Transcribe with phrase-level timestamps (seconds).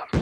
[0.00, 0.21] Awesome.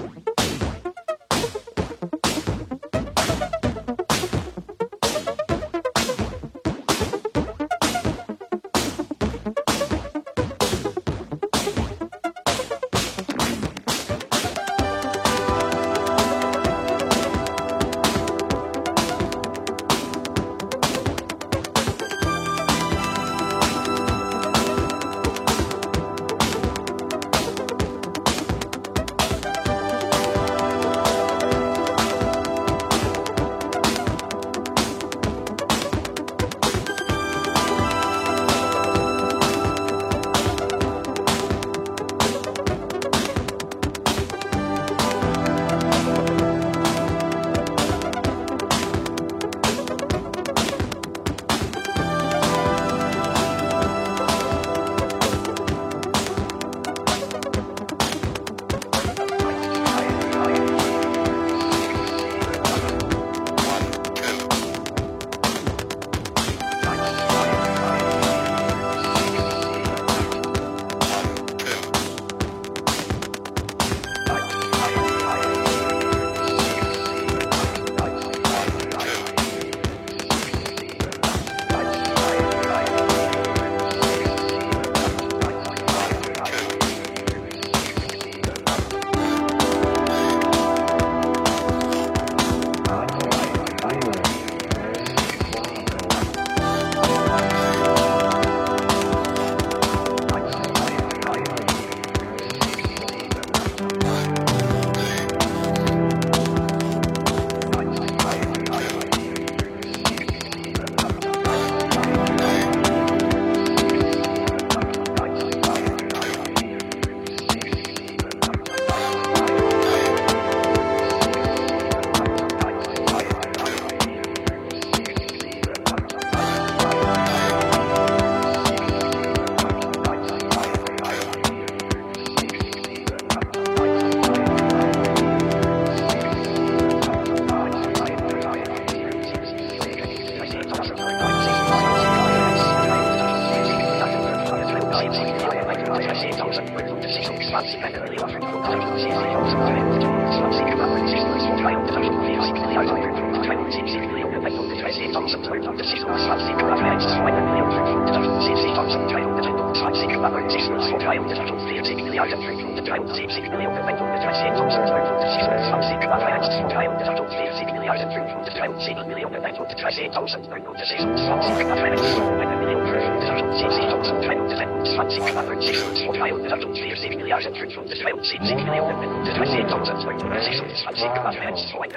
[159.91, 160.09] Fox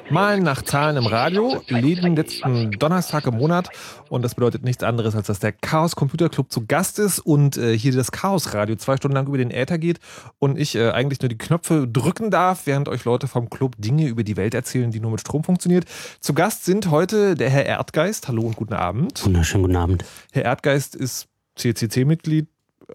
[0.09, 3.69] Malen nach Zahlen im Radio, jeden letzten Donnerstag im Monat.
[4.09, 7.57] Und das bedeutet nichts anderes, als dass der Chaos Computer Club zu Gast ist und
[7.57, 9.99] äh, hier das Chaos Radio zwei Stunden lang über den Äther geht
[10.39, 14.07] und ich äh, eigentlich nur die Knöpfe drücken darf, während euch Leute vom Club Dinge
[14.07, 15.85] über die Welt erzählen, die nur mit Strom funktioniert.
[16.21, 18.29] Zu Gast sind heute der Herr Erdgeist.
[18.29, 19.25] Hallo und guten Abend.
[19.25, 20.05] Wunderschönen guten Abend.
[20.31, 22.47] Herr Erdgeist ist CCC-Mitglied,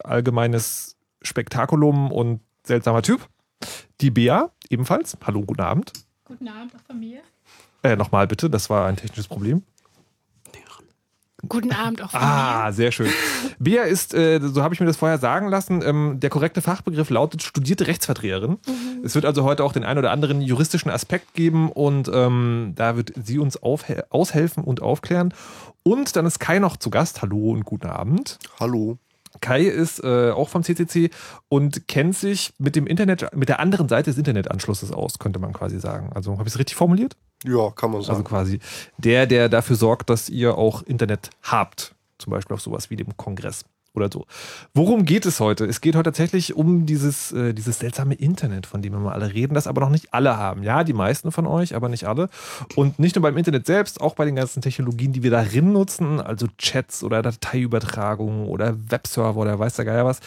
[0.05, 3.29] allgemeines Spektakulum und seltsamer Typ.
[4.01, 5.19] Die Bea ebenfalls.
[5.25, 5.93] Hallo und guten Abend.
[6.25, 7.21] Guten Abend auch von mir.
[7.83, 9.63] Äh, nochmal bitte, das war ein technisches Problem.
[11.47, 12.73] Guten Abend auch von Ah, mir.
[12.73, 13.09] sehr schön.
[13.61, 17.11] Bea ist, äh, so habe ich mir das vorher sagen lassen, ähm, der korrekte Fachbegriff
[17.11, 18.59] lautet studierte Rechtsvertreterin.
[19.05, 22.97] Es wird also heute auch den ein oder anderen juristischen Aspekt geben und ähm, da
[22.97, 25.33] wird sie uns aushelfen und aufklären.
[25.85, 27.23] Und dann ist Kai noch zu Gast.
[27.23, 28.39] Hallo und guten Abend.
[28.59, 28.99] Hallo.
[29.41, 31.11] Kai ist äh, auch vom CCC
[31.49, 35.53] und kennt sich mit dem Internet, mit der anderen Seite des Internetanschlusses aus, könnte man
[35.53, 36.11] quasi sagen.
[36.15, 37.17] Also habe ich es richtig formuliert?
[37.45, 38.13] Ja, kann man sagen.
[38.13, 38.61] Also quasi
[38.99, 41.95] der, der dafür sorgt, dass ihr auch Internet habt.
[42.19, 44.27] Zum Beispiel auf sowas wie dem Kongress oder so.
[44.75, 45.65] Worum geht es heute?
[45.67, 49.33] Es geht heute tatsächlich um dieses, äh, dieses seltsame Internet, von dem wir mal alle
[49.33, 50.63] reden, das aber noch nicht alle haben.
[50.63, 52.29] Ja, die meisten von euch, aber nicht alle.
[52.77, 56.21] Und nicht nur beim Internet selbst, auch bei den ganzen Technologien, die wir darin nutzen,
[56.21, 60.21] also Chats oder Dateiübertragungen oder Webserver oder weiß der Geier was,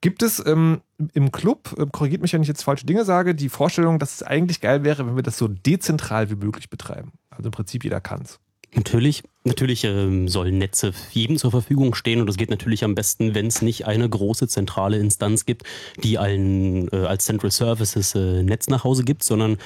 [0.00, 0.80] gibt es ähm,
[1.14, 4.22] im Club, äh, korrigiert mich, wenn ich jetzt falsche Dinge sage, die Vorstellung, dass es
[4.22, 7.12] eigentlich geil wäre, wenn wir das so dezentral wie möglich betreiben.
[7.30, 8.38] Also im Prinzip jeder kann es.
[8.74, 13.34] Natürlich, natürlich ähm, sollen Netze jedem zur Verfügung stehen und das geht natürlich am besten,
[13.34, 15.62] wenn es nicht eine große zentrale Instanz gibt,
[16.02, 19.58] die allen äh, als Central Services äh, Netz nach Hause gibt, sondern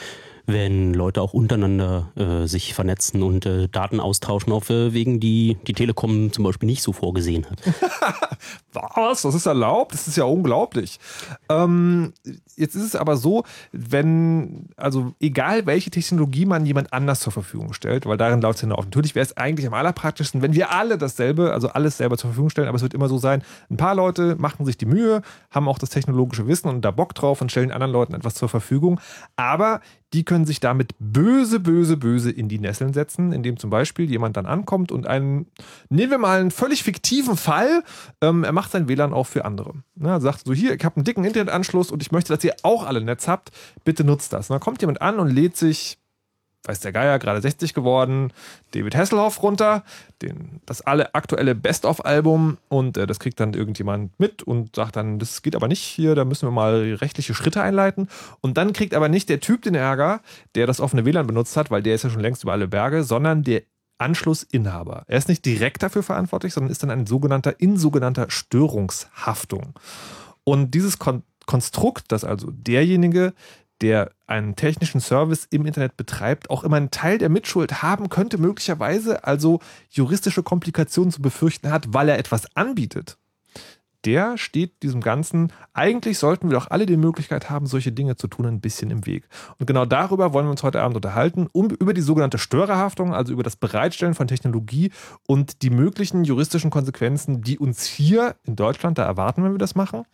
[0.52, 5.58] wenn Leute auch untereinander äh, sich vernetzen und äh, Daten austauschen auf äh, Wegen, die
[5.67, 7.61] die Telekom zum Beispiel nicht so vorgesehen hat.
[8.73, 9.23] Was?
[9.23, 9.93] Das ist erlaubt?
[9.93, 10.99] Das ist ja unglaublich.
[11.49, 12.12] Ähm,
[12.56, 17.73] jetzt ist es aber so, wenn, also egal welche Technologie man jemand anders zur Verfügung
[17.73, 18.85] stellt, weil darin lautet es hinauf.
[18.85, 22.50] Natürlich wäre es eigentlich am allerpraktischsten, wenn wir alle dasselbe, also alles selber zur Verfügung
[22.50, 25.69] stellen, aber es wird immer so sein, ein paar Leute machen sich die Mühe, haben
[25.69, 29.00] auch das technologische Wissen und da Bock drauf und stellen anderen Leuten etwas zur Verfügung.
[29.37, 29.81] Aber
[30.12, 34.37] die können sich damit böse, böse, böse in die Nesseln setzen, indem zum Beispiel jemand
[34.37, 35.47] dann ankommt und einen,
[35.89, 37.85] nehmen wir mal einen völlig fiktiven Fall,
[38.21, 39.75] ähm, er macht sein WLAN auch für andere.
[39.97, 42.85] Ja, sagt so, hier, ich habe einen dicken Internetanschluss und ich möchte, dass ihr auch
[42.85, 43.51] alle Netz habt,
[43.85, 44.51] bitte nutzt das.
[44.51, 46.00] Und dann kommt jemand an und lädt sich
[46.65, 48.33] weiß der Geier, gerade 60 geworden,
[48.73, 49.83] David Hasselhoff runter,
[50.21, 55.19] den, das alle aktuelle Best-of-Album und äh, das kriegt dann irgendjemand mit und sagt dann,
[55.19, 58.09] das geht aber nicht hier, da müssen wir mal rechtliche Schritte einleiten.
[58.41, 60.21] Und dann kriegt aber nicht der Typ den Ärger,
[60.55, 63.05] der das offene WLAN benutzt hat, weil der ist ja schon längst über alle Berge,
[63.05, 63.62] sondern der
[63.99, 65.05] Anschlussinhaber.
[65.07, 69.79] Er ist nicht direkt dafür verantwortlich, sondern ist dann ein sogenannter, in sogenannter Störungshaftung.
[70.45, 73.35] Und dieses Kon Konstrukt, dass also derjenige,
[73.82, 78.38] der einen technischen Service im Internet betreibt, auch immer einen Teil der Mitschuld haben könnte,
[78.38, 79.61] möglicherweise also
[79.91, 83.17] juristische Komplikationen zu befürchten hat, weil er etwas anbietet,
[84.05, 88.29] der steht diesem Ganzen, eigentlich sollten wir doch alle die Möglichkeit haben, solche Dinge zu
[88.29, 89.29] tun, ein bisschen im Weg.
[89.59, 93.33] Und genau darüber wollen wir uns heute Abend unterhalten, um über die sogenannte Störerhaftung, also
[93.33, 94.91] über das Bereitstellen von Technologie
[95.26, 99.75] und die möglichen juristischen Konsequenzen, die uns hier in Deutschland da erwarten, wenn wir das
[99.75, 100.05] machen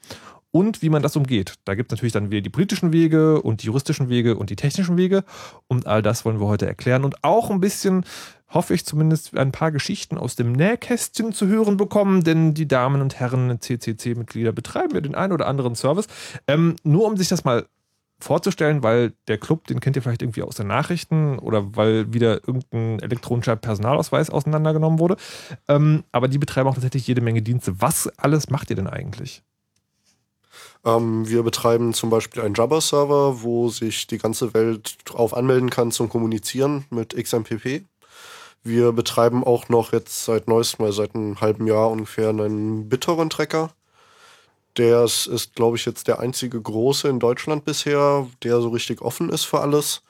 [0.56, 1.56] und wie man das umgeht.
[1.66, 4.56] Da gibt es natürlich dann wieder die politischen Wege und die juristischen Wege und die
[4.56, 5.22] technischen Wege.
[5.68, 8.06] Und all das wollen wir heute erklären und auch ein bisschen,
[8.48, 13.02] hoffe ich zumindest, ein paar Geschichten aus dem Nähkästchen zu hören bekommen, denn die Damen
[13.02, 16.06] und Herren CCC-Mitglieder betreiben ja den einen oder anderen Service.
[16.48, 17.66] Ähm, nur um sich das mal
[18.18, 22.48] vorzustellen, weil der Club, den kennt ihr vielleicht irgendwie aus den Nachrichten oder weil wieder
[22.48, 25.16] irgendein elektronischer Personalausweis auseinandergenommen wurde.
[25.68, 27.78] Ähm, aber die betreiben auch tatsächlich jede Menge Dienste.
[27.82, 29.42] Was alles macht ihr denn eigentlich?
[30.86, 35.90] Ähm, wir betreiben zum Beispiel einen Jabber-Server, wo sich die ganze Welt drauf anmelden kann
[35.90, 37.84] zum Kommunizieren mit XMPP.
[38.62, 43.70] Wir betreiben auch noch jetzt seit neuestem, mal seit einem halben Jahr ungefähr, einen BitTorrent-Tracker.
[44.76, 49.30] Der ist glaube ich, jetzt der einzige große in Deutschland bisher, der so richtig offen
[49.30, 50.02] ist für alles.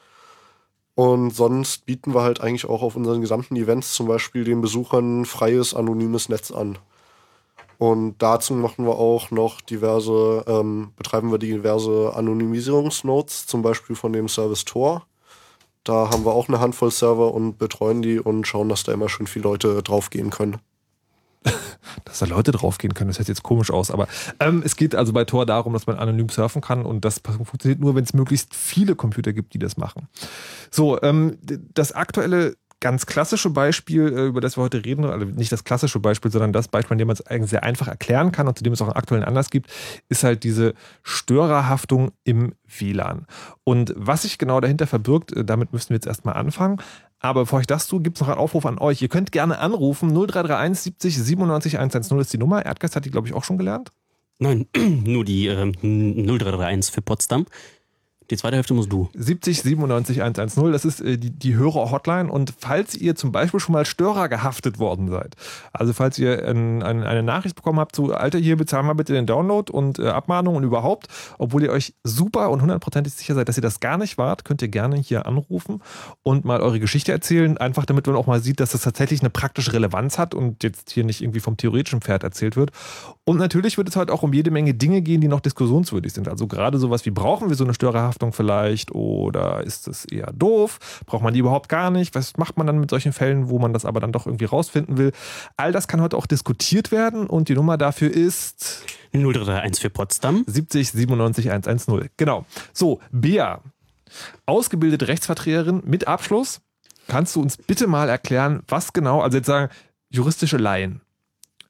[0.95, 5.25] Und sonst bieten wir halt eigentlich auch auf unseren gesamten Events zum Beispiel den Besuchern
[5.25, 6.77] freies, anonymes Netz an.
[7.77, 14.13] Und dazu machen wir auch noch diverse, ähm, betreiben wir diverse Anonymisierungsnodes, zum Beispiel von
[14.13, 15.05] dem Service Tor.
[15.83, 19.09] Da haben wir auch eine Handvoll Server und betreuen die und schauen, dass da immer
[19.09, 20.57] schön viele Leute draufgehen können.
[22.05, 24.07] dass da Leute draufgehen können, das hört jetzt komisch aus, aber
[24.39, 27.79] ähm, es geht also bei Tor darum, dass man anonym surfen kann und das funktioniert
[27.79, 30.07] nur, wenn es möglichst viele Computer gibt, die das machen.
[30.71, 31.37] So, ähm,
[31.73, 35.99] das aktuelle ganz klassische Beispiel, äh, über das wir heute reden, also nicht das klassische
[35.99, 38.63] Beispiel, sondern das Beispiel, an dem man es eigentlich sehr einfach erklären kann und zu
[38.63, 39.71] dem es auch einen aktuellen Anlass gibt,
[40.09, 43.25] ist halt diese Störerhaftung im WLAN.
[43.63, 46.81] Und was sich genau dahinter verbirgt, äh, damit müssen wir jetzt erstmal anfangen.
[47.19, 49.01] Aber bevor ich das tue, gibt es noch einen Aufruf an euch.
[49.01, 50.09] Ihr könnt gerne anrufen.
[50.09, 52.63] 0331 70 97 110 ist die Nummer.
[52.63, 53.91] Erdgeist hat die, glaube ich, auch schon gelernt.
[54.39, 57.45] Nein, nur die äh, 0331 für Potsdam.
[58.29, 59.09] Die zweite Hälfte musst du.
[59.13, 62.29] 70 97 110, das ist äh, die, die Hörer-Hotline.
[62.29, 65.35] Und falls ihr zum Beispiel schon mal Störer gehaftet worden seid,
[65.71, 69.13] also falls ihr ein, ein, eine Nachricht bekommen habt, so, Alter, hier bezahlen wir bitte
[69.13, 71.07] den Download und äh, Abmahnung und überhaupt,
[71.37, 74.61] obwohl ihr euch super und hundertprozentig sicher seid, dass ihr das gar nicht wart, könnt
[74.61, 75.81] ihr gerne hier anrufen
[76.23, 79.29] und mal eure Geschichte erzählen, einfach damit man auch mal sieht, dass das tatsächlich eine
[79.29, 82.71] praktische Relevanz hat und jetzt hier nicht irgendwie vom theoretischen Pferd erzählt wird.
[83.23, 86.27] Und natürlich wird es heute auch um jede Menge Dinge gehen, die noch diskussionswürdig sind.
[86.27, 88.16] Also gerade sowas wie, brauchen wir so eine Störerhaftung?
[88.17, 90.79] Störerhaftung vielleicht oder ist es eher doof?
[91.05, 92.15] Braucht man die überhaupt gar nicht?
[92.15, 94.97] Was macht man dann mit solchen Fällen, wo man das aber dann doch irgendwie rausfinden
[94.97, 95.11] will?
[95.55, 98.83] All das kann heute auch diskutiert werden und die Nummer dafür ist
[99.13, 100.43] 0331 für Potsdam.
[100.47, 102.09] 70 97 110.
[102.17, 102.45] Genau.
[102.73, 103.61] So, Bea,
[104.45, 106.61] ausgebildete Rechtsvertreterin mit Abschluss.
[107.07, 109.71] Kannst du uns bitte mal erklären, was genau, also jetzt sagen
[110.09, 111.01] juristische Laien,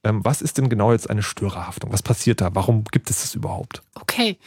[0.04, 1.92] ähm, was ist denn genau jetzt eine Störerhaftung?
[1.92, 2.56] Was passiert da?
[2.56, 3.82] Warum gibt es das überhaupt?
[3.96, 4.38] Okay.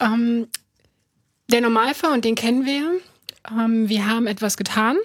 [0.00, 0.48] Ähm,
[1.50, 3.00] der Normalfall, und den kennen wir,
[3.50, 4.96] ähm, wir haben etwas getan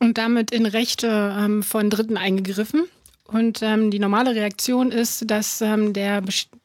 [0.00, 2.84] und damit in Rechte ähm, von Dritten eingegriffen.
[3.24, 6.22] Und ähm, die normale Reaktion ist, dass ähm, der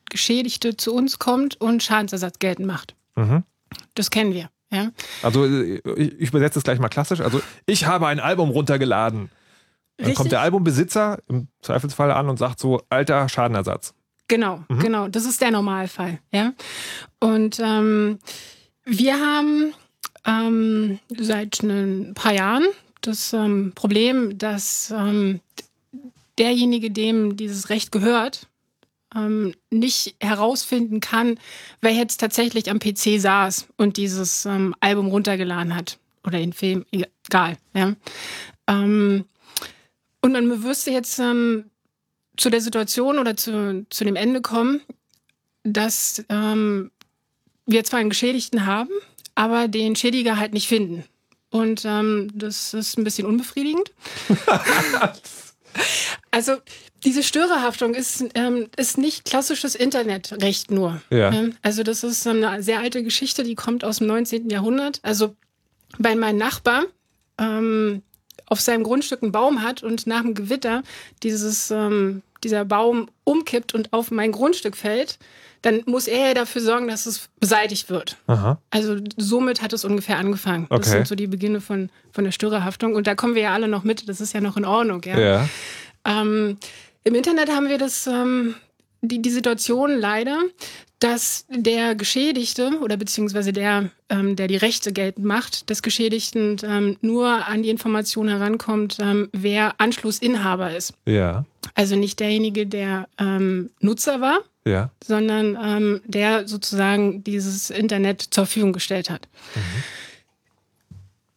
[0.09, 2.95] Geschädigte zu uns kommt und Schadensersatz geltend macht.
[3.15, 3.43] Mhm.
[3.95, 4.49] Das kennen wir.
[4.71, 4.91] Ja?
[5.23, 7.21] Also äh, ich übersetze es gleich mal klassisch.
[7.21, 9.29] Also ich habe ein Album runtergeladen.
[9.97, 10.15] Dann Richtig?
[10.17, 13.93] kommt der Albumbesitzer im Zweifelsfall an und sagt so, alter Schadenersatz.
[14.27, 14.79] Genau, Mhm.
[14.79, 15.07] genau.
[15.07, 16.19] Das ist der Normalfall.
[16.33, 16.51] Ja?
[17.21, 18.19] Und ähm,
[18.87, 19.73] wir haben
[20.25, 22.65] ähm, seit ein paar Jahren
[23.01, 25.41] das ähm, Problem, dass ähm,
[26.37, 28.47] derjenige, dem dieses Recht gehört,
[29.13, 31.39] ähm, nicht herausfinden kann,
[31.81, 35.99] wer jetzt tatsächlich am PC saß und dieses ähm, Album runtergeladen hat.
[36.25, 37.57] Oder den Film, egal.
[37.73, 37.93] Ja?
[38.67, 39.25] Ähm,
[40.21, 41.65] und man müsste jetzt ähm,
[42.37, 44.81] zu der Situation oder zu, zu dem Ende kommen,
[45.63, 46.91] dass ähm,
[47.67, 48.89] wir zwar einen Geschädigten haben,
[49.35, 51.03] aber den Schädiger halt nicht finden.
[51.49, 53.91] Und ähm, das ist ein bisschen unbefriedigend.
[56.31, 56.57] also
[57.03, 61.01] diese Störerhaftung ist, ähm, ist nicht klassisches Internetrecht nur.
[61.09, 61.31] Ja.
[61.31, 64.49] Ähm, Also das ist eine sehr alte Geschichte, die kommt aus dem 19.
[64.49, 64.99] Jahrhundert.
[65.03, 65.35] Also
[65.99, 66.85] bei meinem Nachbar
[67.37, 68.01] ähm,
[68.47, 70.83] auf seinem Grundstück einen Baum hat und nach dem Gewitter
[71.23, 75.19] dieses, ähm, dieser Baum umkippt und auf mein Grundstück fällt,
[75.67, 78.15] dann muss er ja dafür sorgen, dass es beseitigt wird.
[78.27, 78.57] Aha.
[78.69, 80.65] Also somit hat es ungefähr angefangen.
[80.69, 80.89] Das Okay.
[80.91, 82.95] sind so die Beginne von, von der Störerhaftung.
[82.95, 84.07] Und da kommen wir ja alle noch mit.
[84.07, 85.01] Das ist ja noch in Ordnung.
[85.03, 85.19] Ja?
[85.19, 85.49] Ja.
[86.05, 86.57] Ähm,
[87.03, 88.55] Im Internet haben wir das, ähm,
[89.01, 90.39] die, die Situation leider,
[90.99, 96.95] dass der Geschädigte oder beziehungsweise der, ähm, der die Rechte geltend macht, des Geschädigten ähm,
[97.01, 100.93] nur an die Information herankommt, ähm, wer Anschlussinhaber ist.
[101.05, 101.43] Ja.
[101.75, 104.91] Also nicht derjenige, der ähm, Nutzer war, Ja.
[105.03, 109.27] sondern ähm, der sozusagen dieses Internet zur Verfügung gestellt hat.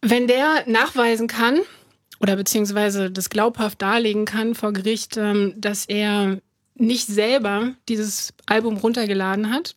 [0.01, 1.59] Wenn der nachweisen kann
[2.19, 6.39] oder beziehungsweise das glaubhaft darlegen kann vor Gericht, ähm, dass er
[6.75, 9.75] nicht selber dieses Album runtergeladen hat,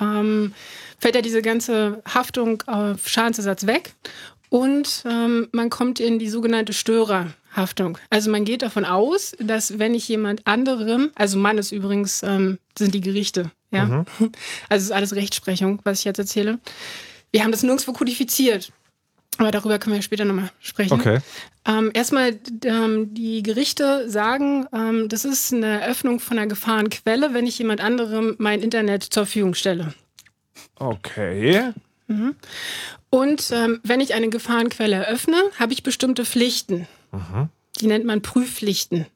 [0.00, 0.54] ähm,
[0.98, 3.94] fällt ja diese ganze Haftung auf Schadensersatz weg
[4.48, 6.72] und ähm, man kommt in die sogenannte
[7.50, 7.98] Störerhaftung.
[8.10, 12.58] Also man geht davon aus, dass wenn ich jemand anderem, also Mann ist übrigens, ähm,
[12.76, 14.34] sind die Gerichte, ja, also
[14.68, 16.58] es ist alles Rechtsprechung, was ich jetzt erzähle.
[17.30, 18.72] Wir haben das nirgendwo kodifiziert.
[19.38, 20.92] Aber darüber können wir später nochmal sprechen.
[20.92, 21.20] Okay.
[21.64, 27.46] Ähm, erstmal, ähm, die Gerichte sagen, ähm, das ist eine Eröffnung von einer Gefahrenquelle, wenn
[27.46, 29.94] ich jemand anderem mein Internet zur Verfügung stelle.
[30.74, 31.72] Okay.
[33.08, 36.86] Und ähm, wenn ich eine Gefahrenquelle eröffne, habe ich bestimmte Pflichten.
[37.80, 39.06] Die nennt man Prüfpflichten.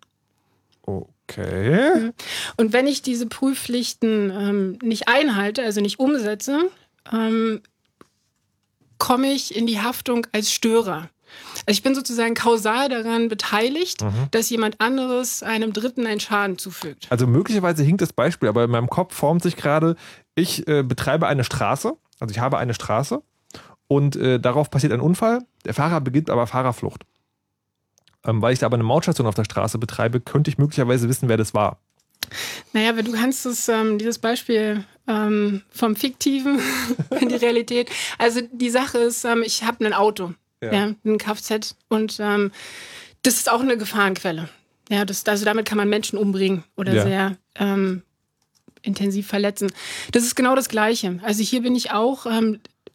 [0.82, 2.12] Okay.
[2.56, 6.70] Und wenn ich diese Prüfpflichten ähm, nicht einhalte, also nicht umsetze,
[7.12, 7.62] ähm,
[8.98, 11.08] komme ich in die Haftung als Störer.
[11.66, 17.06] Also ich bin sozusagen kausal daran beteiligt, dass jemand anderes einem Dritten einen Schaden zufügt.
[17.10, 19.96] Also möglicherweise hinkt das Beispiel, aber in meinem Kopf formt sich gerade,
[20.34, 23.22] ich äh, betreibe eine Straße, also ich habe eine Straße
[23.88, 25.40] und äh, darauf passiert ein Unfall.
[25.64, 27.04] Der Fahrer beginnt aber Fahrerflucht.
[28.26, 31.28] Ähm, weil ich da aber eine Mautstation auf der Straße betreibe, könnte ich möglicherweise wissen,
[31.28, 31.78] wer das war.
[32.73, 36.59] Naja, aber du kannst es, ähm, dieses Beispiel ähm, vom Fiktiven
[37.21, 37.90] in die Realität.
[38.19, 40.73] Also die Sache ist, ähm, ich habe ein Auto, Ja.
[40.73, 40.95] ja.
[41.04, 42.50] ein Kfz und ähm,
[43.23, 44.49] das ist auch eine Gefahrenquelle.
[44.90, 47.02] Ja, das, also damit kann man Menschen umbringen oder Ja.
[47.04, 48.02] sehr ähm,
[48.83, 49.71] intensiv verletzen.
[50.12, 51.19] Das ist genau das Gleiche.
[51.23, 52.26] Also hier bin ich auch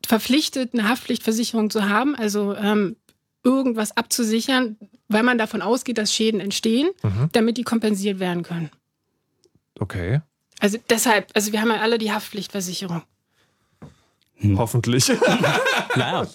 [0.06, 2.96] verpflichtet, eine Haftpflichtversicherung zu haben, also ähm,
[3.44, 4.78] irgendwas abzusichern,
[5.08, 7.30] weil man davon ausgeht, dass Schäden entstehen, Mhm.
[7.32, 8.70] damit die kompensiert werden können.
[9.80, 10.22] Okay.
[10.60, 13.04] Also deshalb, also wir haben ja alle die Haftpflichtversicherung.
[14.56, 15.10] Hoffentlich.
[15.96, 16.28] Naja.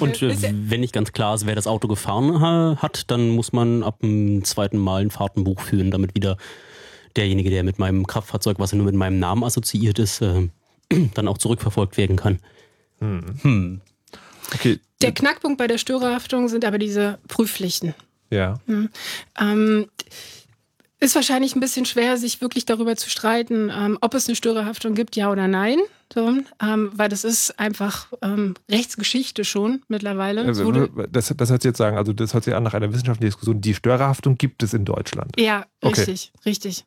[0.00, 3.52] Und äh, wenn nicht ganz klar ist, wer das Auto gefahren ha hat, dann muss
[3.52, 6.36] man ab dem zweiten Mal ein Fahrtenbuch führen, damit wieder
[7.14, 10.48] derjenige, der mit meinem Kraftfahrzeug, was ja nur mit meinem Namen assoziiert ist, äh,
[11.14, 12.38] dann auch zurückverfolgt werden kann.
[14.54, 14.80] Okay.
[15.02, 17.94] Der Knackpunkt bei der Störerhaftung sind aber diese Prüfpflichten.
[18.30, 18.58] Ja.
[19.38, 19.86] Ähm,
[20.98, 24.94] ist wahrscheinlich ein bisschen schwer, sich wirklich darüber zu streiten, ähm, ob es eine Störerhaftung
[24.94, 25.78] gibt, ja oder nein.
[26.14, 30.48] So, ähm, weil das ist einfach ähm, Rechtsgeschichte schon mittlerweile.
[30.48, 32.90] Es wurde- Das, das hört sich jetzt sagen, also das hört sich an nach einer
[32.92, 33.60] wissenschaftlichen Diskussion.
[33.60, 35.32] Die Störerhaftung gibt es in Deutschland.
[35.38, 36.00] Ja, Okay.
[36.00, 36.84] richtig, richtig.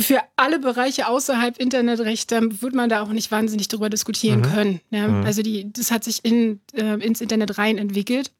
[0.00, 4.44] Für alle Bereiche außerhalb Internetrecht ähm, wird man da auch nicht wahnsinnig drüber diskutieren Mhm.
[4.44, 4.80] können.
[4.90, 5.08] Ja?
[5.08, 5.24] Mhm.
[5.26, 8.30] Also die, das hat sich in, äh, ins Internet rein entwickelt.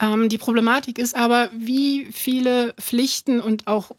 [0.00, 3.90] Ähm, die Problematik ist aber, wie viele Pflichten und auch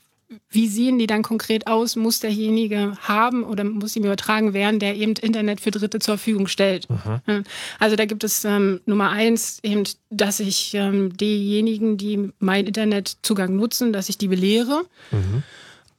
[0.49, 4.95] wie sehen die dann konkret aus, muss derjenige haben oder muss ihm übertragen werden, der
[4.95, 6.87] eben Internet für Dritte zur Verfügung stellt.
[7.27, 7.43] Ja,
[7.77, 13.55] Also da gibt es ähm, Nummer eins eben, dass ich ähm, diejenigen, die mein Internetzugang
[13.55, 14.85] nutzen, dass ich die belehre.
[15.11, 15.43] Mhm.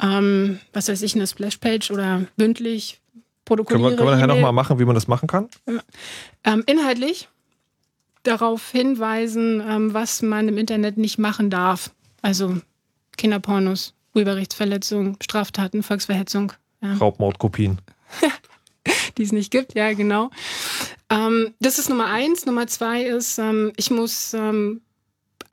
[0.02, 3.90] Ähm, was weiß ich, eine Splashpage oder bündlich Können protokolliere.
[3.90, 5.48] wir, können wir nachher nochmal machen, wie man das machen kann?
[6.44, 7.28] Ähm, inhaltlich
[8.22, 11.90] darauf hinweisen, ähm, was man im Internet nicht machen darf.
[12.22, 12.58] Also
[13.16, 16.52] Kinderpornos, Urheberrechtsverletzungen, Straftaten, Volksverhetzung.
[16.80, 16.94] Ja.
[16.94, 17.80] Raubmordkopien.
[19.18, 20.30] die es nicht gibt, ja, genau.
[21.10, 22.46] Ähm, das ist Nummer eins.
[22.46, 24.82] Nummer zwei ist, ähm, ich muss, ähm,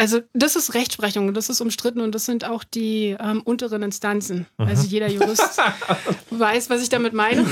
[0.02, 4.48] also das ist Rechtsprechung, das ist umstritten und das sind auch die ähm, unteren Instanzen.
[4.58, 5.62] Also jeder Jurist
[6.32, 7.46] weiß, was ich damit meine.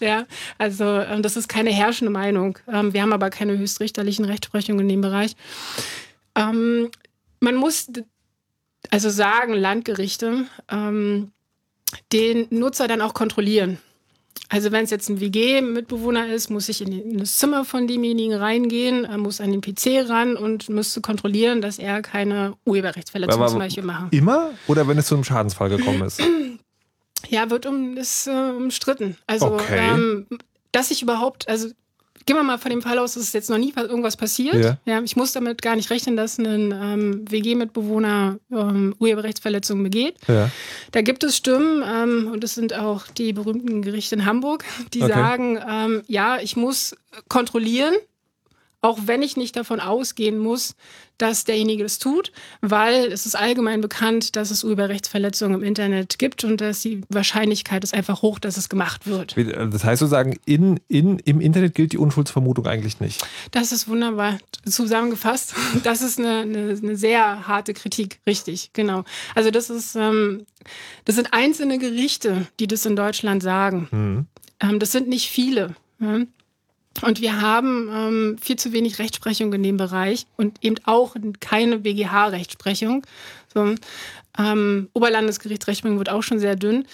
[0.00, 0.26] ja,
[0.58, 2.58] also ähm, das ist keine herrschende Meinung.
[2.68, 5.34] Ähm, wir haben aber keine höchstrichterlichen Rechtsprechungen in dem Bereich.
[6.34, 6.90] Ähm,
[7.40, 7.86] man muss
[8.90, 11.32] also sagen, Landgerichte, ähm,
[12.12, 13.78] den Nutzer dann auch kontrollieren.
[14.48, 17.86] Also wenn es jetzt ein WG-Mitbewohner ist, muss ich in, die, in das Zimmer von
[17.86, 23.58] demjenigen reingehen, muss an den PC ran und müsste kontrollieren, dass er keine Urheberrechtsverletzung zum
[23.58, 24.12] Beispiel macht.
[24.12, 26.22] Immer oder wenn es zu einem Schadensfall gekommen ist?
[27.30, 29.16] Ja, wird um ist äh, umstritten.
[29.26, 29.78] Also Okay.
[29.94, 30.26] ähm,
[30.72, 31.68] dass ich überhaupt, also
[32.26, 34.54] gehen wir mal von dem Fall aus, dass es jetzt noch nie irgendwas passiert.
[34.54, 34.78] Ja.
[34.86, 35.02] Ja.
[35.02, 40.16] ich muss damit gar nicht rechnen, dass ein ähm, WG-Mitbewohner ähm, Urheberrechtsverletzungen begeht.
[40.28, 40.50] ja.
[40.92, 45.02] Da gibt es Stimmen, ähm, und das sind auch die berühmten Gerichte in Hamburg, die
[45.02, 45.12] Okay.
[45.12, 46.96] sagen, ähm, ja, ich muss
[47.28, 47.94] kontrollieren,
[48.80, 50.76] auch wenn ich nicht davon ausgehen muss,
[51.18, 56.42] dass derjenige das tut, weil es ist allgemein bekannt, dass es Urheberrechtsverletzungen im Internet gibt
[56.44, 59.36] und dass die Wahrscheinlichkeit ist einfach hoch, dass es gemacht wird.
[59.36, 63.24] Wie- Das heißt sozusagen, in, in, im Internet gilt die Unschuldsvermutung eigentlich nicht.
[63.52, 64.38] Das ist wunderbar
[64.68, 65.54] zusammengefasst.
[65.84, 69.04] Das ist eine, eine, eine sehr harte Kritik, richtig, genau.
[69.34, 70.46] Also das ist, ähm,
[71.04, 73.88] das sind einzelne Gerichte, die das in Deutschland sagen.
[73.90, 74.26] Mhm.
[74.60, 75.74] Ähm, das sind nicht viele.
[76.00, 76.20] Ja?
[77.02, 81.78] Und wir haben ähm, viel zu wenig Rechtsprechung in dem Bereich und eben auch keine
[81.78, 83.04] BGH-Rechtsprechung.
[83.52, 83.74] So,
[84.38, 86.86] ähm, Oberlandesgericht Rechtsprechung wird auch schon sehr dünn.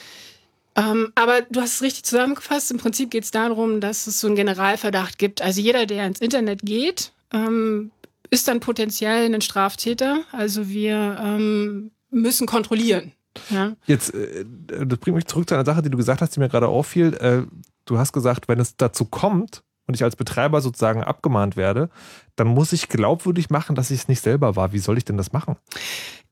[0.76, 2.70] Ähm, aber du hast es richtig zusammengefasst.
[2.70, 5.42] Im Prinzip geht es darum, dass es so einen Generalverdacht gibt.
[5.42, 7.90] Also jeder, der ins Internet geht, ähm,
[8.30, 10.22] ist dann potenziell ein Straftäter.
[10.32, 13.12] Also wir ähm, müssen kontrollieren.
[13.50, 13.74] Ja?
[13.86, 16.48] Jetzt, äh, das bringt mich zurück zu einer Sache, die du gesagt hast, die mir
[16.48, 17.14] gerade auffiel.
[17.14, 17.42] Äh,
[17.90, 21.90] Du hast gesagt, wenn es dazu kommt und ich als Betreiber sozusagen abgemahnt werde,
[22.36, 24.72] dann muss ich glaubwürdig machen, dass ich es nicht selber war.
[24.72, 25.56] Wie soll ich denn das machen?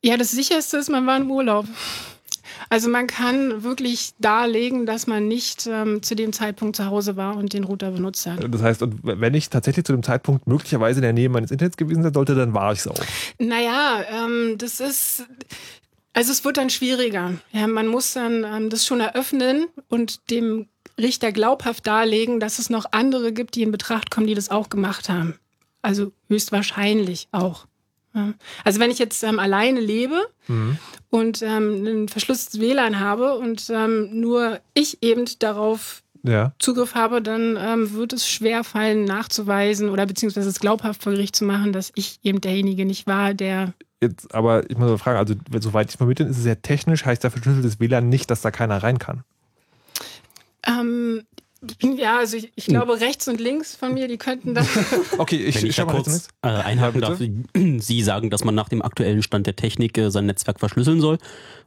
[0.03, 1.67] Ja, das sicherste ist, man war im Urlaub.
[2.71, 7.37] Also man kann wirklich darlegen, dass man nicht ähm, zu dem Zeitpunkt zu Hause war
[7.37, 8.47] und den Router benutzt hat.
[8.53, 11.77] Das heißt, und wenn ich tatsächlich zu dem Zeitpunkt möglicherweise in der Nähe meines Internets
[11.77, 13.01] gewesen sein sollte, dann war ich es auch.
[13.39, 15.25] Naja, ähm, das ist.
[16.13, 17.35] Also es wird dann schwieriger.
[17.53, 20.67] Ja, man muss dann ähm, das schon eröffnen und dem
[20.99, 24.69] Richter glaubhaft darlegen, dass es noch andere gibt, die in Betracht kommen, die das auch
[24.69, 25.39] gemacht haben.
[25.83, 27.67] Also höchstwahrscheinlich auch.
[28.65, 30.21] Also wenn ich jetzt ähm, alleine lebe
[31.11, 36.53] und ähm, ein verschlüsseltes WLAN habe und ähm, nur ich eben darauf Ja.
[36.59, 41.37] Zugriff habe, dann ähm, wird es schwer fallen, nachzuweisen oder beziehungsweise es glaubhaft vor Gericht
[41.37, 45.19] zu machen, dass ich eben derjenige nicht war, der Jetzt, aber ich muss mal fragen,
[45.19, 48.51] also soweit ich vermitteln, ist es ja technisch, heißt der verschlüsseltes WLAN nicht, dass da
[48.51, 49.23] keiner rein kann.
[50.69, 51.23] Ähm,
[51.83, 54.67] ja, also ich, ich glaube, rechts und links von mir, die könnten dann.
[55.19, 57.19] Okay, ich, Wenn ich schau da kurz äh, einhaken Ja, darf.
[57.83, 61.19] Sie sagen, dass man nach dem aktuellen Stand der Technik äh, sein Netzwerk verschlüsseln soll.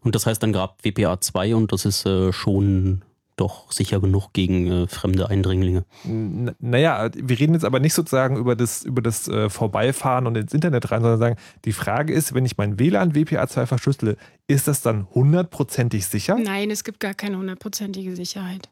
[0.02, 3.02] Und das heißt dann gerade WPA2 und das ist äh, schon
[3.36, 5.84] doch sicher genug gegen äh, fremde Eindringlinge.
[6.06, 10.38] N- Naja, wir reden jetzt aber nicht sozusagen über das, über das äh, Vorbeifahren und
[10.38, 11.36] ins Internet rein, sondern sagen,
[11.66, 14.16] die Frage ist, wenn ich mein WLAN WPA2 verschlüssele,
[14.48, 16.38] ist das dann hundertprozentig sicher?
[16.38, 18.70] Nein, es gibt gar keine hundertprozentige Sicherheit.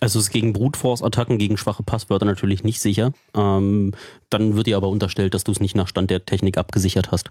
[0.00, 3.12] Also es ist gegen Brute Force Attacken, gegen schwache Passwörter natürlich nicht sicher.
[3.34, 3.92] Ähm,
[4.30, 7.30] dann wird dir aber unterstellt, dass du es nicht nach Stand der Technik abgesichert hast.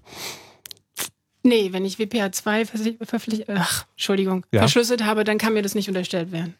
[1.43, 4.61] Nee, wenn ich WPA2 versi- verpflicht, ach, Entschuldigung, Ja.
[4.61, 6.55] verschlüsselt habe, dann kann mir das nicht unterstellt werden.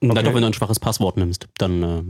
[0.00, 0.24] Na Okay.
[0.24, 2.02] doch, wenn du ein schwaches Passwort nimmst, dann äh,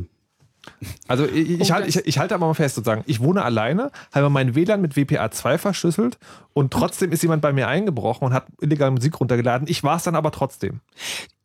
[1.08, 3.90] Also ich, ich, Oh, halt, ich, ich halte aber mal fest sozusagen, ich wohne alleine,
[4.12, 6.18] habe mein WLAN mit WPA2 verschlüsselt
[6.52, 9.68] und trotzdem ist jemand bei mir eingebrochen und hat illegale Musik runtergeladen.
[9.68, 10.80] Ich war es dann aber trotzdem.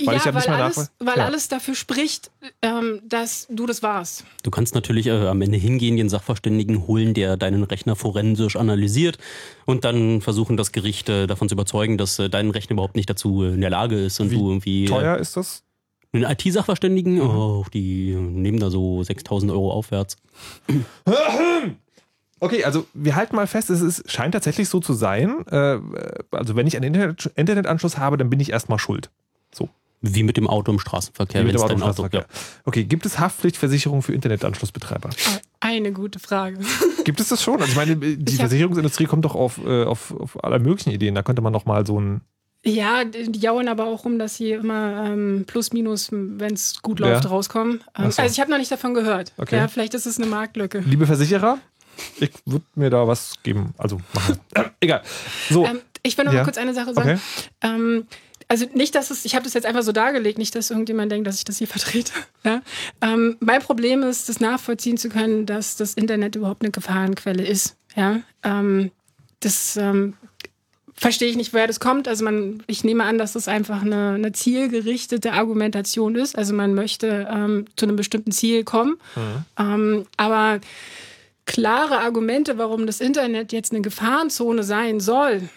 [0.03, 1.25] Weil ja, ich ja nicht weil, mehr alles, weil Ja.
[1.25, 4.25] alles dafür spricht, ähm, dass du das warst.
[4.43, 9.17] Du kannst natürlich äh, am Ende hingehen, den Sachverständigen holen, der deinen Rechner forensisch analysiert
[9.65, 13.09] und dann versuchen, das Gericht äh, davon zu überzeugen, dass äh, dein Rechner überhaupt nicht
[13.09, 14.85] dazu äh, in der Lage ist und Wie du irgendwie.
[14.85, 15.63] Teuer ist das?
[16.15, 20.17] Einen IT-Sachverständigen, oh, die nehmen da so 6000 Euro aufwärts.
[22.41, 25.47] Okay, also wir halten mal fest, es ist, scheint tatsächlich so zu sein.
[25.47, 25.79] Äh,
[26.31, 29.09] also wenn ich einen Internet, Internetanschluss habe, dann bin ich erstmal schuld.
[29.53, 29.69] So.
[30.01, 32.25] Wie mit dem Auto im Straßenverkehr, Wie mit dem dein Autostraßenverkehr.
[32.65, 35.09] Okay, gibt es Haftpflichtversicherung für Internetanschlussbetreiber?
[35.61, 36.59] Eine gute Frage.
[37.05, 37.55] Gibt es das schon?
[37.55, 41.15] Also ich meine, die Ich Versicherungsindustrie kommt doch auf, äh, auf, auf aller möglichen Ideen.
[41.15, 42.21] Da könnte man noch mal so ein
[42.67, 46.99] Ja, die jauen aber auch rum, dass sie immer ähm, plus minus, wenn es gut
[46.99, 47.09] Ja.
[47.09, 47.83] läuft, rauskommen.
[47.97, 48.21] Ähm, so.
[48.21, 49.33] Also ich habe noch nicht davon gehört.
[49.37, 49.57] Okay.
[49.57, 50.79] Ja, vielleicht ist es eine Marktlücke.
[50.79, 51.59] Liebe Versicherer,
[52.19, 53.73] ich würde mir da was geben.
[53.77, 54.39] Also machen.
[54.55, 55.03] Äh, egal.
[55.51, 56.39] So, Ähm, ich will noch Ja.
[56.39, 57.09] mal kurz eine Sache sagen.
[57.11, 57.19] okay.
[57.61, 58.07] Ähm,
[58.47, 61.27] also nicht, dass es, ich habe das jetzt einfach so dargelegt, nicht, dass irgendjemand denkt,
[61.27, 62.13] dass ich das hier vertrete.
[62.43, 62.61] Ja?
[63.01, 67.75] Ähm, mein Problem ist, das nachvollziehen zu können, dass das Internet überhaupt eine Gefahrenquelle ist.
[67.95, 68.21] Ja?
[68.43, 68.89] Ähm,
[69.41, 70.15] das ähm,
[70.95, 72.07] verstehe ich nicht, woher das kommt.
[72.07, 76.37] Also man, ich nehme an, dass das einfach eine, eine zielgerichtete Argumentation ist.
[76.37, 78.97] Also man möchte ähm, zu einem bestimmten Ziel kommen.
[79.59, 80.61] Ähm, aber
[81.45, 85.49] klare Argumente, warum das Internet jetzt eine Gefahrenzone sein soll,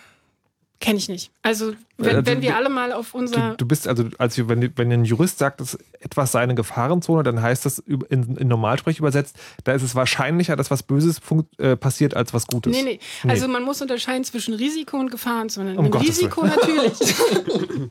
[0.81, 1.31] kenne ich nicht.
[1.43, 3.51] Also wenn, Also, wenn wir alle mal auf unser...
[3.51, 7.25] Du, du bist also, als wenn, wenn ein Jurist sagt, dass etwas sei eine Gefahrenzone,
[7.25, 11.21] dann heißt das in, in Normalsprech übersetzt, da ist es wahrscheinlicher, dass was Böses
[11.59, 12.73] äh, passiert, als was Gutes.
[12.73, 13.01] Nee, nee.
[13.25, 13.31] Nee.
[13.31, 15.77] Also man muss unterscheiden zwischen Risiko und Gefahrenzone.
[15.77, 16.99] Um Risiko natürlich.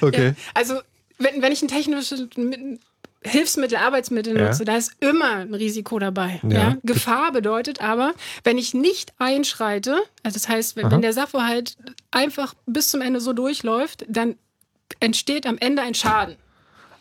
[0.00, 0.28] Okay.
[0.28, 0.80] Ja, also
[1.18, 2.28] wenn, wenn ich ein technisches
[3.26, 4.46] Hilfsmittel, Arbeitsmittel Ja.
[4.48, 6.40] nutze, da ist immer ein Risiko dabei.
[6.48, 6.58] Ja.
[6.58, 6.76] Ja.
[6.82, 11.76] Gefahr bedeutet aber, wenn ich nicht einschreite, also das heißt, wenn, wenn der Sachverhalt
[12.10, 14.36] einfach bis zum Ende so durchläuft, dann
[15.00, 16.36] entsteht am Ende ein Schaden.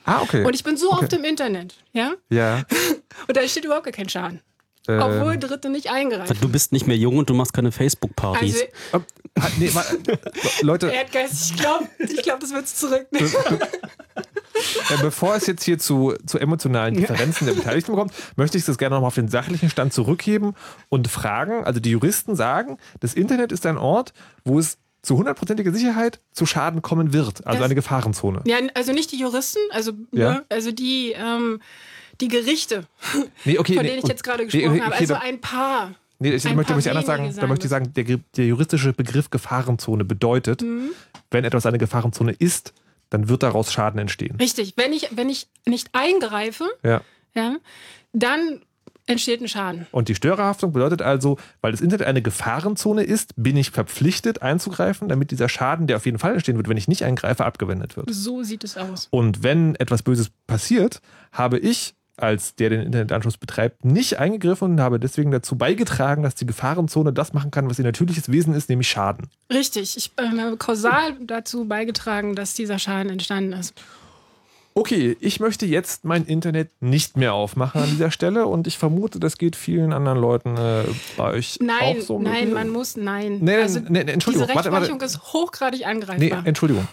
[0.05, 0.43] Ah, okay.
[0.45, 1.03] Und ich bin so Okay.
[1.05, 2.63] oft im Internet, ja, ja.
[3.27, 4.41] und da entsteht überhaupt gar kein Schaden.
[4.87, 6.37] ähm, Obwohl Dritte nicht eingreifen.
[6.41, 8.65] Du bist nicht mehr jung und du machst keine Facebook-Partys.
[8.91, 9.05] Also,
[9.39, 10.15] hat- nee, äh,
[10.61, 13.31] Leute, Erdgeist, ich glaube, ich glaub, das wird's zurücknehmen.
[14.89, 18.77] Äh, bevor es jetzt hier zu, zu emotionalen Differenzen der Beteiligten kommt, möchte ich das
[18.77, 20.53] gerne nochmal auf den sachlichen Stand zurückheben
[20.89, 21.65] und fragen.
[21.65, 24.13] Also die Juristen sagen, das Internet ist ein Ort,
[24.45, 27.45] wo es zu hundertprozentiger Sicherheit zu Schaden kommen wird.
[27.45, 28.41] Also Das- eine Gefahrenzone.
[28.45, 30.35] Ja, also nicht die Juristen, also, Ja.
[30.35, 31.59] ne, also die, ähm,
[32.21, 32.87] die Gerichte,
[33.43, 34.95] Nee, okay, von nee, denen ich jetzt gerade nee, gesprochen okay, habe.
[34.95, 35.93] Also ein paar.
[36.19, 38.03] Nee, ich möchte, möchte anders sagen, da möchte ich sagen, der,
[38.37, 40.89] der juristische Begriff Gefahrenzone bedeutet, Mhm.
[41.31, 42.73] wenn etwas eine Gefahrenzone ist,
[43.09, 44.37] dann wird daraus Schaden entstehen.
[44.37, 44.73] Richtig.
[44.77, 47.01] Wenn ich, wenn ich nicht eingreife, Ja.
[47.33, 47.57] ja,
[48.13, 48.61] dann
[49.07, 49.85] entsteht ein Schaden.
[49.91, 55.09] Und die Störerhaftung bedeutet also, weil das Internet eine Gefahrenzone ist, bin ich verpflichtet einzugreifen,
[55.09, 58.11] damit dieser Schaden, der auf jeden Fall entstehen wird, wenn ich nicht eingreife, abgewendet wird.
[58.11, 59.07] So sieht es aus.
[59.11, 61.01] Und wenn etwas Böses passiert,
[61.31, 66.35] habe ich als der den Internetanschluss betreibt, nicht eingegriffen und habe deswegen dazu beigetragen, dass
[66.35, 69.27] die Gefahrenzone das machen kann, was ihr natürliches Wesen ist, nämlich Schaden.
[69.51, 69.97] Richtig.
[69.97, 73.73] Ich ähm, habe kausal dazu beigetragen, dass dieser Schaden entstanden ist.
[74.77, 79.21] Okay, ich möchte jetzt mein Internet nicht mehr aufmachen an dieser Stelle und ich vermute,
[79.21, 80.83] das geht vielen anderen Leuten äh,
[81.15, 82.19] bei euch Nein, auch so.
[82.19, 83.39] nein, man muss, nein.
[83.41, 84.89] Nee, also, nee, nee, Entschuldigung, diese warte, warte.
[84.89, 86.45] Rechtsprechung ist hochgradig Nee, angreifbar.
[86.45, 86.87] Entschuldigung.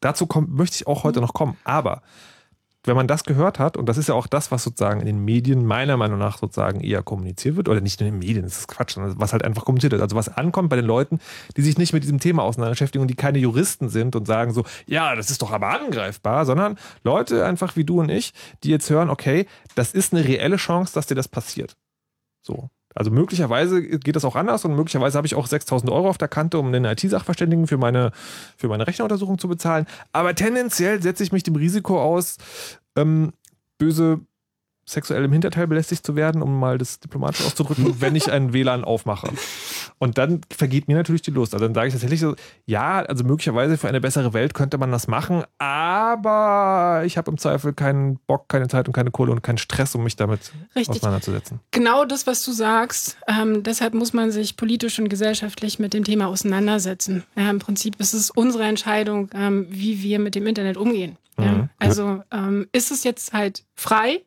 [0.00, 1.56] Dazu kommt, möchte ich auch heute noch kommen.
[1.62, 2.02] Aber
[2.88, 5.24] wenn man das gehört hat, und das ist ja auch das, was sozusagen in den
[5.24, 8.68] Medien meiner Meinung nach sozusagen eher kommuniziert wird, oder nicht in den Medien, das ist
[8.68, 10.02] Quatsch, sondern was halt einfach kommuniziert wird.
[10.02, 11.20] Also was ankommt bei den Leuten,
[11.56, 14.52] die sich nicht mit diesem Thema auseinander beschäftigen und die keine Juristen sind und sagen
[14.52, 18.32] so, ja, das ist doch aber angreifbar, sondern Leute einfach wie du und ich,
[18.64, 19.46] die jetzt hören, okay,
[19.76, 21.76] das ist eine reelle Chance, dass dir das passiert.
[22.42, 22.70] So.
[22.98, 26.26] Also möglicherweise geht das auch anders und möglicherweise habe ich auch 6000 Euro auf der
[26.26, 28.10] Kante, um einen IT-Sachverständigen für meine,
[28.56, 29.86] für meine Rechneruntersuchung zu bezahlen.
[30.10, 32.38] Aber tendenziell setze ich mich dem Risiko aus,
[32.96, 33.34] ähm,
[33.78, 34.18] böse
[34.88, 38.84] sexuell im Hinterteil belästigt zu werden, um mal das diplomatisch auszudrücken, wenn ich einen WLAN
[38.84, 39.28] aufmache.
[39.98, 41.54] Und dann vergeht mir natürlich die Lust.
[41.54, 42.34] Also dann sage ich tatsächlich so,
[42.66, 47.38] ja, also möglicherweise für eine bessere Welt könnte man das machen, aber ich habe im
[47.38, 50.96] Zweifel keinen Bock, keine Zeit und keine Kohle und keinen Stress, um mich damit Richtig.
[50.96, 51.60] auseinanderzusetzen.
[51.70, 53.18] Genau das, was du sagst.
[53.28, 57.24] Ähm, deshalb muss man sich politisch und gesellschaftlich mit dem Thema auseinandersetzen.
[57.36, 61.16] Ja, Im Prinzip ist es unsere Entscheidung, ähm, wie wir mit dem Internet umgehen.
[61.38, 61.52] Ja?
[61.52, 61.70] Mhm.
[61.78, 64.22] Also ähm, ist es jetzt halt frei?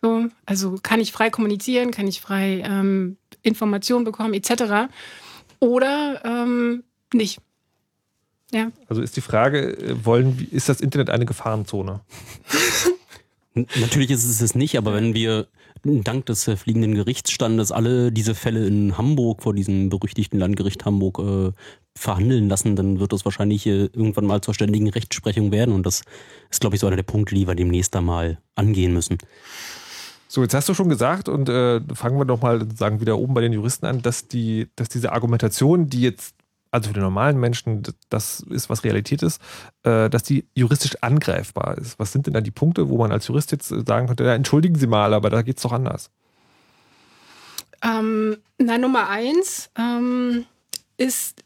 [0.00, 4.92] So, also kann ich frei kommunizieren, kann ich frei ähm, Informationen bekommen, etc.
[5.60, 7.40] Oder ähm, nicht.
[8.50, 12.00] Ja, Also ist die Frage, äh, wollen, ist das Internet eine Gefahrenzone?
[13.54, 15.48] Natürlich ist es es nicht, aber wenn wir
[15.82, 21.52] dank des fliegenden Gerichtsstandes alle diese Fälle in Hamburg vor diesem berüchtigten Landgericht Hamburg äh,
[21.94, 25.74] verhandeln lassen, dann wird das wahrscheinlich äh, irgendwann mal zur ständigen Rechtsprechung werden.
[25.74, 26.02] Und das
[26.50, 29.18] ist, glaube ich, so einer der Punkte, die wir demnächst einmal angehen müssen.
[30.28, 33.32] So, jetzt hast du schon gesagt und äh, fangen wir doch mal sagen wieder oben
[33.32, 36.34] bei den Juristen an, dass die, dass diese Argumentation, die jetzt
[36.70, 39.40] also für den normalen Menschen das ist, was Realität ist,
[39.84, 41.98] äh, dass die juristisch angreifbar ist.
[41.98, 44.76] Was sind denn da die Punkte, wo man als Jurist jetzt sagen könnte, ja, entschuldigen
[44.76, 46.10] Sie mal, aber da geht es doch anders?
[47.82, 50.44] Ähm, na, Nummer eins ähm,
[50.98, 51.42] ist,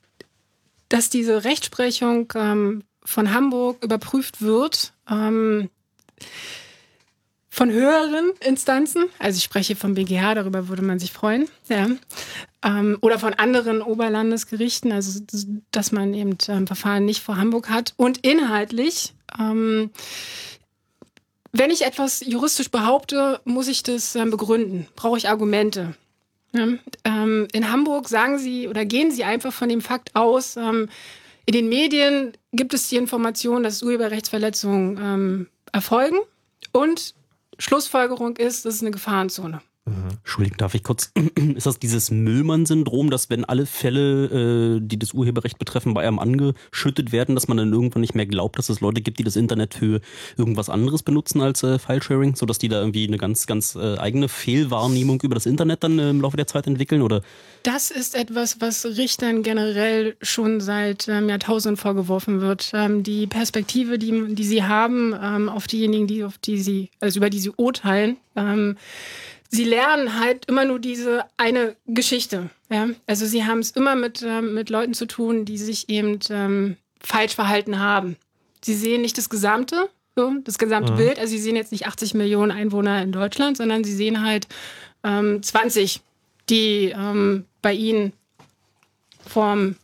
[0.88, 4.92] dass diese Rechtsprechung ähm, von Hamburg überprüft wird.
[5.09, 5.71] Ähm,
[7.55, 11.87] von höheren Instanzen, also ich spreche vom BGH, darüber würde man sich freuen, ja,
[12.65, 15.21] ähm, oder von anderen Oberlandesgerichten, also
[15.71, 17.93] dass man eben ähm, Verfahren nicht vor Hamburg hat.
[17.99, 19.91] Und inhaltlich, ähm,
[21.53, 25.95] wenn ich etwas juristisch behaupte, muss ich das ähm, begründen, brauche ich Argumente.
[26.55, 26.69] Ja,
[27.05, 30.88] ähm, in Hamburg sagen Sie oder gehen Sie einfach von dem Fakt aus, ähm,
[31.45, 36.19] in den Medien gibt es die Information, dass Urheberrechtsverletzungen erfolgen
[36.73, 37.15] und
[37.62, 39.62] Schlussfolgerung ist, das ist eine Gefahrenzone.
[39.85, 40.11] Mhm.
[40.18, 41.12] Entschuldigung, darf ich kurz?
[41.57, 46.21] Ist das dieses Müllmann-Syndrom, dass wenn alle Fälle, äh, die das Urheberrecht betreffen, bei einem
[46.21, 49.35] angeschüttet werden, dass man dann irgendwann nicht mehr glaubt, dass es Leute gibt, die das
[49.35, 50.01] Internet für
[50.37, 54.29] irgendwas anderes benutzen als äh, Filesharing, sodass die da irgendwie eine ganz, ganz äh, eigene
[54.29, 57.03] Fehlwahrnehmung über das Internet dann äh, im Laufe der Zeit entwickeln?
[57.03, 57.23] Oder?
[57.64, 62.71] Das ist etwas, was Richtern generell schon seit ähm, Jahrtausenden vorgeworfen wird.
[62.73, 67.18] Ähm, die Perspektive, die, die sie haben ähm, auf diejenigen, die, auf die sie, also
[67.18, 68.77] über die sie urteilen, ähm,
[69.53, 72.51] sie lernen halt immer nur diese eine Geschichte.
[72.71, 72.88] Ja?
[73.07, 76.77] Also sie haben es immer mit, ähm, mit Leuten zu tun, die sich eben ähm,
[77.01, 78.17] falsch verhalten haben.
[78.65, 80.97] Sie sehen nicht das Gesamte, so, das gesamte mhm.
[80.97, 81.19] Bild.
[81.19, 84.49] Also sie sehen jetzt nicht 80 Millionen Einwohner in Deutschland, sondern sie sehen halt
[85.05, 86.01] ähm, 20,
[86.49, 88.15] die ähm, bei ihnen
[89.27, 89.77] vorm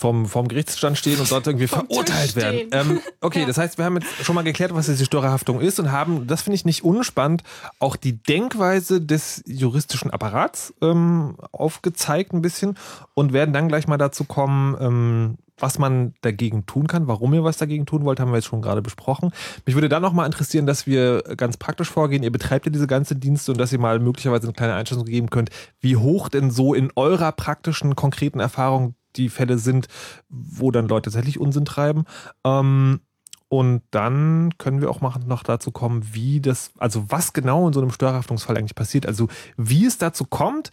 [0.00, 2.68] vom, vom Gerichtsstand stehen und dort irgendwie verurteilt werden.
[2.72, 3.46] Ähm, okay, ja.
[3.46, 6.42] das heißt, wir haben jetzt schon mal geklärt, was diese Störerhaftung ist und haben, das
[6.42, 7.42] finde ich nicht unspannend,
[7.78, 12.78] auch die Denkweise des juristischen Apparats ähm, aufgezeigt ein bisschen
[13.14, 17.44] und werden dann gleich mal dazu kommen, ähm, was man dagegen tun kann, warum ihr
[17.44, 19.30] was dagegen tun wollt, haben wir jetzt schon gerade besprochen.
[19.66, 22.22] Mich würde dann nochmal interessieren, dass wir ganz praktisch vorgehen.
[22.22, 25.28] Ihr betreibt ja diese ganze Dienste und dass ihr mal möglicherweise eine kleine Einschätzung geben
[25.28, 29.88] könnt, wie hoch denn so in eurer praktischen, konkreten Erfahrung die Fälle sind,
[30.28, 32.04] wo dann Leute tatsächlich Unsinn treiben.
[32.44, 33.00] Ähm,
[33.48, 37.72] und dann können wir auch mal noch dazu kommen, wie das, also was genau in
[37.72, 39.06] so einem Störhaftungsfall eigentlich passiert.
[39.06, 40.70] Also wie es dazu kommt,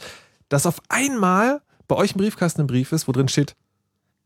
[0.47, 3.55] dass auf einmal bei euch im Briefkasten ein Brief ist, wo drin steht,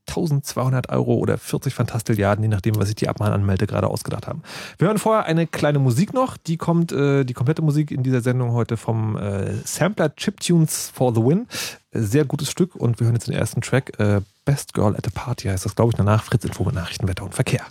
[0.08, 4.42] 1200 Euro oder 40 Fantastilliarden, je nachdem, was sich die Abmahnanmeldung gerade ausgedacht haben.
[4.78, 6.38] Wir hören vorher eine kleine Musik noch.
[6.38, 11.14] Die kommt, äh, die komplette Musik in dieser Sendung heute vom äh, Sampler Chiptunes for
[11.14, 11.48] the Win.
[11.92, 14.00] Sehr gutes Stück und wir hören jetzt den ersten Track.
[14.00, 17.08] Äh, Best Girl at a Party heißt das, glaube ich, danach Fritz Info mit Nachrichten,
[17.08, 17.66] Wetter und Verkehr.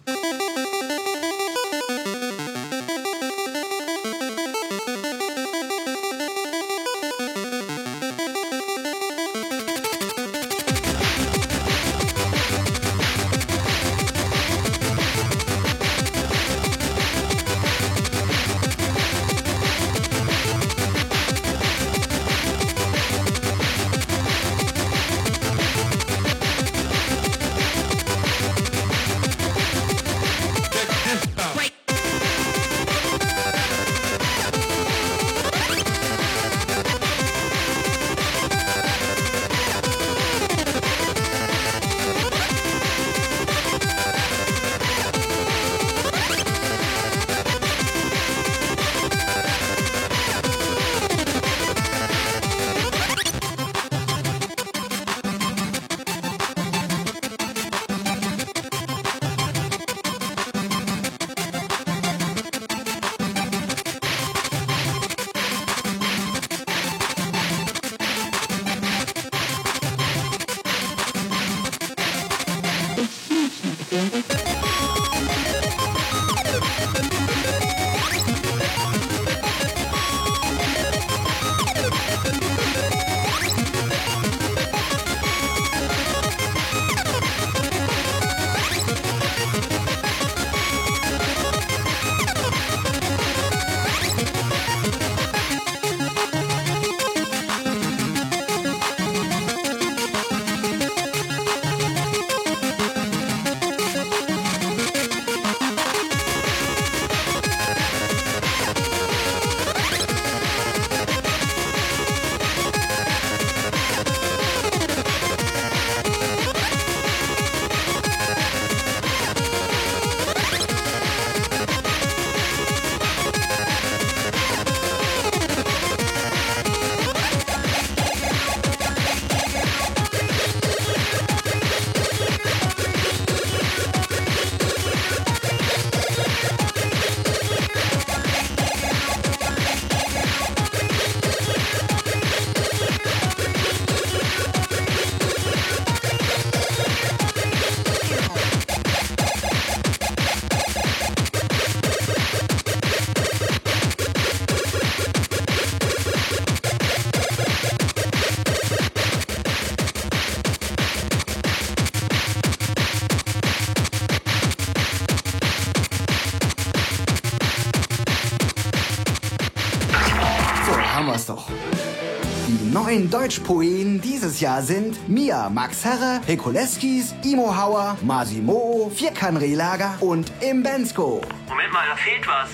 [173.31, 181.21] Deutschpoeten dieses Jahr sind Mia, Max Herre, Hekuleskis, Imo Hauer, Masimo, Vierkanrelager und Imbensko.
[181.49, 182.49] Moment mal, da fehlt was.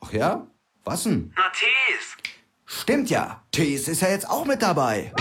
[0.00, 0.46] Ach ja?
[0.84, 1.34] Was denn?
[1.36, 2.32] Na, Tees.
[2.64, 3.42] Stimmt ja.
[3.52, 5.12] Tees ist ja jetzt auch mit dabei.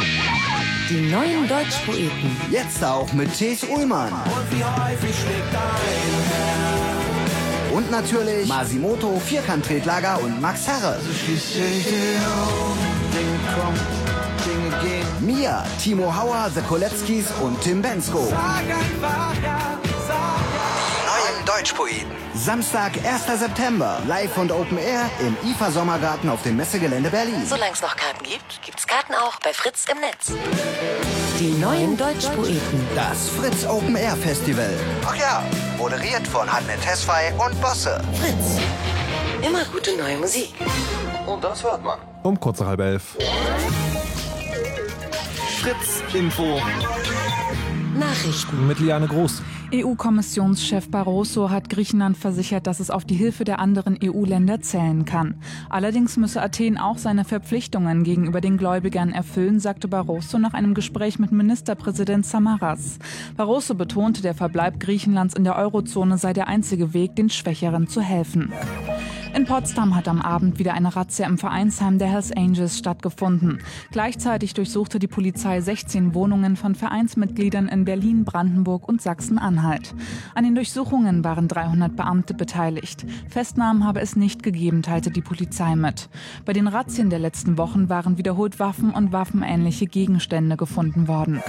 [0.90, 2.38] Die neuen Deutschpoeten.
[2.50, 4.14] Jetzt auch mit Tees Ullmann.
[7.74, 11.02] Und natürlich Masimoto, Vierkanttretlager und Max Herre.
[15.26, 18.20] Mia, Timo Hauer, The Koletzkis und Tim Bensko.
[18.20, 18.32] Neuen
[21.48, 22.12] Deutschpoeten.
[22.36, 23.40] Samstag, 1.
[23.40, 24.00] September.
[24.08, 27.44] Live und Open Air im IFA Sommergarten auf dem Messegelände Berlin.
[27.44, 30.32] Solange es noch Karten gibt, gibt's Karten auch bei Fritz im Netz.
[31.40, 32.88] Die neuen Deutschpoeten.
[32.94, 34.78] Das Fritz Open Air Festival.
[35.08, 35.44] Ach ja,
[35.80, 38.00] moderiert von Hanne Tesfay und Bosse.
[38.22, 38.60] Fritz.
[39.42, 40.54] Immer gute neue Musik.
[41.26, 41.98] Und das hört man.
[42.22, 43.18] Um kurz nach halb elf.
[45.66, 46.60] Fritz Info.
[47.98, 48.68] Nachrichten.
[48.68, 49.42] Mit Liane Groß.
[49.74, 55.42] EU-Kommissionschef Barroso hat Griechenland versichert, dass es auf die Hilfe der anderen EU-Länder zählen kann.
[55.68, 61.18] Allerdings müsse Athen auch seine Verpflichtungen gegenüber den Gläubigern erfüllen, sagte Barroso nach einem Gespräch
[61.18, 63.00] mit Ministerpräsident Samaras.
[63.36, 68.02] Barroso betonte, der Verbleib Griechenlands in der Eurozone sei der einzige Weg, den Schwächeren zu
[68.02, 68.54] helfen.
[69.36, 73.60] In Potsdam hat am Abend wieder eine Razzia im Vereinsheim der Hells Angels stattgefunden.
[73.92, 79.94] Gleichzeitig durchsuchte die Polizei 16 Wohnungen von Vereinsmitgliedern in Berlin, Brandenburg und Sachsen-Anhalt.
[80.36, 83.06] An den Durchsuchungen waren 300 Beamte beteiligt.
[83.28, 86.08] Festnahmen habe es nicht gegeben, teilte die Polizei mit.
[86.46, 91.42] Bei den Razzien der letzten Wochen waren wiederholt Waffen und waffenähnliche Gegenstände gefunden worden.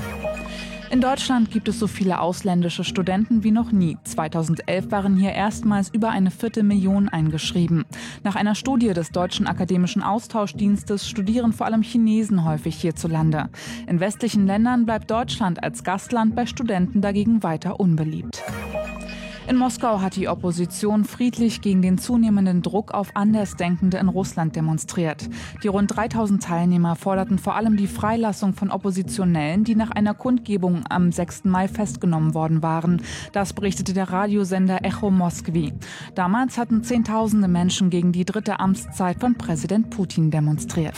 [0.88, 3.99] In Deutschland gibt es so viele ausländische Studenten wie noch nie.
[4.05, 7.85] 2011 waren hier erstmals über eine Viertelmillion eingeschrieben.
[8.22, 13.49] Nach einer Studie des Deutschen Akademischen Austauschdienstes studieren vor allem Chinesen häufig hierzulande.
[13.88, 18.42] In westlichen Ländern bleibt Deutschland als Gastland bei Studenten dagegen weiter unbeliebt.
[19.48, 25.28] In Moskau hat die Opposition friedlich gegen den zunehmenden Druck auf Andersdenkende in Russland demonstriert.
[25.62, 30.82] Die rund 3000 Teilnehmer forderten vor allem die Freilassung von Oppositionellen, die nach einer Kundgebung
[30.88, 31.44] am 6.
[31.44, 33.02] Mai festgenommen worden waren.
[33.30, 35.72] Das berichtete der Radiosender Echo Moskwi.
[36.16, 40.96] Damals hatten Zehntausende Menschen gegen die dritte Amtszeit von Präsident Putin demonstriert.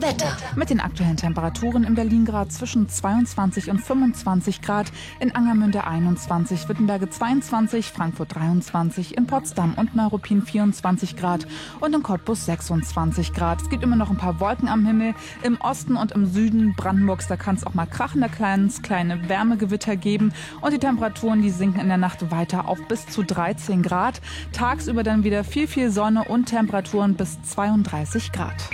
[0.00, 0.36] Wetter.
[0.54, 7.10] Mit den aktuellen Temperaturen in Berlin-Grad zwischen 22 und 25 Grad, in Angermünde 21, Wittenberge
[7.10, 11.46] 22, Frankfurt 23, in Potsdam und Neuruppin 24 Grad
[11.80, 13.62] und in Cottbus 26 Grad.
[13.62, 15.14] Es gibt immer noch ein paar Wolken am Himmel.
[15.42, 19.96] Im Osten und im Süden Brandenburgs, da kann es auch mal krachende kleines, kleine Wärmegewitter
[19.96, 24.20] geben und die Temperaturen, die sinken in der Nacht weiter auf bis zu 13 Grad.
[24.52, 28.70] Tagsüber dann wieder viel, viel Sonne und Temperaturen bis 32 Grad.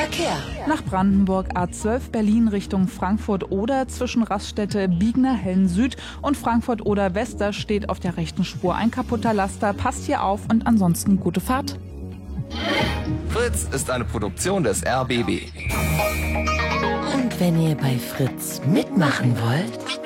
[0.00, 0.38] Verkehr.
[0.66, 7.14] Nach Brandenburg A12 Berlin Richtung Frankfurt oder zwischen Raststätte Biegner Hellen Süd und Frankfurt oder
[7.14, 9.74] Wester steht auf der rechten Spur ein kaputter Laster.
[9.74, 11.78] Passt hier auf und ansonsten gute Fahrt.
[13.28, 15.42] Fritz ist eine Produktion des RBB.
[17.12, 20.00] Und wenn ihr bei Fritz mitmachen wollt,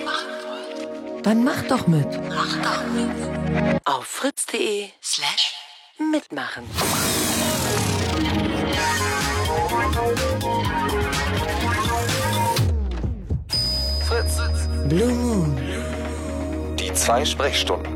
[1.22, 2.07] dann macht doch mit.
[2.30, 3.80] Macht doch mit.
[3.85, 5.54] Auf fritz.de slash
[6.12, 6.64] mitmachen.
[14.88, 15.56] Blue Moon.
[16.78, 17.94] Die zwei Sprechstunden.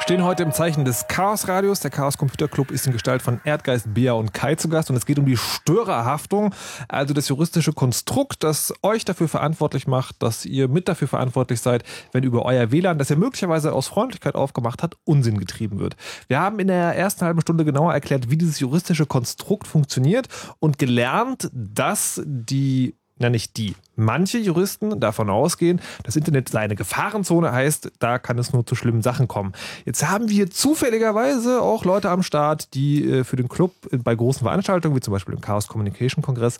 [0.00, 1.80] Stehen heute im Zeichen des Chaos-Radios.
[1.80, 4.96] Der Chaos Computer Club ist in Gestalt von Erdgeist, Bea und Kai zu Gast und
[4.96, 6.54] es geht um die Störerhaftung,
[6.88, 11.84] also das juristische Konstrukt, das euch dafür verantwortlich macht, dass ihr mit dafür verantwortlich seid,
[12.12, 15.94] wenn über euer WLAN, das ihr möglicherweise aus Freundlichkeit aufgemacht hat, Unsinn getrieben wird.
[16.26, 20.26] Wir haben in der ersten halben Stunde genauer erklärt, wie dieses juristische Konstrukt funktioniert
[20.58, 23.76] und gelernt, dass die na nicht die.
[23.96, 28.74] Manche Juristen davon ausgehen, das Internet sei eine Gefahrenzone, heißt, da kann es nur zu
[28.74, 29.52] schlimmen Sachen kommen.
[29.84, 34.42] Jetzt haben wir zufälligerweise auch Leute am Start, die äh, für den Club bei großen
[34.42, 36.58] Veranstaltungen, wie zum Beispiel im Chaos Communication Kongress,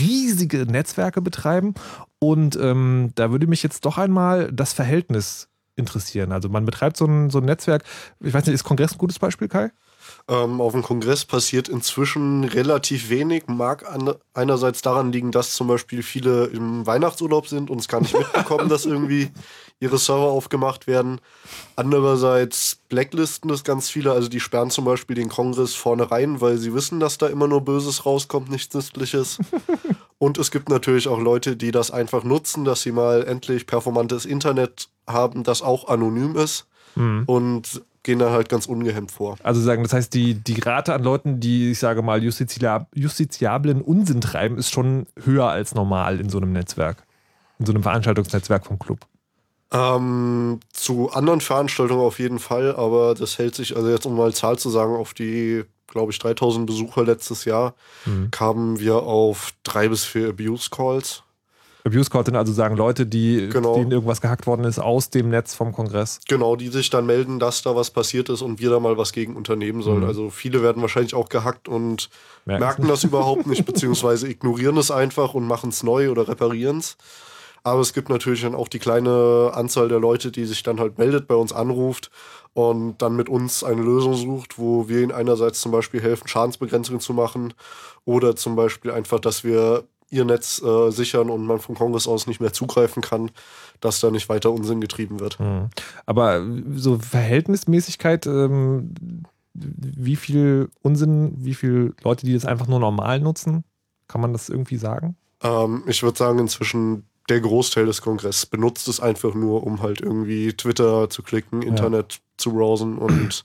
[0.00, 1.74] riesige Netzwerke betreiben.
[2.18, 6.32] Und ähm, da würde mich jetzt doch einmal das Verhältnis interessieren.
[6.32, 7.84] Also man betreibt so ein, so ein Netzwerk,
[8.20, 9.70] ich weiß nicht, ist Kongress ein gutes Beispiel, Kai?
[10.28, 13.48] Ähm, auf dem Kongress passiert inzwischen relativ wenig.
[13.48, 18.00] Mag an, einerseits daran liegen, dass zum Beispiel viele im Weihnachtsurlaub sind und es gar
[18.00, 19.30] nicht mitbekommen, dass irgendwie
[19.80, 21.20] ihre Server aufgemacht werden.
[21.74, 24.12] Andererseits blacklisten das ganz viele.
[24.12, 27.48] Also die sperren zum Beispiel den Kongress vorne rein, weil sie wissen, dass da immer
[27.48, 29.38] nur Böses rauskommt, nichts Nützliches.
[30.18, 34.24] und es gibt natürlich auch Leute, die das einfach nutzen, dass sie mal endlich performantes
[34.24, 36.68] Internet haben, das auch anonym ist.
[36.94, 37.24] Mhm.
[37.26, 39.36] Und gehen da halt ganz ungehemmt vor.
[39.42, 43.80] Also sagen, das heißt, die, die Rate an Leuten, die, ich sage mal, justizia justiziablen
[43.80, 47.04] Unsinn treiben, ist schon höher als normal in so einem Netzwerk.
[47.58, 49.06] In so einem Veranstaltungsnetzwerk vom Club.
[49.72, 54.34] Ähm, zu anderen Veranstaltungen auf jeden Fall, aber das hält sich, also jetzt um mal
[54.34, 57.74] Zahl zu sagen, auf die, glaube ich, 3000 Besucher letztes Jahr
[58.04, 58.30] mhm.
[58.30, 61.22] kamen wir auf drei bis vier Abuse Calls.
[61.84, 63.74] Abuse Calls sind also sagen Leute, die, genau.
[63.74, 66.20] denen irgendwas gehackt worden ist aus dem Netz vom Kongress.
[66.28, 69.12] Genau, die sich dann melden, dass da was passiert ist und wir da mal was
[69.12, 70.02] gegen unternehmen sollen.
[70.02, 70.06] Mhm.
[70.08, 72.08] Also viele werden wahrscheinlich auch gehackt und
[72.44, 76.78] Merken's merken das überhaupt nicht, beziehungsweise ignorieren es einfach und machen es neu oder reparieren
[76.78, 76.96] es.
[77.64, 80.98] Aber es gibt natürlich dann auch die kleine Anzahl der Leute, die sich dann halt
[80.98, 82.10] meldet, bei uns anruft
[82.54, 87.00] und dann mit uns eine Lösung sucht, wo wir ihnen einerseits zum Beispiel helfen, Schadensbegrenzungen
[87.00, 87.54] zu machen
[88.04, 92.26] oder zum Beispiel einfach, dass wir ihr Netz äh, sichern und man vom Kongress aus
[92.26, 93.30] nicht mehr zugreifen kann,
[93.80, 95.40] dass da nicht weiter Unsinn getrieben wird.
[95.40, 95.70] Mhm.
[96.06, 96.44] Aber
[96.74, 98.94] so Verhältnismäßigkeit, ähm,
[99.54, 103.64] wie viel Unsinn, wie viele Leute, die das einfach nur normal nutzen,
[104.06, 105.16] kann man das irgendwie sagen?
[105.42, 110.00] Ähm, ich würde sagen, inzwischen der Großteil des Kongresses benutzt es einfach nur, um halt
[110.00, 112.20] irgendwie Twitter zu klicken, Internet ja.
[112.36, 113.44] zu browsen und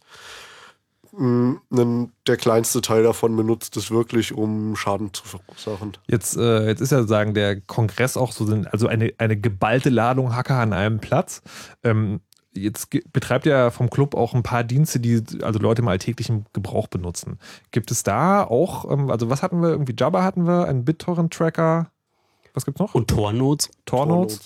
[1.20, 5.94] der kleinste Teil davon benutzt es wirklich, um Schaden zu verursachen.
[6.08, 10.36] Jetzt, äh, jetzt ist ja sagen, der Kongress auch so, also eine, eine geballte Ladung
[10.36, 11.42] Hacker an einem Platz.
[11.84, 12.22] Ähm,
[12.54, 16.88] jetzt betreibt ja vom Club auch ein paar Dienste, die also Leute im alltäglichen Gebrauch
[16.88, 17.40] benutzen.
[17.72, 19.70] Gibt es da auch, ähm, also was hatten wir?
[19.70, 21.90] Irgendwie Jabba hatten wir, einen BitTorrent-Tracker,
[22.54, 22.96] was gibt's noch?
[22.96, 23.70] Und Tor-Notes.
[23.86, 24.40] Tor-Notes.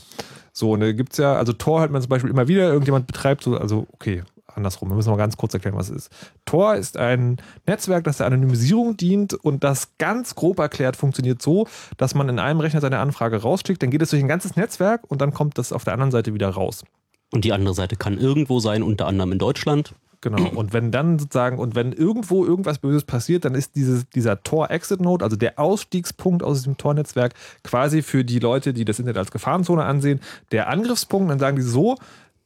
[0.53, 3.07] So, und da gibt es ja, also Tor hat man zum Beispiel immer wieder, irgendjemand
[3.07, 4.23] betreibt so, also okay,
[4.55, 6.11] andersrum, wir müssen mal ganz kurz erklären, was es ist.
[6.45, 11.67] Tor ist ein Netzwerk, das der Anonymisierung dient und das ganz grob erklärt funktioniert so,
[11.97, 15.09] dass man in einem Rechner seine Anfrage rausschickt, dann geht es durch ein ganzes Netzwerk
[15.09, 16.83] und dann kommt das auf der anderen Seite wieder raus.
[17.31, 19.93] Und die andere Seite kann irgendwo sein, unter anderem in Deutschland.
[20.21, 20.49] Genau.
[20.55, 25.25] Und wenn dann sozusagen, und wenn irgendwo irgendwas Böses passiert, dann ist dieses, dieser Tor-Exit-Node,
[25.25, 27.33] also der Ausstiegspunkt aus diesem Tor-Netzwerk,
[27.63, 30.19] quasi für die Leute, die das Internet als Gefahrenzone ansehen,
[30.51, 31.31] der Angriffspunkt.
[31.31, 31.95] Dann sagen die so,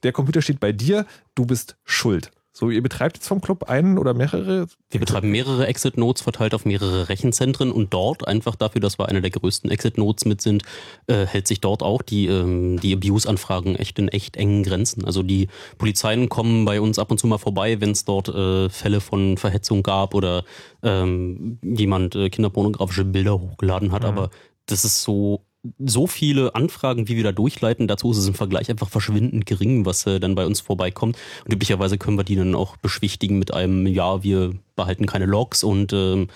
[0.05, 2.31] der Computer steht bei dir, du bist schuld.
[2.57, 4.67] So, ihr betreibt jetzt vom Club einen oder mehrere?
[4.89, 9.19] Wir betreiben mehrere Exit-Nodes verteilt auf mehrere Rechenzentren und dort, einfach dafür, dass wir einer
[9.19, 10.63] der größten Exit-Nodes mit sind,
[11.07, 15.03] äh, hält sich dort auch die, ähm, die Abuse-Anfragen echt in echt engen Grenzen.
[15.03, 18.69] Also die Polizeien kommen bei uns ab und zu mal vorbei, wenn es dort äh,
[18.69, 20.45] Fälle von Verhetzung gab oder
[20.81, 24.07] ähm, jemand äh, kinderpornografische Bilder hochgeladen hat, mhm.
[24.07, 24.29] aber
[24.65, 25.41] das ist so
[25.79, 27.87] so viele Anfragen, wie wir da durchleiten.
[27.87, 31.17] Dazu ist es im Vergleich einfach verschwindend gering, was äh, dann bei uns vorbeikommt.
[31.45, 35.63] Und üblicherweise können wir die dann auch beschwichtigen mit einem, ja, wir behalten keine Logs
[35.63, 36.27] und ähm,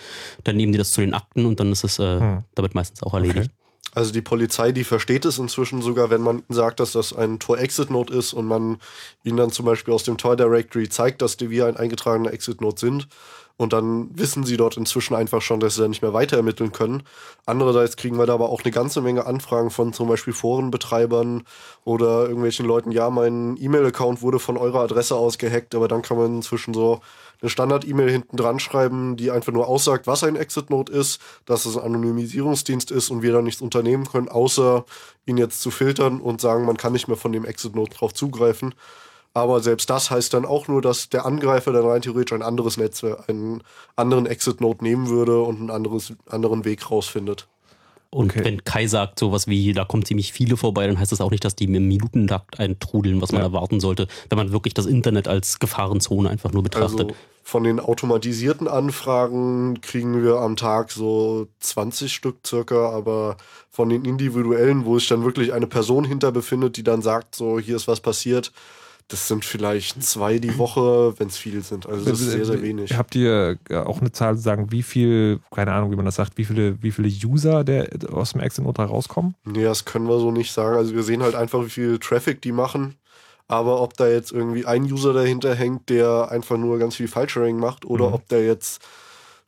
[0.43, 2.43] dann nehmen die das zu den Akten und dann ist es äh, hm.
[2.55, 3.49] damit meistens auch erledigt.
[3.49, 3.59] Okay.
[3.93, 8.13] Also die Polizei, die versteht es inzwischen sogar, wenn man sagt, dass das ein Tor-Exit-Node
[8.13, 8.77] ist und man
[9.23, 13.07] ihnen dann zum Beispiel aus dem Tor-Directory zeigt, dass wir ein eingetragener Exit-Node sind
[13.59, 16.71] und dann wissen sie dort inzwischen einfach schon, dass sie da nicht mehr weiter ermitteln
[16.71, 17.03] können.
[17.45, 21.43] Andererseits kriegen wir da aber auch eine ganze Menge Anfragen von zum Beispiel Forenbetreibern
[21.83, 26.15] oder irgendwelchen Leuten, ja, mein E-Mail-Account wurde von eurer Adresse aus gehackt, aber dann kann
[26.15, 27.01] man inzwischen so
[27.41, 31.75] eine Standard-E-Mail hinten dran schreiben, die einfach nur aussagt, was ein Exit-Node ist, dass es
[31.75, 34.85] ein Anonymisierungsdienst ist und wir da nichts unternehmen können, außer
[35.25, 38.73] ihn jetzt zu filtern und sagen, man kann nicht mehr von dem Exit-Node drauf zugreifen.
[39.39, 42.77] Aber selbst das heißt dann auch nur, dass der Angreifer dann rein theoretisch ein anderes
[42.77, 43.63] Netzwerk, einen
[43.95, 47.47] anderen Exit-Node nehmen würde und einen anderes, anderen Weg rausfindet.
[48.11, 48.43] Und okay.
[48.43, 51.45] wenn Kai sagt sowas wie, da kommen ziemlich viele vorbei, dann heißt das auch nicht,
[51.45, 53.47] dass die im Minutentakt eintrudeln, was man ja.
[53.47, 57.01] erwarten sollte, wenn man wirklich das Internet als Gefahrenzone einfach nur betrachtet.
[57.01, 63.37] Also von den automatisierten Anfragen kriegen wir am Tag so 20 Stück circa, aber
[63.69, 67.59] von den individuellen, wo sich dann wirklich eine Person hinter befindet, die dann sagt, so
[67.59, 68.51] hier ist was passiert,
[69.09, 71.87] das sind vielleicht zwei die Woche, wenn es viel sind.
[71.87, 72.95] Also das ist sehr, sehr wenig.
[72.95, 76.15] Habt ihr äh, auch eine Zahl zu sagen, wie viel, keine Ahnung, wie man das
[76.15, 79.35] sagt, wie viele, wie viele User der aus dem Exit Note rauskommen?
[79.43, 80.77] Nee, das können wir so nicht sagen.
[80.77, 82.95] Also wir sehen halt einfach, wie viel Traffic die machen.
[83.47, 87.57] Aber ob da jetzt irgendwie ein User dahinter hängt, der einfach nur ganz viel File-Sharing
[87.57, 88.13] macht, oder mhm.
[88.13, 88.79] ob da jetzt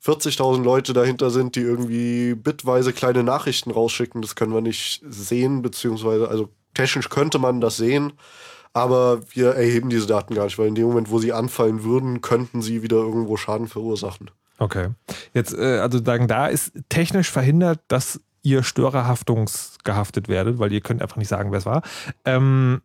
[0.03, 5.61] 40.000 Leute dahinter sind, die irgendwie bitweise kleine Nachrichten rausschicken, das können wir nicht sehen,
[5.61, 8.13] beziehungsweise, also technisch könnte man das sehen,
[8.73, 12.21] aber wir erheben diese Daten gar nicht, weil in dem Moment, wo sie anfallen würden,
[12.21, 14.31] könnten sie wieder irgendwo Schaden verursachen.
[14.57, 14.89] Okay.
[15.33, 21.01] Jetzt, äh, also sagen, da ist technisch verhindert, dass ihr störerhaftungsgehaftet werdet, weil ihr könnt
[21.01, 21.81] einfach nicht sagen, wer es war.
[22.25, 22.81] Ähm,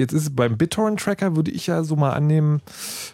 [0.00, 2.62] Jetzt ist beim BitTorrent-Tracker, würde ich ja so mal annehmen,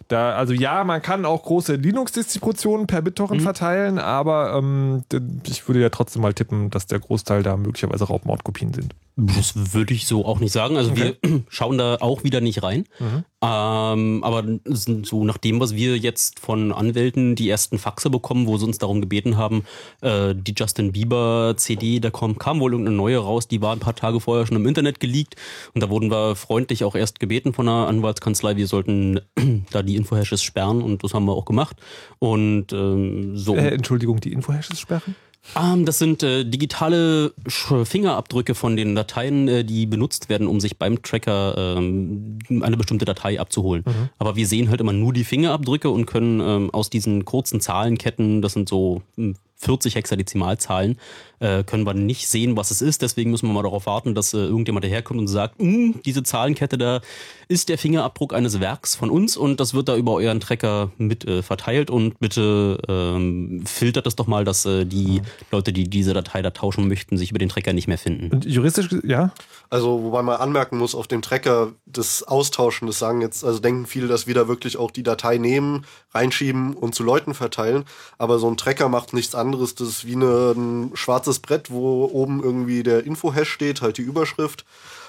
[0.06, 3.44] da, also ja, man kann auch große Linux-Distributionen per BitTorrent mhm.
[3.44, 5.02] verteilen, aber ähm,
[5.44, 8.94] ich würde ja trotzdem mal tippen, dass der Großteil da möglicherweise Raubmordkopien sind.
[9.18, 10.76] Das würde ich so auch nicht sagen.
[10.76, 11.16] Also Okay.
[11.22, 12.84] wir schauen da auch wieder nicht rein.
[12.98, 13.24] Mhm.
[13.42, 18.58] Ähm, aber so nach dem, was wir jetzt von Anwälten die ersten Faxe bekommen, wo
[18.58, 19.64] sie uns darum gebeten haben,
[20.02, 23.78] äh, die Justin Bieber CD, da kam, kam wohl irgendeine neue raus, die war ein
[23.78, 25.36] paar Tage vorher schon im Internet geleakt
[25.74, 29.20] und da wurden wir freundlich auch erst gebeten von einer Anwaltskanzlei, wir sollten
[29.70, 31.76] da die Infohashes sperren und das haben wir auch gemacht.
[32.18, 33.54] Und ähm, so.
[33.56, 35.14] Äh, Entschuldigung, die Info-Hashes sperren?
[35.54, 40.78] Ähm, das sind äh, digitale Fingerabdrücke von den Dateien, äh, die benutzt werden, um sich
[40.78, 43.84] beim Tracker ähm, eine bestimmte Datei abzuholen.
[43.86, 44.08] Mhm.
[44.18, 48.42] Aber wir sehen halt immer nur die Fingerabdrücke und können ähm, aus diesen kurzen Zahlenketten,
[48.42, 50.98] das sind so hm, 40 Hexadezimalzahlen,
[51.38, 53.02] äh, können wir nicht sehen, was es ist.
[53.02, 56.78] Deswegen müssen wir mal darauf warten, dass äh, irgendjemand daherkommt und sagt, "Hm, diese Zahlenkette
[56.78, 57.00] da
[57.48, 61.24] ist der Fingerabdruck eines Werks von uns und das wird da über euren Tracker mit
[61.24, 66.12] äh, verteilt und bitte ähm, filtert das doch mal, dass äh, die Leute, die diese
[66.12, 68.32] Datei da tauschen möchten, sich über den Tracker nicht mehr finden.
[68.32, 69.32] Und juristisch, ja?
[69.70, 73.86] Also, wobei man anmerken muss, auf dem Tracker das Austauschen, das sagen jetzt, also denken
[73.86, 77.84] viele, dass wir da wirklich auch die Datei nehmen, reinschieben und zu Leuten verteilen.
[78.18, 79.45] Aber so ein Tracker macht nichts anderes.
[79.52, 84.02] Das ist wie eine, ein schwarzes Brett, wo oben irgendwie der Info-Hash steht, halt die
[84.02, 84.64] Überschrift.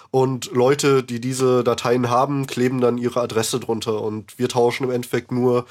[0.10, 4.02] Und Leute, die diese Dateien haben, kleben dann ihre Adresse drunter.
[4.02, 5.66] Und wir tauschen im Endeffekt nur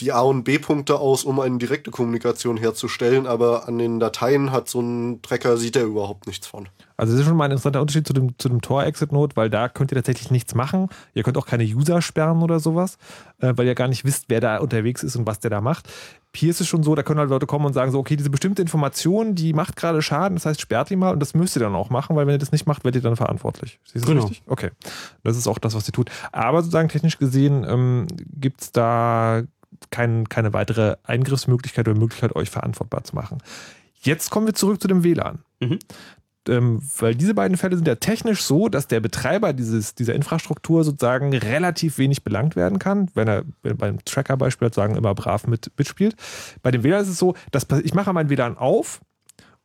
[0.00, 3.26] die A- und B-Punkte aus, um eine direkte Kommunikation herzustellen.
[3.26, 6.68] Aber an den Dateien hat so ein Tracker, sieht er überhaupt nichts von.
[6.96, 9.68] Also das ist schon mal ein interessanter Unterschied zu dem, zu dem Tor-Exit-Node, weil da
[9.70, 10.88] könnt ihr tatsächlich nichts machen.
[11.14, 12.98] Ihr könnt auch keine User sperren oder sowas,
[13.38, 15.88] äh, weil ihr gar nicht wisst, wer da unterwegs ist und was der da macht.
[16.36, 18.28] Hier ist es schon so, da können halt Leute kommen und sagen so, okay, diese
[18.30, 21.60] bestimmte Information, die macht gerade Schaden, das heißt, sperrt die mal und das müsst ihr
[21.60, 23.80] dann auch machen, weil wenn ihr das nicht macht, werdet ihr dann verantwortlich.
[23.84, 24.26] Siehst du das Genau.
[24.26, 24.42] richtig?
[24.46, 24.70] Okay.
[25.24, 26.10] Das ist auch das, was sie tut.
[26.32, 28.06] Aber sozusagen technisch gesehen ähm,
[28.38, 29.42] gibt es da
[29.90, 33.38] kein, keine weitere Eingriffsmöglichkeit oder Möglichkeit, euch verantwortbar zu machen.
[34.02, 35.78] Jetzt kommen wir zurück zu dem WLAN Mhm.
[36.48, 40.84] ähm, weil diese beiden Fälle sind ja technisch so, dass der Betreiber dieses, dieser Infrastruktur
[40.84, 46.16] sozusagen relativ wenig belangt werden kann, wenn er beim Tracker-Beispiel sozusagen immer brav mit, mitspielt.
[46.62, 49.02] Bei dem WLAN ist es so, dass ich mache mein WLAN auf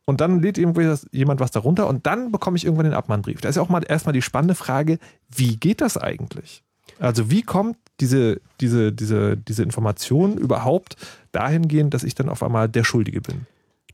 [0.04, 3.40] und dann lädt irgendwie das- jemand was darunter und dann bekomme ich irgendwann den Abmahnbrief.
[3.40, 4.98] Da ist ja auch mal erstmal die spannende Frage,
[5.34, 6.62] wie geht das eigentlich?
[6.98, 10.96] Also wie kommt diese, diese, diese, diese Information überhaupt
[11.32, 13.46] dahingehend, dass ich dann auf einmal der Schuldige bin?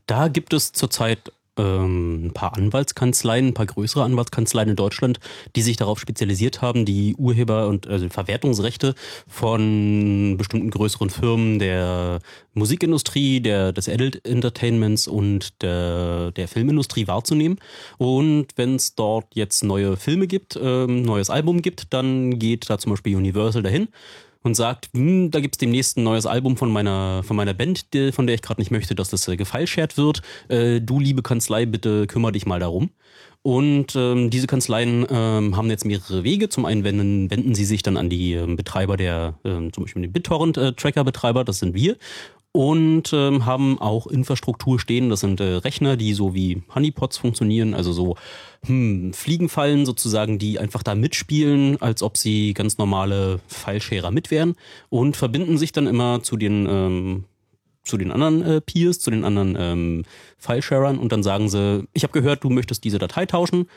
[0.07, 5.19] Da gibt es zurzeit ähm, ein paar Anwaltskanzleien, ein paar größere Anwaltskanzleien in Deutschland,
[5.55, 8.95] die sich darauf spezialisiert haben, die Urheber- und also Verwertungsrechte
[9.27, 12.19] von bestimmten größeren Firmen der
[12.53, 17.59] Musikindustrie, der, des Adult Entertainments und der, der Filmindustrie wahrzunehmen.
[17.97, 22.77] Und wenn es dort jetzt neue Filme gibt, ähm, neues Album gibt, dann geht da
[22.77, 23.87] zum Beispiel Universal dahin
[24.43, 28.27] und sagt, hm, da gibt's demnächst ein neues Album von meiner, von meiner Band, von
[28.27, 30.21] der ich gerade nicht möchte, dass das äh, gefeilshared wird.
[30.49, 32.89] Äh, du, liebe Kanzlei, bitte kümmere dich mal darum.
[33.41, 36.47] Und ähm, diese Kanzleien ähm, haben jetzt mehrere Wege.
[36.47, 40.01] Zum einen wenden, wenden sie sich dann an die ähm, Betreiber der, ähm, zum Beispiel
[40.01, 41.97] den BitTorrent-Tracker-Betreiber, das sind wir.
[42.55, 45.09] Und ähm, haben auch Infrastruktur stehen.
[45.09, 48.15] Das sind äh, Rechner, die so wie Honeypots funktionieren, also so
[48.65, 54.53] hm, Fliegenfallen sozusagen, die einfach da mitspielen, als ob sie ganz normale Filescherer mit wären
[54.89, 57.23] und verbinden sich dann immer zu den ähm,
[57.83, 60.03] zu den anderen äh, Peers, zu den anderen ähm,
[60.37, 63.67] Filesharern und dann sagen sie, ich habe gehört, du möchtest diese Datei tauschen.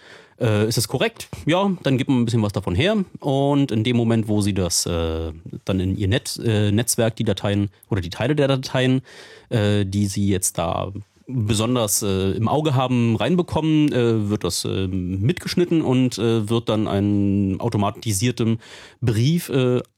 [0.40, 1.28] Äh, ist es korrekt?
[1.46, 2.96] Ja, dann gib mal ein bisschen was davon her.
[3.20, 5.32] Und in dem Moment, wo sie das äh,
[5.64, 9.02] dann in ihr Net, äh, Netzwerk, die Dateien oder die Teile der Dateien,
[9.48, 10.92] äh, die sie jetzt da
[11.26, 18.58] besonders äh, im Auge haben, reinbekommen, äh, wird das mitgeschnitten und wird dann ein automatisiertem
[19.00, 19.50] Brief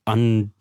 [0.04, 0.52] an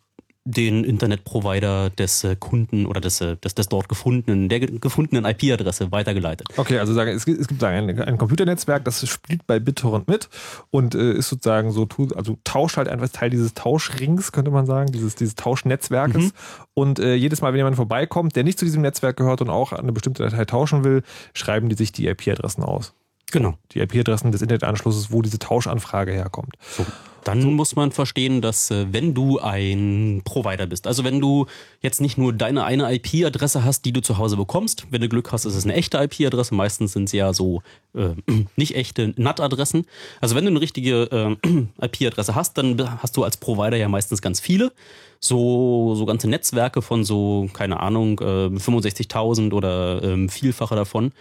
[0.50, 5.26] den Internetprovider des äh, Kunden oder des, äh, des, des dort gefundenen, der ge- gefundenen
[5.26, 6.48] IP-Adresse weitergeleitet.
[6.56, 10.30] Okay, also sagen, es gibt, es gibt ein, ein Computernetzwerk, das spielt bei BitTorrent mit
[10.70, 14.92] und äh, ist sozusagen so, also tauscht halt einfach Teil dieses Tauschrings, könnte man sagen,
[14.92, 16.24] dieses, dieses Tauschnetzwerkes.
[16.26, 16.32] Mhm.
[16.74, 19.74] Und äh, jedes Mal, wenn jemand vorbeikommt, der nicht zu diesem Netzwerk gehört und auch
[19.74, 22.94] eine bestimmte Datei tauschen will, schreiben die sich die IP-Adressen aus.
[23.32, 23.58] Genau.
[23.72, 26.56] Die IP-Adressen des Internetanschlusses, wo diese Tauschanfrage herkommt.
[26.62, 26.86] So.
[27.28, 31.46] Dann muss man verstehen, dass äh, wenn du ein Provider bist, also wenn du
[31.82, 35.34] jetzt nicht nur deine eine IP-Adresse hast, die du zu Hause bekommst, wenn du Glück
[35.34, 37.64] hast, ist es eine echte IP-Adresse, meistens sind es ja so
[37.94, 38.12] äh,
[38.56, 39.86] nicht echte NAT-Adressen.
[40.22, 44.22] Also wenn du eine richtige äh, IP-Adresse hast, dann hast du als Provider ja meistens
[44.22, 44.72] ganz viele.
[45.20, 51.12] So, so ganze Netzwerke von so, keine Ahnung, äh, 65.000 oder ähm, Vielfache davon.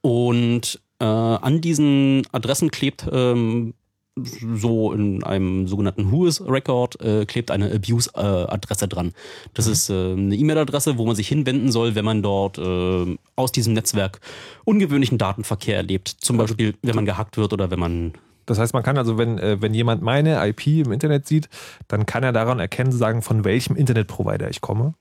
[0.00, 3.74] Und äh, an diesen Adressen klebt ähm,
[4.18, 9.12] so in einem sogenannten Whois-Record äh, klebt eine Abuse-Adresse dran.
[9.52, 13.52] Das ist äh, eine E-Mail-Adresse, wo man sich hinwenden soll, wenn man dort äh, aus
[13.52, 14.20] diesem Netzwerk
[14.64, 16.08] ungewöhnlichen Datenverkehr erlebt.
[16.08, 18.14] Zum Beispiel, wenn man gehackt wird oder wenn man
[18.46, 21.50] Das heißt, man kann also, wenn, äh, wenn jemand meine IP im Internet sieht,
[21.86, 24.94] dann kann er daran erkennen, sagen, von welchem Internetprovider ich komme.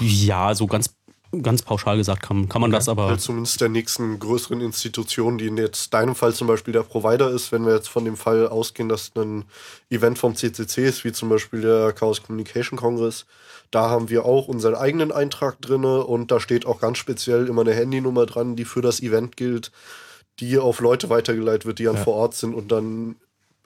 [0.00, 0.95] Ja, so ganz,
[1.42, 5.46] ganz pauschal gesagt kann, kann man das, aber Weil zumindest der nächsten größeren Institution, die
[5.46, 8.48] in jetzt deinem Fall zum Beispiel der Provider ist, wenn wir jetzt von dem Fall
[8.48, 9.44] ausgehen, dass ein
[9.90, 13.26] Event vom CCC ist, wie zum Beispiel der Chaos Communication Congress,
[13.70, 17.62] da haben wir auch unseren eigenen Eintrag drinne und da steht auch ganz speziell immer
[17.62, 19.72] eine Handynummer dran, die für das Event gilt,
[20.40, 22.02] die auf Leute weitergeleitet wird, die dann Ja.
[22.04, 23.16] vor Ort sind und dann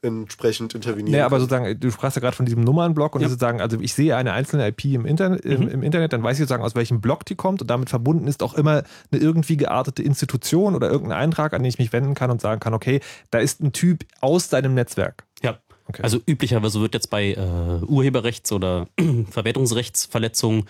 [0.03, 1.13] entsprechend intervenieren.
[1.13, 3.29] Nee, aber sozusagen, du sprachst ja gerade von diesem Nummernblock und Ja.
[3.29, 5.69] sozusagen, also ich sehe eine einzelne IP im Internet, im, Mhm.
[5.69, 8.43] im Internet, dann weiß ich sozusagen, aus welchem Block die kommt und damit verbunden ist
[8.43, 8.83] auch immer
[9.13, 12.61] eine irgendwie geartete Institution oder irgendein Eintrag, an den ich mich wenden kann und sagen
[12.61, 15.25] kann, okay, da ist ein Typ aus deinem Netzwerk.
[15.43, 15.59] ja.
[15.87, 16.05] Okay.
[16.05, 17.37] Also üblicherweise wird jetzt bei äh,
[17.85, 18.87] Urheberrechts- oder
[19.31, 20.67] Verwertungsrechtsverletzungen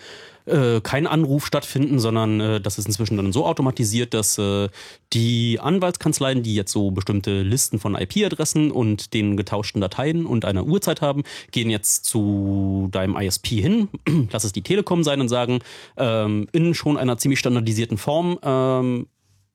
[0.51, 4.69] äh, kein Anruf stattfinden, sondern äh, das ist inzwischen dann so automatisiert, dass äh,
[5.13, 10.65] die Anwaltskanzleien, die jetzt so bestimmte Listen von IP-Adressen und den getauschten Dateien und einer
[10.65, 11.23] Uhrzeit haben,
[11.53, 13.89] gehen jetzt zu deinem ISP hin,
[14.31, 15.61] lass es die Telekom sein und sagen,
[15.97, 19.07] ähm, in schon einer ziemlich standardisierten Form, ähm,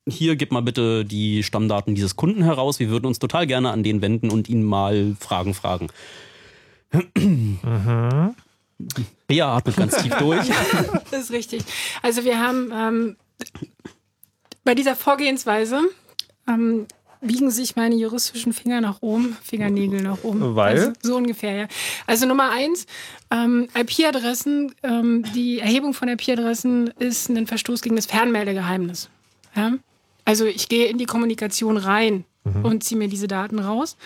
[0.08, 2.80] hier gib mal bitte die Stammdaten dieses Kunden heraus.
[2.80, 5.88] Wir würden uns total gerne an den wenden und ihn mal Fragen fragen.
[9.28, 10.48] Bea atmet ganz tief durch.
[11.12, 11.64] Das ist richtig.
[12.02, 13.16] Also wir haben ähm,
[14.64, 15.82] bei dieser Vorgehensweise
[16.48, 16.88] ähm,
[17.22, 20.56] biegen sich meine juristischen Finger nach oben, Fingernägel nach oben.
[20.56, 20.78] Weil?
[20.78, 21.68] Also so ungefähr, ja.
[22.06, 22.86] Also Nummer eins,
[23.32, 29.10] ähm, IP-Adressen, ähm, die Erhebung von IP-Adressen ist ein Verstoß gegen das Fernmeldegeheimnis.
[29.56, 29.74] Ja?
[30.26, 32.26] Also ich gehe in die Kommunikation rein
[32.64, 33.98] und ziehe mir diese Daten raus.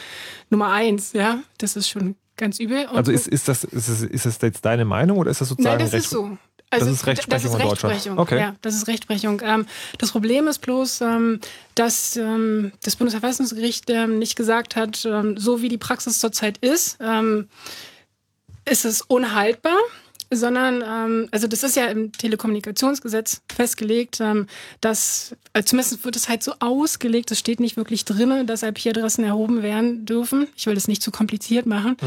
[0.49, 2.85] Nummer eins, ja, das ist schon ganz übel.
[2.87, 5.49] Und Also ist, ist, das, ist, das, ist das jetzt deine Meinung oder ist das
[5.49, 6.37] sozusagen Nein, das Recht- ist so.
[6.71, 7.93] Das Also, ist Rechtsprechung das ist in Deutschland.
[7.95, 8.19] Rechtsprechung.
[8.19, 8.37] Okay.
[8.39, 9.41] Ja, das ist Rechtsprechung.
[9.43, 9.65] Ähm,
[9.97, 11.39] das Problem ist bloß, ähm,
[11.73, 16.97] dass ähm, das Bundesverfassungsgericht ähm, nicht gesagt hat, ähm, so wie die Praxis zurzeit ist,
[17.01, 17.47] ähm,
[18.65, 19.77] ist es unhaltbar,
[20.31, 24.47] sondern, ähm, also das ist ja im Telekommunikationsgesetz festgelegt, ähm,
[24.81, 29.23] dass, äh, zumindest wird es halt so ausgelegt, es steht nicht wirklich drin, dass IP-Adressen
[29.23, 30.47] erhoben werden dürfen.
[30.55, 31.97] Ich will das nicht zu kompliziert machen.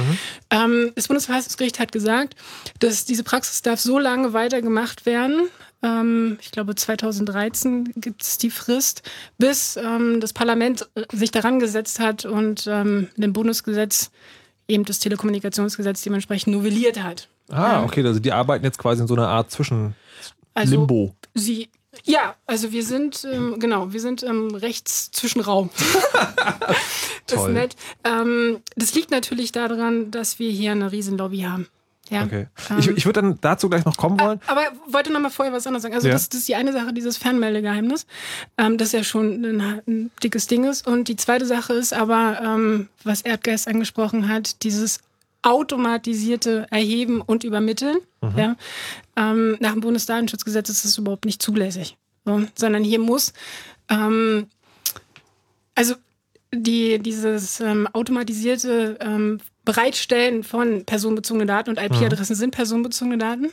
[0.50, 2.34] Ähm, das Bundesverfassungsgericht hat gesagt,
[2.78, 5.48] dass diese Praxis darf so lange weitergemacht werden,
[5.82, 9.02] ähm, ich glaube 2013 gibt es die Frist,
[9.38, 14.10] bis ähm, das Parlament sich daran gesetzt hat und ähm, ein Bundesgesetz,
[14.68, 17.28] eben das Telekommunikationsgesetz dementsprechend novelliert hat.
[17.50, 19.94] Ah, okay, also die arbeiten jetzt quasi in so einer Art zwischen
[20.54, 21.14] Also Limbo.
[21.34, 21.68] Sie,
[22.04, 25.70] ja, also wir sind, ähm, genau, wir sind im Rechtszwischenraum.
[27.26, 27.76] das ist nett.
[28.04, 31.68] Ähm, das liegt natürlich daran, dass wir hier eine Riesenlobby haben.
[32.10, 32.24] Ja.
[32.24, 32.48] Okay.
[32.70, 34.40] Ähm, Ich, ich würde dann dazu gleich noch kommen wollen.
[34.46, 35.94] aber wollte noch mal vorher was anderes sagen.
[35.94, 36.14] Also Ja.
[36.14, 38.06] das, das ist die eine Sache, dieses Fernmeldegeheimnis,
[38.58, 40.86] ähm, das ja schon ein, ein dickes Ding ist.
[40.86, 45.00] Und die zweite Sache ist aber, ähm, was Erdgeist angesprochen hat, dieses
[45.42, 47.98] automatisierte Erheben und Übermitteln.
[48.36, 48.56] Ja?
[49.16, 51.96] Ähm, nach dem Bundesdatenschutzgesetz ist das überhaupt nicht zulässig.
[52.24, 53.32] So, sondern hier muss,
[53.88, 54.46] ähm,
[55.74, 55.94] also
[56.54, 63.50] die, dieses ähm, automatisierte ähm, Bereitstellen von personenbezogenen Daten und IP-Adressen sind personenbezogene Daten.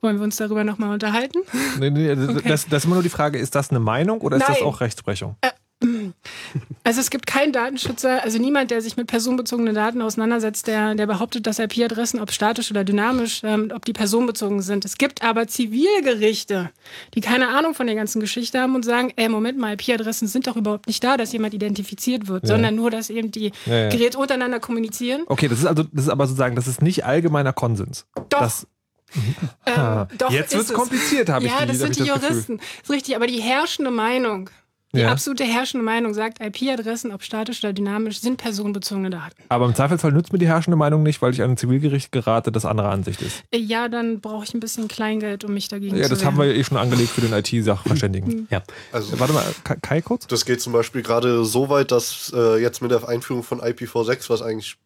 [0.00, 1.38] Wollen wir uns darüber nochmal unterhalten?
[1.78, 2.48] Nee, nee, das, Okay.
[2.48, 4.68] das, das ist immer nur die Frage, ist das eine Meinung oder ist das Nein.
[4.68, 5.36] auch Rechtsprechung?
[6.84, 11.06] Also es gibt keinen Datenschützer, also niemand, der sich mit personenbezogenen Daten auseinandersetzt, der, der
[11.06, 14.86] behauptet, dass IP-Adressen, ob statisch oder dynamisch, ähm, ob die personenbezogen sind.
[14.86, 16.70] Es gibt aber Zivilgerichte,
[17.14, 20.46] die keine Ahnung von der ganzen Geschichte haben und sagen, ey, Moment mal, IP-Adressen sind
[20.46, 22.54] doch überhaupt nicht da, dass jemand identifiziert wird, Ja.
[22.54, 23.88] sondern nur, dass eben die Ja, ja.
[23.90, 25.22] Geräte untereinander kommunizieren.
[25.26, 28.06] Okay, das ist also, das ist aber sozusagen, das ist nicht allgemeiner Konsens.
[28.30, 28.40] Doch.
[28.40, 28.66] Das,
[29.64, 30.76] Ähm, Ah, doch jetzt ist wird's es.
[30.76, 32.08] kompliziert, habe ich Ja, die- das sind die das.
[32.08, 32.60] Juristen.
[32.82, 34.50] Ist richtig, aber die herrschende Meinung,
[34.94, 35.10] die Ja.
[35.10, 39.36] absolute herrschende Meinung sagt, IP-Adressen, ob statisch oder dynamisch, sind personenbezogene Daten.
[39.50, 42.64] aber im Zweifelsfall nützt mir die herrschende Meinung nicht, weil ich einem Zivilgericht gerate, das
[42.64, 43.42] andere Ansicht ist.
[43.50, 46.26] Äh, Ja, dann brauche ich ein bisschen Kleingeld, um mich dagegen Ja, zu das wehren.
[46.28, 48.48] haben wir ja eh schon angelegt für den IT-Sachverständigen.
[48.50, 48.62] Ja.
[48.92, 50.26] Also, Warte mal, Kai, Kai kurz?
[50.26, 54.30] Das geht zum Beispiel gerade so weit, dass äh, jetzt mit der Einführung von IPv6,
[54.30, 54.76] was eigentlich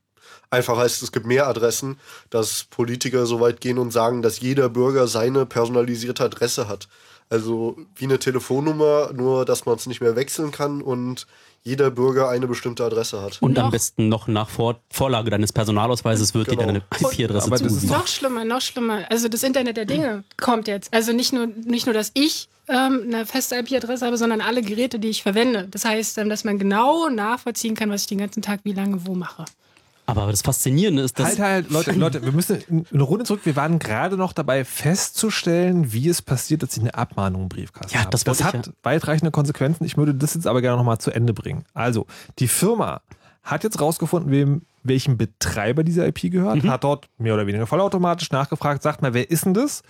[0.50, 1.98] einfach heißt, es gibt mehr Adressen,
[2.28, 6.88] dass Politiker so weit gehen und sagen, dass jeder Bürger seine personalisierte Adresse hat.
[7.32, 11.26] Also wie eine Telefonnummer, nur dass man es nicht mehr wechseln kann und
[11.64, 13.38] jeder Bürger eine bestimmte Adresse hat.
[13.40, 16.62] Und am Noch- besten noch nach Vor Vorlage deines Personalausweises wird Genau.
[16.62, 17.88] dir deine IP-Adresse Aber das ist zugewiesen.
[17.90, 19.04] Noch schlimmer, noch schlimmer.
[19.10, 20.92] Also das Internet der Dinge kommt jetzt.
[20.92, 24.98] Also nicht nur, nicht nur dass ich ähm, eine feste IP-Adresse habe, sondern alle Geräte,
[24.98, 25.68] die ich verwende.
[25.70, 29.06] Das heißt, ähm, dass man genau nachvollziehen kann, was ich den ganzen Tag wie lange
[29.06, 29.44] wo mache.
[30.06, 31.38] Aber das Faszinierende ist, dass.
[31.38, 33.40] Halt, halt, Leute, Leute, wir müssen eine Runde zurück.
[33.44, 37.94] Wir waren gerade noch dabei festzustellen, wie es passiert, dass ich eine Abmahnung im Briefkasten
[37.94, 38.10] Ja, habe.
[38.10, 38.72] das das hat ja.
[38.82, 39.84] weitreichende Konsequenzen.
[39.84, 41.64] Ich würde das jetzt aber gerne nochmal zu Ende bringen.
[41.74, 42.06] Also,
[42.38, 43.00] die Firma
[43.42, 46.70] hat jetzt rausgefunden, wem, welchem Betreiber dieser IP gehört, Mhm.
[46.70, 49.82] hat dort mehr oder weniger vollautomatisch nachgefragt, sagt mal, wer ist denn das?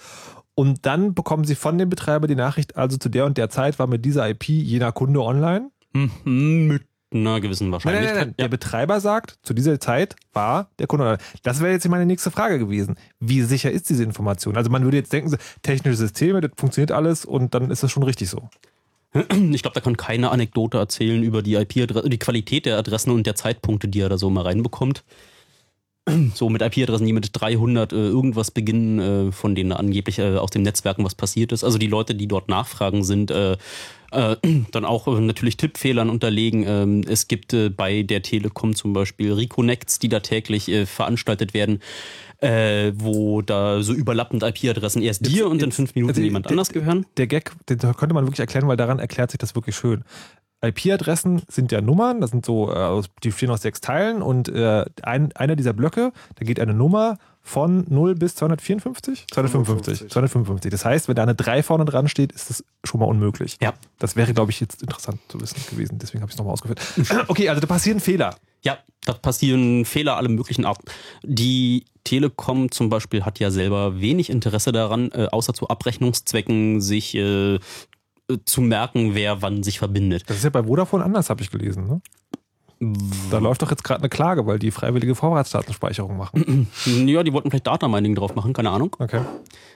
[0.54, 3.78] Und dann bekommen sie von dem Betreiber die Nachricht, also zu der und der Zeit
[3.78, 5.70] war mit dieser IP jener Kunde online.
[5.94, 6.82] Mhm, mit
[7.14, 8.14] einer gewissen Wahrscheinlichkeit.
[8.14, 8.34] nein, nein, nein.
[8.38, 11.22] Der Betreiber sagt, zu dieser Zeit war der Kunde online.
[11.42, 12.96] Das wäre jetzt meine nächste Frage gewesen.
[13.20, 14.56] Wie sicher ist diese Information?
[14.56, 18.02] Also man würde jetzt denken, technische Systeme, das funktioniert alles und dann ist das schon
[18.02, 18.48] richtig so.
[19.52, 23.26] Ich glaube, da kann keine Anekdote erzählen über die IP-Adresse, die Qualität der Adressen und
[23.26, 25.04] der Zeitpunkte, die er da so mal reinbekommt.
[26.34, 28.98] So mit IP-Adressen, die mit 300 äh, irgendwas beginnen,
[29.28, 31.62] äh, von denen angeblich äh, aus den Netzwerken was passiert ist.
[31.64, 33.56] Also die Leute, die dort nachfragen, sind äh,
[34.10, 34.36] äh,
[34.72, 36.64] dann auch äh, natürlich Tippfehlern unterlegen.
[36.66, 41.80] Ähm, es gibt bei der Telekom zum Beispiel Reconnects, die da täglich veranstaltet werden,
[42.38, 46.50] äh, wo da so überlappend IP-Adressen erst dir und in fünf Minuten also jemand der-
[46.52, 47.06] anders gehören.
[47.16, 50.02] Der Gag, den könnte man wirklich erklären, weil daran erklärt sich das wirklich schön.
[50.62, 54.84] IP-Adressen sind ja Nummern, das sind so, äh, die bestehen aus sechs Teilen und äh,
[55.02, 59.26] ein, einer dieser Blöcke, da geht eine Nummer von 0 bis 254?
[59.32, 60.10] 255.
[60.10, 60.70] 255.
[60.70, 63.58] Das heißt, wenn da eine 3 vorne dran steht, ist das schon mal unmöglich.
[63.60, 63.74] Ja.
[63.98, 65.98] Das wäre, glaube ich, jetzt interessant zu wissen gewesen.
[65.98, 66.80] Deswegen habe ich es nochmal ausgeführt.
[67.28, 68.36] Okay, also da passieren Fehler.
[68.62, 70.84] Ja, da passieren Fehler aller möglichen Arten.
[71.24, 77.14] Die Telekom zum Beispiel hat ja selber wenig Interesse daran, äh, außer zu Abrechnungszwecken sich
[77.14, 77.58] äh,
[78.44, 80.24] zu merken, wer wann sich verbindet.
[80.28, 81.86] Das ist ja bei Vodafone anders, habe ich gelesen.
[81.86, 82.00] Ne?
[83.30, 86.68] Da läuft doch jetzt gerade eine Klage, weil die freiwillige Vorratsdatenspeicherung machen.
[87.06, 88.96] Ja, die wollten vielleicht Datamining drauf machen, keine Ahnung.
[88.98, 89.20] Okay.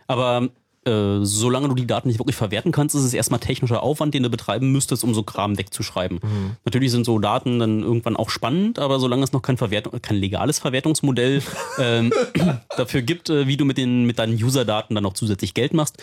[0.07, 0.49] Aber
[0.87, 4.22] äh, solange du die Daten nicht wirklich verwerten kannst, ist es erstmal technischer Aufwand, den
[4.22, 6.20] du betreiben müsstest, um so Kram wegzuschreiben.
[6.64, 10.16] Natürlich sind so Daten dann irgendwann auch spannend, aber solange es noch kein, Verwertung, kein
[10.16, 11.43] legales Verwertungsmodell
[11.78, 12.12] ähm,
[12.76, 16.03] dafür gibt, äh, wie du mit, den, mit deinen User-Daten dann noch zusätzlich Geld machst,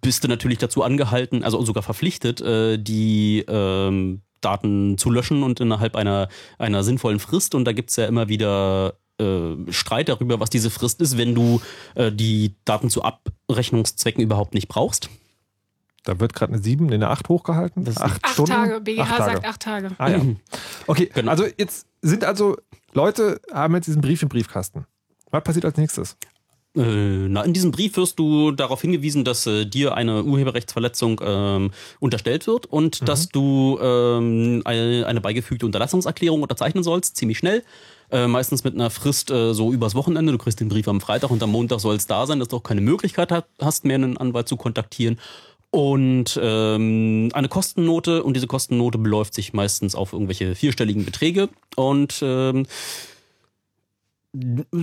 [0.00, 5.60] bist du natürlich dazu angehalten, also sogar verpflichtet, äh, die ähm, Daten zu löschen und
[5.60, 6.28] innerhalb einer,
[6.58, 7.54] einer sinnvollen Frist.
[7.54, 11.60] Und da gibt's ja immer wieder äh, Streit darüber, was diese Frist ist, wenn du
[11.94, 15.08] äh, die Daten zu Abrechnungszwecken überhaupt nicht brauchst.
[16.04, 17.84] Da wird gerade eine 7, eine 8 hochgehalten.
[17.84, 18.50] Das ist- acht, Acht Stunden.
[18.50, 19.32] Tage, BGH Acht Tage.
[19.34, 19.90] sagt acht Tage.
[19.98, 20.20] Ah ja.
[20.88, 21.30] Okay, Genau.
[21.30, 22.56] also jetzt sind also
[22.92, 24.84] Leute haben jetzt diesen Brief im Briefkasten.
[25.30, 26.16] Was passiert als nächstes?
[26.74, 26.80] Äh,
[27.28, 31.70] na, in diesem Brief wirst du darauf hingewiesen, dass äh, dir eine Urheberrechtsverletzung ähm,
[32.00, 37.62] unterstellt wird und dass du ähm, eine, eine beigefügte Unterlassungserklärung unterzeichnen sollst, ziemlich schnell.
[38.12, 40.32] Äh, meistens mit einer Frist äh, so übers Wochenende.
[40.32, 42.56] Du kriegst den Brief am Freitag und am Montag soll es da sein, dass du
[42.56, 45.18] auch keine Möglichkeit hat, hast, mehr einen Anwalt zu kontaktieren.
[45.70, 51.48] Und ähm, eine Kostennote und diese Kostennote beläuft sich meistens auf irgendwelche vierstelligen Beträge.
[51.74, 52.66] Und ähm,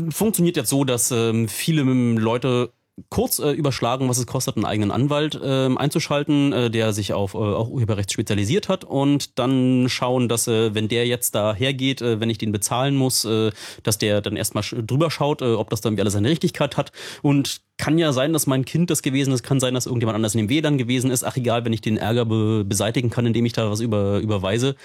[0.10, 2.72] funktioniert jetzt so, dass ähm, viele ähm, Leute
[3.10, 7.34] kurz äh, überschlagen, was es kostet, einen eigenen Anwalt ähm, einzuschalten, äh, der sich auf
[7.34, 12.02] äh, auch Urheberrecht spezialisiert hat und dann schauen, dass äh, wenn der jetzt da hergeht,
[12.02, 13.52] äh, wenn ich den bezahlen muss, äh,
[13.84, 16.92] dass der dann erstmal drüber schaut, äh, ob das dann wie alles seine Richtigkeit hat
[17.22, 20.36] und kann ja sein, dass mein Kind das gewesen ist, kann sein, dass irgendjemand anders
[20.36, 21.24] in dem WLAN gewesen ist.
[21.24, 24.76] Ach egal, wenn ich den Ärger be beseitigen kann, indem ich da was über überweise,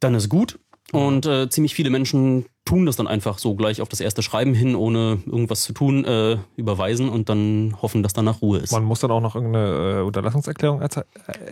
[0.00, 0.58] dann ist gut.
[0.92, 4.54] Und äh, ziemlich viele Menschen tun das dann einfach so gleich auf das erste Schreiben
[4.54, 8.72] hin, ohne irgendwas zu tun, äh, überweisen und dann hoffen, dass danach Ruhe ist.
[8.72, 10.88] Man muss dann auch noch irgendeine äh, Unterlassungserklärung äh,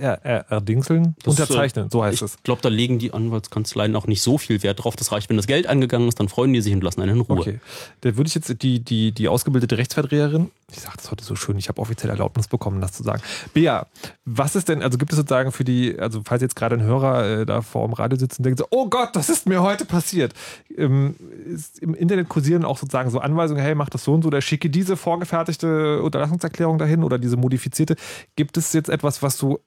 [0.01, 2.35] äh, erdingseln, Das, unterzeichnen, so heißt ich es.
[2.37, 4.97] Ich glaube, da legen die Anwaltskanzleien auch nicht so viel Wert drauf.
[4.97, 7.21] Das reicht, wenn das Geld angegangen ist, dann freuen die sich und lassen einen in
[7.21, 7.41] Ruhe.
[7.41, 7.61] Okay.
[8.01, 11.59] Da würde ich jetzt die, die, die ausgebildete Rechtsvertreterin, ich sage das heute so schön,
[11.59, 13.23] ich habe offiziell Erlaubnis bekommen, das zu sagen.
[13.53, 13.87] Bea,
[14.25, 17.41] was ist denn, also gibt es sozusagen für die, also falls jetzt gerade ein Hörer
[17.41, 19.85] äh, da vor dem Radio sitzt und denkt so, oh Gott, das ist mir heute
[19.85, 20.33] passiert.
[20.75, 21.02] Ähm,
[21.47, 24.41] ist Im Internet kursieren auch sozusagen so Anweisungen, hey, mach das so und so, oder
[24.41, 27.97] schicke diese vorgefertigte Unterlassungserklärung dahin oder diese modifizierte.
[28.37, 29.59] Gibt es jetzt etwas, was du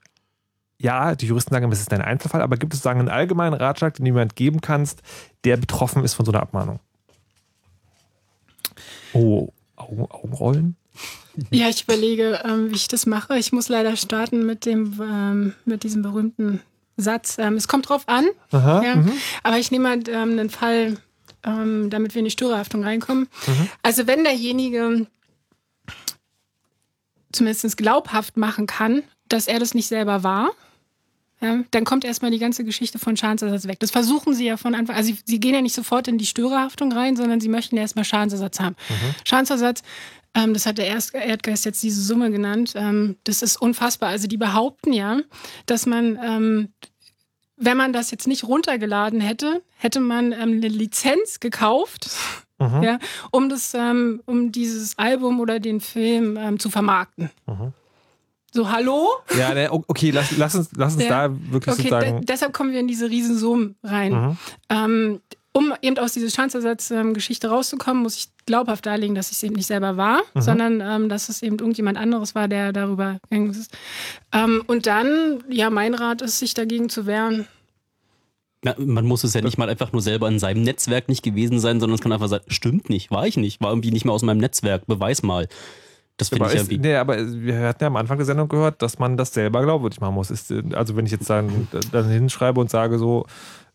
[0.78, 3.94] ja, die Juristen sagen, es ist ein Einzelfall, aber gibt es sozusagen einen allgemeinen Ratschlag,
[3.94, 5.02] den du jemand geben kannst,
[5.46, 6.80] der betroffen ist von so einer Abmahnung?
[9.14, 10.76] Oh, Augen, Augenrollen?
[11.50, 13.38] Ja, ich überlege, ähm, wie ich das mache.
[13.38, 16.62] Ich muss leider starten mit dem, ähm, mit diesem berühmten
[16.98, 17.38] Satz.
[17.38, 18.26] Ähm, es kommt drauf an.
[18.52, 18.96] Aha, ja.
[18.96, 19.12] mhm.
[19.44, 20.98] Aber ich nehme mal ähm, einen Fall,
[21.46, 23.28] ähm, damit wir in die Störerhaftung reinkommen.
[23.48, 23.70] Mhm.
[23.82, 25.08] Also wenn derjenige
[27.32, 30.52] zumindest glaubhaft machen kann, dass er das nicht selber war,
[31.41, 33.80] ja, dann kommt erstmal die ganze Geschichte von Schadensersatz weg.
[33.80, 36.26] Das versuchen sie ja von Anfang Also sie, sie gehen ja nicht sofort in die
[36.26, 38.76] Störerhaftung rein, sondern sie möchten erstmal Schadensersatz haben.
[39.26, 39.82] Schadensersatz,
[40.34, 44.10] ähm, das hat der Erst Erdgeist jetzt diese Summe genannt, ähm, das ist unfassbar.
[44.10, 45.20] Also die behaupten ja,
[45.66, 46.70] dass man ähm,
[47.58, 52.10] wenn man das jetzt nicht runtergeladen hätte, hätte man ähm, eine Lizenz gekauft,
[52.58, 52.84] Mhm.
[52.84, 52.99] ja,
[53.32, 57.30] um das, ähm, um dieses Album oder den Film ähm, zu vermarkten.
[57.47, 57.74] Mhm.
[58.53, 59.10] So, hallo?
[59.38, 61.28] Ja, ne, okay, lass, lass uns, lass uns Ja.
[61.28, 64.38] da wirklich Okay, de deshalb kommen wir in diese Riesensummen rein.
[64.70, 65.22] Mhm.
[65.58, 69.68] Um eben aus dieser Schadensersatzgeschichte rauszukommen, muss ich glaubhaft darlegen, dass ich es eben nicht
[69.68, 70.41] selber war, Mhm.
[70.41, 73.72] sondern ähm, dass es eben irgendjemand anderes war, der darüber gegangen ist.
[74.34, 77.47] Ähm, und dann, ja, mein Rat ist, sich dagegen zu wehren.
[78.64, 81.60] Na, man muss es ja nicht mal einfach nur selber in seinem Netzwerk nicht gewesen
[81.60, 84.14] sein, sondern es kann einfach sein, stimmt nicht, war ich nicht, war irgendwie nicht mehr
[84.14, 85.47] aus meinem Netzwerk, beweis mal.
[86.18, 86.88] Das finde Aber, ich ist, irgendwie.
[86.89, 90.01] nee, aber wir hatten ja am Anfang der Sendung gehört, dass man das selber glaubwürdig
[90.01, 90.32] machen muss.
[90.32, 93.26] Ist, also wenn ich jetzt dann, dann hinschreibe und sage so,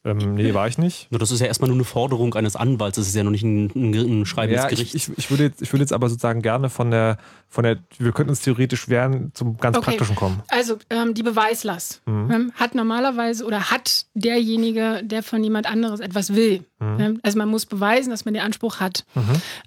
[0.05, 1.07] ähm, nee, war ich nicht.
[1.11, 3.43] Nur das ist ja erstmal nur eine Forderung eines Anwalts, das ist ja noch nicht
[3.45, 5.09] ein, ein, ein Schreiben Ja, des ich, Gerichts.
[5.09, 8.13] ich, ich, würde jetzt, ich würde jetzt aber sozusagen gerne von der, von der, wir
[8.13, 9.91] könnten uns theoretisch wehren, zum ganz Okay.
[9.91, 10.43] Praktischen kommen.
[10.49, 12.31] Also ähm, die Beweislast Mhm.
[12.31, 16.65] ähm, hat normalerweise oder hat derjenige, der von jemand anderes etwas will.
[16.79, 17.01] Mhm.
[17.01, 19.05] Ähm, also man muss beweisen, dass man den Anspruch hat.
[19.15, 19.23] Mhm.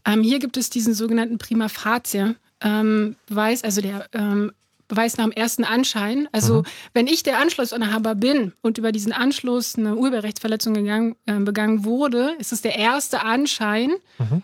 [0.06, 4.52] Ähm, hier gibt es diesen sogenannten Prima Facie ähm, Beweis, also der ähm,
[4.88, 6.28] Beweis nach dem ersten Anschein.
[6.32, 6.64] Also Mhm.
[6.94, 12.36] wenn ich der Anschlussinhaber bin und über diesen Anschluss eine Urheberrechtsverletzung gegangen, äh, begangen wurde,
[12.40, 14.42] ist es der erste Anschein, Mhm.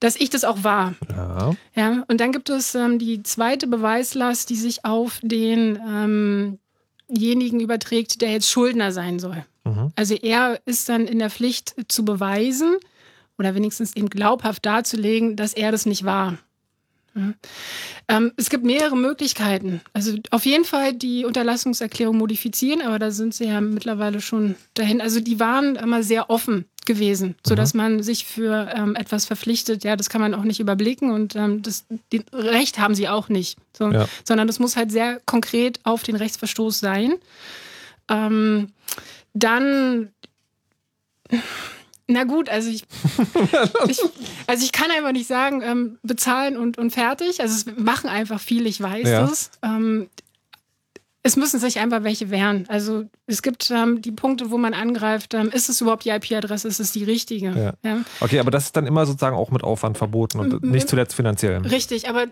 [0.00, 0.94] dass ich das auch war.
[1.10, 1.56] Ja.
[1.74, 6.58] Ja, und dann gibt es ähm, die zweite Beweislast, die sich auf denjenigen
[7.60, 9.44] überträgt, der jetzt Schuldner sein soll.
[9.64, 9.92] Mhm.
[9.96, 12.76] Also er ist dann in der Pflicht zu beweisen
[13.38, 16.38] oder wenigstens eben glaubhaft darzulegen, dass er das nicht war.
[17.18, 18.16] Ja.
[18.16, 19.80] Ähm, es gibt mehrere Möglichkeiten.
[19.92, 25.00] Also auf jeden Fall die Unterlassungserklärung modifizieren, aber da sind sie ja mittlerweile schon dahin.
[25.00, 29.84] Also die waren immer sehr offen gewesen, sodass man sich für ähm, etwas verpflichtet.
[29.84, 31.84] Ja, das kann man auch nicht überblicken und ähm, das
[32.32, 33.58] Recht haben sie auch nicht.
[33.76, 34.08] So, Ja.
[34.24, 37.14] Sondern das muss halt sehr konkret auf den Rechtsverstoß sein.
[38.08, 38.72] Ähm,
[39.34, 40.08] dann,
[42.08, 42.84] na gut, also ich,
[43.88, 44.00] ich,
[44.46, 47.40] also ich kann einfach nicht sagen, ähm, bezahlen und, und fertig.
[47.40, 49.26] Also es machen einfach viele, ich weiß Ja.
[49.26, 49.50] das.
[49.62, 50.08] Ähm,
[51.22, 52.64] es müssen sich einfach welche wehren.
[52.68, 56.66] Also es gibt ähm, die Punkte, wo man angreift, ähm, ist es überhaupt die IP-Adresse,
[56.68, 57.48] ist es die richtige?
[57.84, 57.90] Ja.
[57.90, 58.00] Ja.
[58.20, 61.14] Okay, aber das ist dann immer sozusagen auch mit Aufwand verboten und M- nicht zuletzt
[61.14, 61.58] finanziell.
[61.66, 62.26] Richtig, aber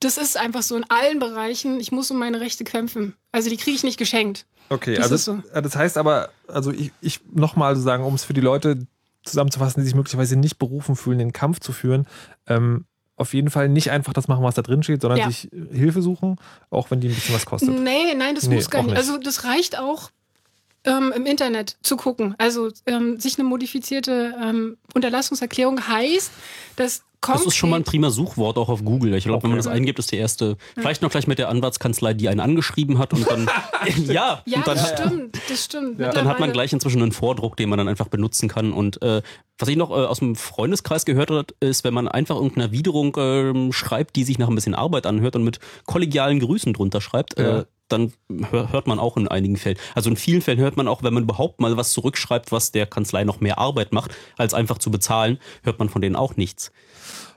[0.00, 3.14] das ist einfach so in allen Bereichen, ich muss um meine Rechte kämpfen.
[3.30, 4.44] Also die kriege ich nicht geschenkt.
[4.68, 5.60] Okay, Das also so.
[5.60, 8.86] das heißt aber, also ich, ich nochmal sozusagen, um es für die Leute
[9.24, 12.06] zusammenzufassen, die sich möglicherweise nicht berufen fühlen, den Kampf zu führen,
[12.46, 15.26] ähm, auf jeden Fall nicht einfach das machen, was da drin steht, sondern Ja.
[15.28, 16.36] sich Hilfe suchen,
[16.70, 17.68] auch wenn die ein bisschen was kostet.
[17.70, 18.90] Nee, nein, das Nee, muss gar nicht.
[18.90, 18.98] nicht.
[18.98, 20.10] Also das reicht auch
[20.84, 22.34] ähm, im Internet zu gucken.
[22.38, 26.30] Also ähm, sich eine modifizierte ähm, Unterlassungserklärung heißt,
[26.76, 29.14] dass Das ist schon mal ein prima Suchwort auch auf Google.
[29.14, 29.76] Ich glaube, wenn man das Okay.
[29.76, 30.56] eingibt, ist die erste.
[30.74, 33.48] Vielleicht noch gleich mit der Anwaltskanzlei, die einen angeschrieben hat und dann.
[34.06, 36.00] ja, Ja, und dann, das stimmt, das stimmt.
[36.00, 38.72] dann hat man gleich inzwischen einen Vordruck, den man dann einfach benutzen kann.
[38.72, 39.22] Und äh,
[39.58, 43.14] was ich noch äh, aus dem Freundeskreis gehört habe, ist, wenn man einfach irgendeine Erwiderung
[43.18, 47.38] ähm, schreibt, die sich nach ein bisschen Arbeit anhört und mit kollegialen Grüßen drunter schreibt,
[47.38, 47.64] Ja.
[47.92, 48.12] Dann
[48.50, 49.78] hör, hört man auch in einigen Fällen.
[49.94, 52.86] Also in vielen Fällen hört man auch, wenn man überhaupt mal was zurückschreibt, was der
[52.86, 56.72] Kanzlei noch mehr Arbeit macht, als einfach zu bezahlen, hört man von denen auch nichts.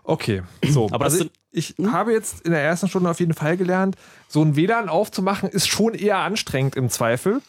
[0.03, 0.87] Okay, so.
[0.91, 3.95] Aber also sind- ich habe jetzt in der ersten Stunde auf jeden Fall gelernt,
[4.27, 7.41] so ein WLAN aufzumachen ist schon eher anstrengend im Zweifel.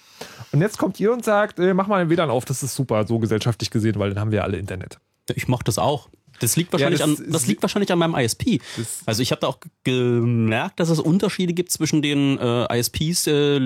[0.52, 3.07] Und jetzt kommt ihr und sagt, äh, mach mal ein WLAN auf, das ist super,
[3.07, 4.98] so gesellschaftlich gesehen, weil dann haben wir alle Internet.
[5.34, 6.09] Ich mach das auch.
[6.41, 8.61] Das liegt wahrscheinlich, das an, das liegt wahrscheinlich an meinem ISP.
[9.05, 13.26] Also ich habe da auch gemerkt, dass es Unterschiede gibt zwischen den äh, ISPs.
[13.26, 13.61] Äh,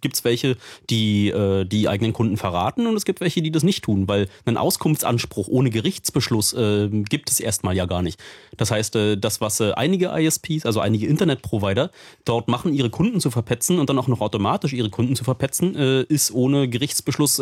[0.00, 0.56] gibt es welche,
[0.90, 4.28] die äh, die eigenen Kunden verraten und es gibt welche, die das nicht tun, weil
[4.44, 8.20] einen Auskunftsanspruch ohne Gerichtsbeschluss äh, gibt es erstmal ja gar nicht.
[8.56, 11.90] Das heißt, äh, das, was äh, einige ISPs, also einige Internetprovider,
[12.24, 15.74] dort machen, ihre Kunden zu verpetzen und dann auch noch automatisch ihre Kunden zu verpetzen,
[15.76, 17.40] äh, ist ohne Gerichtsbeschluss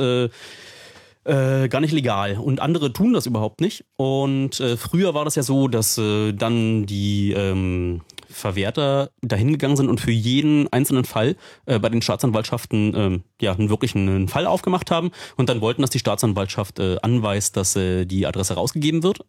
[1.25, 2.39] äh, äh, gar nicht legal.
[2.39, 3.85] Und andere tun das überhaupt nicht.
[3.97, 9.77] Und äh, früher war das ja so, dass äh, dann die ähm, Verwerter dahin gegangen
[9.77, 14.29] sind und für jeden einzelnen Fall äh, bei den Staatsanwaltschaften ähm, ja einen wirklichen einen
[14.29, 18.55] Fall aufgemacht haben und dann wollten, dass die Staatsanwaltschaft äh, anweist, dass äh, die Adresse
[18.55, 19.21] rausgegeben wird.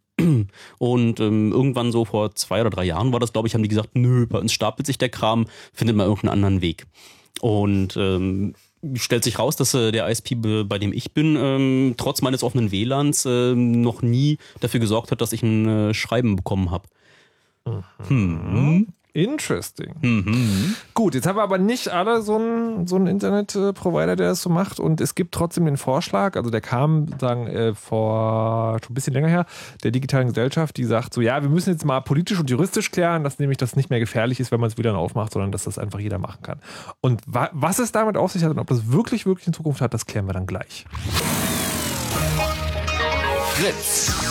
[0.78, 3.70] Und ähm, irgendwann so vor zwei oder drei Jahren war das, glaube ich, haben die
[3.70, 6.86] gesagt, nö, bei uns stapelt sich der Kram, findet mal irgendeinen anderen Weg.
[7.42, 8.54] Und ähm,
[8.96, 12.44] stellt sich raus, dass äh, der ISP, be- bei dem ich bin, ähm, trotz meines
[12.44, 16.88] offenen WLANs ähm, noch nie dafür gesorgt hat, dass ich ein äh, Schreiben bekommen habe.
[18.08, 18.88] Hm.
[19.14, 19.93] Interesting.
[20.01, 20.76] Mhm.
[20.93, 24.80] Gut, jetzt haben wir aber nicht alle so einen so Internet-Provider, der das so macht.
[24.80, 29.14] Und es gibt trotzdem den Vorschlag, also der kam sagen, äh, vor schon ein bisschen
[29.14, 29.45] länger her,
[29.84, 33.24] der digitalen Gesellschaft, die sagt so, ja, wir müssen jetzt mal politisch und juristisch klären,
[33.24, 35.78] dass nämlich das nicht mehr gefährlich ist, wenn man es wieder aufmacht, sondern dass das
[35.78, 36.59] einfach jeder machen kann.
[37.01, 39.82] Und wa was es damit auf sich hat und ob das wirklich, wirklich in Zukunft
[39.82, 40.86] hat, das klären wir dann gleich.
[43.55, 44.31] Fritz.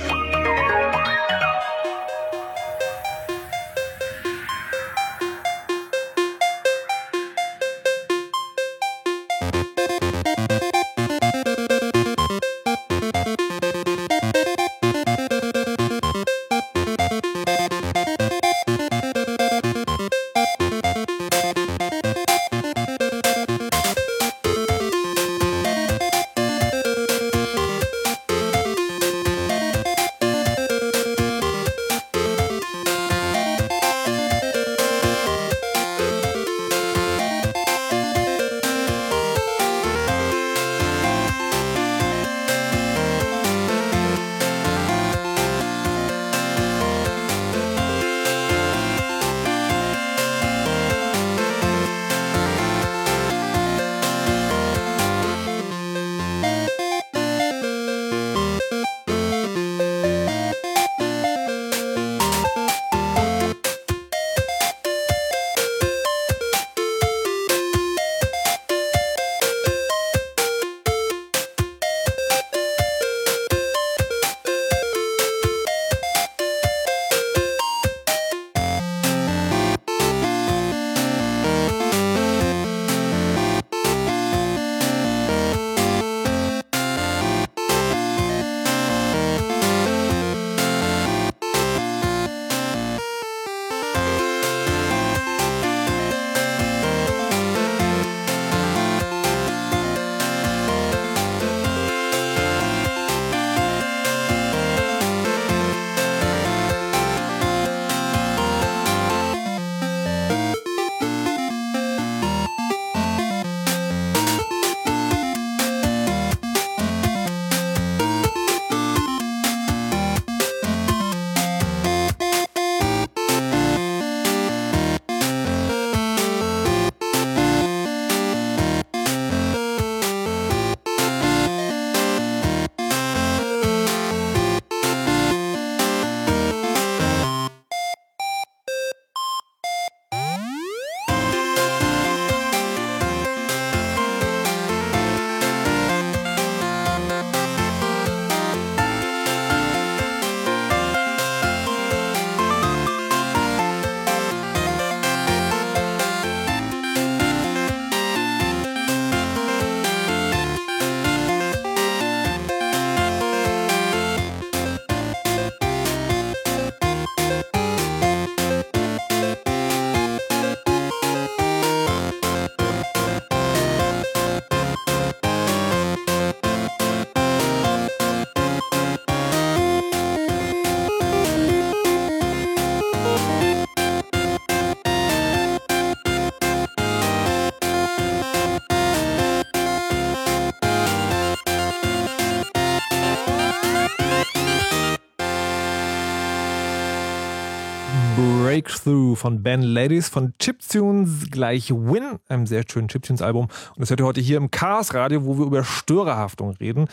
[198.81, 203.45] Breakthrough von Ben Ladies von Chiptunes gleich Win, einem sehr schönen Chiptunes-Album.
[203.45, 206.87] Und das hört ihr heute hier im Chaos Radio, wo wir über Störerhaftung reden.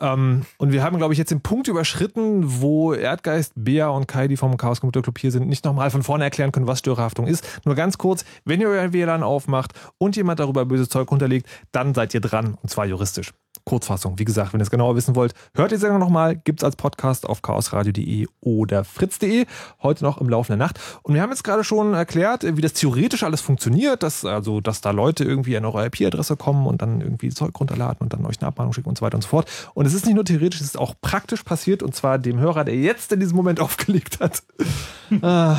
[0.00, 4.28] Ähm, und wir haben, glaube ich, jetzt den Punkt überschritten, wo Erdgeist, Bea und Kai,
[4.28, 7.26] die vom Chaos Computer Club hier sind, nicht nochmal von vorne erklären können, was Störerhaftung
[7.26, 7.44] ist.
[7.64, 11.94] Nur ganz kurz, wenn ihr euer WLAN aufmacht und jemand darüber böses Zeug runterlegt, dann
[11.94, 12.56] seid ihr dran.
[12.62, 13.32] Und zwar juristisch.
[13.64, 14.18] Kurzfassung.
[14.18, 16.36] Wie gesagt, wenn ihr es genauer wissen wollt, hört die Sendung nochmal.
[16.36, 19.46] Gibt es als Podcast auf chaosradio.de oder fritz.de.
[19.82, 20.80] Heute noch im Laufe der Nacht.
[21.02, 24.02] Und wir haben jetzt gerade schon erklärt, wie das theoretisch alles funktioniert.
[24.02, 27.98] Dass, also, dass da Leute irgendwie an eure IP-Adresse kommen und dann irgendwie Zeug runterladen
[28.00, 29.50] und dann euch eine Abmahnung schicken und so weiter und so fort.
[29.74, 31.82] Und es ist nicht nur theoretisch, es ist auch praktisch passiert.
[31.82, 34.42] Und zwar dem Hörer, der jetzt in diesem Moment aufgelegt hat.
[35.22, 35.56] ah,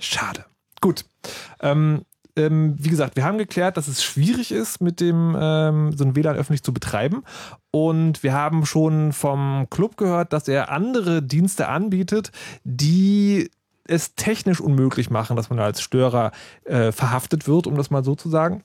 [0.00, 0.44] schade.
[0.80, 1.04] Gut.
[1.60, 2.02] Ähm,
[2.36, 6.14] ähm, wie gesagt, wir haben geklärt, dass es schwierig ist, mit dem ähm, so ein
[6.14, 7.24] WLAN öffentlich zu betreiben.
[7.70, 12.30] Und wir haben schon vom Club gehört, dass er andere Dienste anbietet,
[12.64, 13.50] die
[13.88, 16.32] es technisch unmöglich machen, dass man als Störer
[16.64, 18.62] äh, verhaftet wird, um das mal so zu sagen.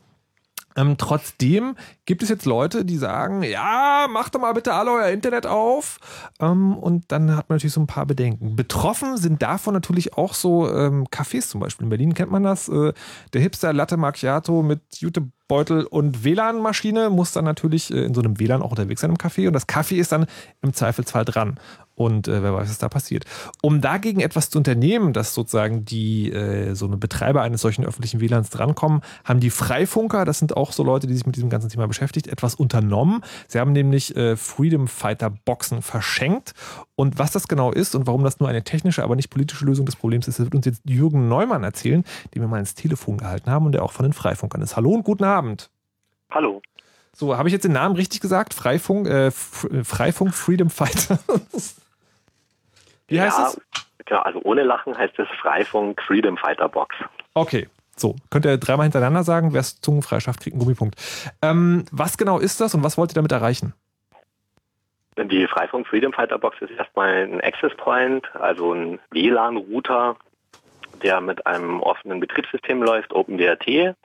[0.76, 5.10] Ähm, trotzdem gibt es jetzt Leute, die sagen, ja, macht doch mal bitte alle euer
[5.10, 6.00] Internet auf.
[6.40, 8.56] Ähm, und dann hat man natürlich so ein paar Bedenken.
[8.56, 11.86] Betroffen sind davon natürlich auch so ähm, Cafés zum Beispiel.
[11.86, 12.70] In Berlin kennt man das.
[12.70, 12.94] Äh,
[13.34, 18.40] der Hipster Latte Macchiato mit Jutebeutel und WLAN-Maschine muss dann natürlich äh, in so einem
[18.40, 19.48] WLAN auch unterwegs sein im Café.
[19.48, 20.26] Und das Kaffee ist dann
[20.62, 21.60] im Zweifelsfall dran.
[21.96, 23.26] Und äh, wer weiß, was da passiert.
[23.62, 28.22] Um dagegen etwas zu unternehmen, dass sozusagen die äh, so eine Betreiber eines solchen öffentlichen
[28.22, 31.70] WLANs drankommen, haben die Freifunker, das sind auch so Leute, die sich mit diesem ganzen
[31.70, 33.22] Thema beschäftigt, etwas unternommen.
[33.48, 36.54] Sie haben nämlich äh, Freedom Fighter Boxen verschenkt.
[36.96, 39.86] Und was das genau ist und warum das nur eine technische, aber nicht politische Lösung
[39.86, 43.18] des Problems ist, das wird uns jetzt Jürgen Neumann erzählen, den wir mal ins Telefon
[43.18, 44.76] gehalten haben und der auch von den Freifunkern ist.
[44.76, 45.70] Hallo und guten Abend.
[46.30, 46.62] Hallo.
[47.14, 48.54] So, habe ich jetzt den Namen richtig gesagt?
[48.54, 51.20] Freifunk, äh, Freifunk Freedom Fighter.
[53.08, 53.62] Wie heißt ja, es?
[54.06, 56.96] Genau, also ohne Lachen heißt es Freifunk Freedom Fighter Box.
[57.34, 58.16] Okay, so.
[58.30, 60.96] Könnt ihr dreimal hintereinander sagen, wer es zungenfrei schafft, kriegt einen Gummipunkt.
[61.42, 63.74] Ähm, was genau ist das und was wollt ihr damit erreichen?
[65.18, 70.16] Die Freifunk Freedom Fighter Box ist erstmal ein Access Point, also ein WLAN-Router,
[71.04, 73.96] der mit einem offenen Betriebssystem läuft, OpenWRT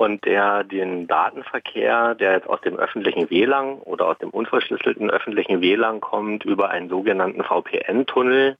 [0.00, 5.60] und der den Datenverkehr, der jetzt aus dem öffentlichen WLAN oder aus dem unverschlüsselten öffentlichen
[5.60, 8.56] WLAN kommt, über einen sogenannten VPN-Tunnel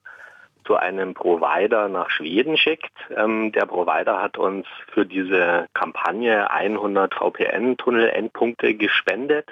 [0.66, 2.92] zu einem Provider nach Schweden schickt.
[3.16, 9.48] Ähm, der Provider hat uns für diese Kampagne 100 VPN-Tunnel-Endpunkte gespendet.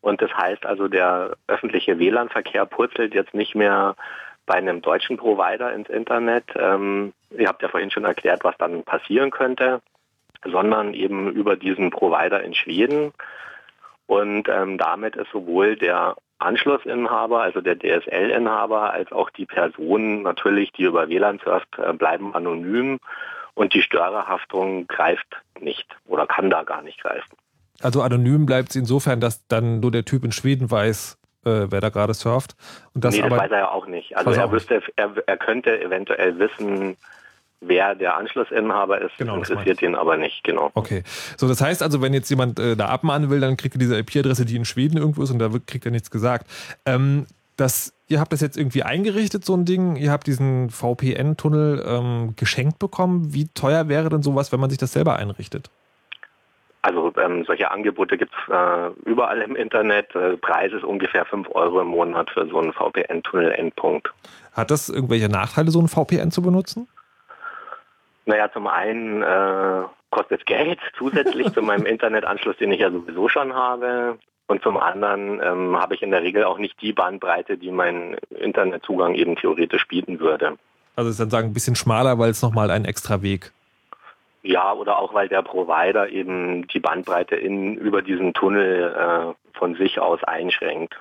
[0.00, 3.96] Und das heißt also, der öffentliche WLAN-Verkehr purzelt jetzt nicht mehr
[4.46, 6.44] bei einem deutschen Provider ins Internet.
[6.56, 9.82] Ähm, ihr habt ja vorhin schon erklärt, was dann passieren könnte
[10.44, 13.12] sondern eben über diesen Provider in Schweden.
[14.06, 20.72] Und ähm, damit ist sowohl der Anschlussinhaber, also der DSL-Inhaber, als auch die Person natürlich,
[20.72, 22.98] die über WLAN surft, äh, bleiben anonym
[23.54, 27.36] und die Störerhaftung greift nicht oder kann da gar nicht greifen.
[27.82, 31.80] Also anonym bleibt es insofern, dass dann nur der Typ in Schweden weiß, äh, wer
[31.80, 32.56] da gerade surft.
[32.94, 34.16] Und das nee, das weiß er ja auch nicht.
[34.16, 36.96] Also er wüsste, er, er könnte eventuell wissen,
[37.60, 40.70] wer der Anschlussinhaber ist, genau, interessiert ihn aber nicht, genau.
[40.74, 41.02] Okay.
[41.36, 43.98] So, das heißt also, wenn jetzt jemand äh, da abmahnen will, dann kriegt er diese
[43.98, 46.46] IP-Adresse, die in Schweden irgendwo ist und da kriegt er nichts gesagt.
[46.86, 49.96] Ähm, das, ihr habt das jetzt irgendwie eingerichtet, so ein Ding.
[49.96, 53.34] Ihr habt diesen VPN-Tunnel ähm, geschenkt bekommen.
[53.34, 55.70] Wie teuer wäre denn sowas, wenn man sich das selber einrichtet?
[56.82, 60.14] Also ähm, solche Angebote gibt es äh, überall im Internet.
[60.14, 64.10] Äh, Preis ist ungefähr 5 Euro im Monat für so einen VPN-Tunnel-Endpunkt.
[64.54, 66.88] Hat das irgendwelche Nachteile, so einen VPN zu benutzen?
[68.30, 73.28] Naja, zum einen äh, kostet es Geld zusätzlich zu meinem Internetanschluss, den ich ja sowieso
[73.28, 74.18] schon habe.
[74.46, 78.16] Und zum anderen ähm, habe ich in der Regel auch nicht die Bandbreite, die mein
[78.30, 80.58] Internetzugang eben theoretisch bieten würde.
[80.94, 83.50] Also ist dann sagen ein bisschen schmaler, weil es nochmal ein extra Weg.
[84.42, 89.74] Ja, oder auch weil der Provider eben die Bandbreite in, über diesen Tunnel äh, von
[89.74, 90.94] sich aus einschränkt.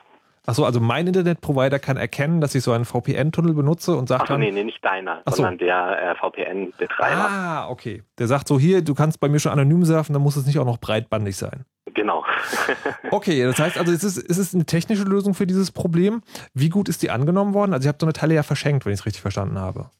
[0.49, 4.27] Achso, also mein Internetprovider kann erkennen, dass ich so einen VPN-Tunnel benutze und sagt Ach
[4.27, 4.41] so, dann...
[4.41, 7.29] nee, nee, nicht deiner, Ach sondern der äh, VPN-Betreiber.
[7.29, 8.01] Ah, okay.
[8.17, 10.57] Der sagt so, hier, du kannst bei mir schon anonym surfen, dann muss es nicht
[10.57, 11.65] auch noch breitbandig sein.
[11.93, 12.25] Genau.
[13.11, 16.23] okay, das heißt also, es ist, es ist eine technische Lösung für dieses Problem.
[16.55, 17.73] Wie gut ist die angenommen worden?
[17.73, 19.91] Also ihr habt so eine Teile ja verschenkt, wenn ich es richtig verstanden habe.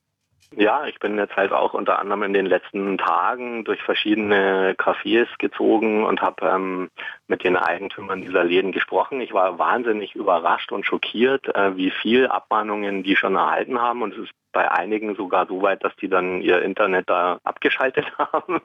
[0.59, 5.27] Ja, ich bin jetzt halt auch unter anderem in den letzten Tagen durch verschiedene Cafés
[5.37, 6.89] gezogen und habe ähm,
[7.29, 9.21] mit den Eigentümern dieser Läden gesprochen.
[9.21, 14.01] Ich war wahnsinnig überrascht und schockiert, äh, wie viel Abmahnungen die schon erhalten haben.
[14.01, 18.11] Und es ist bei einigen sogar so weit, dass die dann ihr Internet da abgeschaltet
[18.17, 18.59] haben.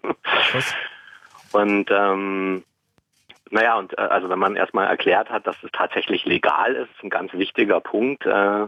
[0.52, 0.74] Was?
[1.52, 2.64] Und ähm,
[3.50, 7.04] naja, und äh, also wenn man erstmal erklärt hat, dass es tatsächlich legal ist, ist
[7.04, 8.26] ein ganz wichtiger Punkt.
[8.26, 8.66] Äh,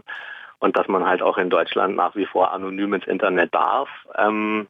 [0.59, 3.89] und dass man halt auch in Deutschland nach wie vor anonym ins Internet darf.
[4.17, 4.67] Ähm,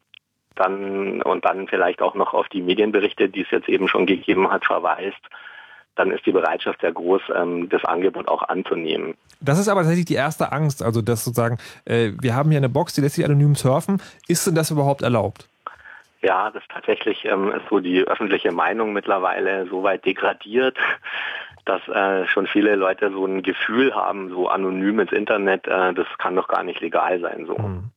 [0.54, 4.50] dann und dann vielleicht auch noch auf die Medienberichte, die es jetzt eben schon gegeben
[4.50, 5.20] hat, verweist,
[5.94, 9.14] dann ist die Bereitschaft sehr groß, ähm, das Angebot auch anzunehmen.
[9.40, 12.68] Das ist aber tatsächlich die erste Angst, also dass sozusagen, äh, wir haben hier eine
[12.68, 14.00] Box, die lässt sich anonym surfen.
[14.26, 15.48] Ist denn das überhaupt erlaubt?
[16.20, 20.76] Ja, das tatsächlich ähm, ist so die öffentliche Meinung mittlerweile so weit degradiert,
[21.68, 26.06] dass äh, schon viele Leute so ein Gefühl haben, so anonym ins Internet, äh, das
[26.18, 27.46] kann doch gar nicht legal sein.
[27.46, 27.56] So.
[27.56, 27.90] Mhm.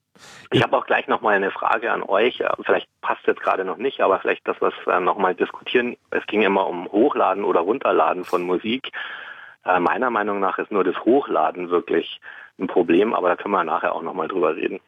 [0.52, 2.42] Ich habe auch gleich nochmal eine Frage an euch.
[2.42, 5.96] Äh, vielleicht passt jetzt gerade noch nicht, aber vielleicht das, was wir nochmal diskutieren.
[6.10, 8.92] Es ging immer um Hochladen oder Runterladen von Musik.
[9.66, 12.20] Äh, meiner Meinung nach ist nur das Hochladen wirklich
[12.60, 14.80] ein Problem, aber da können wir nachher auch nochmal drüber reden.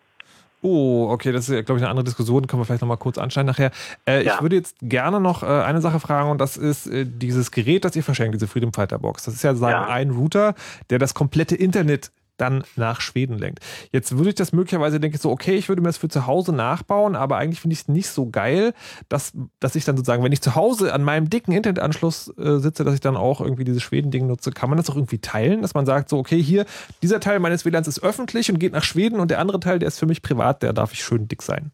[0.63, 3.47] Oh, okay, das ist, glaube ich, eine andere Diskussion, können wir vielleicht nochmal kurz anschneiden
[3.47, 3.71] nachher.
[4.07, 4.35] Äh, ja.
[4.35, 7.85] Ich würde jetzt gerne noch äh, eine Sache fragen und das ist äh, dieses Gerät,
[7.85, 9.25] das ihr verschenkt, diese Freedom Fighter Box.
[9.25, 9.93] Das ist ja, sagen, ja.
[9.93, 10.55] ein Router,
[10.89, 13.59] der das komplette Internet dann nach Schweden lenkt.
[13.91, 16.53] Jetzt würde ich das möglicherweise denke so, okay, ich würde mir das für zu Hause
[16.53, 18.73] nachbauen, aber eigentlich finde ich es nicht so geil,
[19.09, 22.83] dass, dass ich dann sozusagen, wenn ich zu Hause an meinem dicken Internetanschluss äh, sitze,
[22.83, 24.51] dass ich dann auch irgendwie dieses Schweden-Ding nutze.
[24.51, 26.65] Kann man das auch irgendwie teilen, dass man sagt, so, okay, hier,
[27.01, 29.87] dieser Teil meines WLANs ist öffentlich und geht nach Schweden und der andere Teil, der
[29.87, 31.71] ist für mich privat, der darf ich schön dick sein.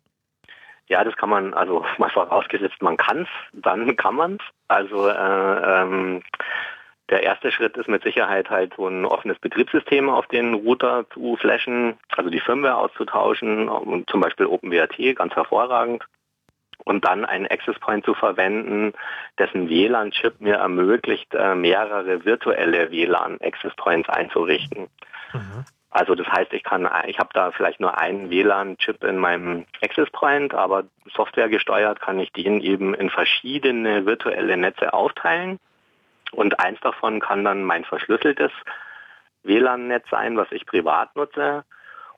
[0.89, 4.41] Ja, das kann man, also mal vorausgesetzt, man kann es, dann kann man es.
[4.67, 6.21] Also äh, ähm,
[7.09, 11.35] der erste Schritt ist mit Sicherheit halt so ein offenes Betriebssystem auf den Router zu
[11.37, 16.03] flashen, also die Firmware auszutauschen, und zum Beispiel OpenWRT, ganz hervorragend.
[16.85, 18.93] Und dann einen Access Point zu verwenden,
[19.37, 24.87] dessen WLAN-Chip mir ermöglicht, äh, mehrere virtuelle WLAN-Access Points einzurichten.
[25.33, 25.65] Mhm.
[25.91, 30.09] Also das heißt, ich kann, ich habe da vielleicht nur einen WLAN-Chip in meinem Access
[30.11, 35.59] Point, aber Software gesteuert kann ich den eben in verschiedene virtuelle Netze aufteilen
[36.31, 38.51] und eins davon kann dann mein verschlüsseltes
[39.43, 41.63] WLAN-Netz sein, was ich privat nutze.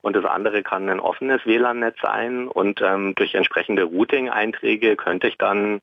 [0.02, 2.48] Und das andere kann ein offenes WLAN-Netz sein.
[2.48, 5.82] Und ähm, durch entsprechende Routing-Einträge könnte ich dann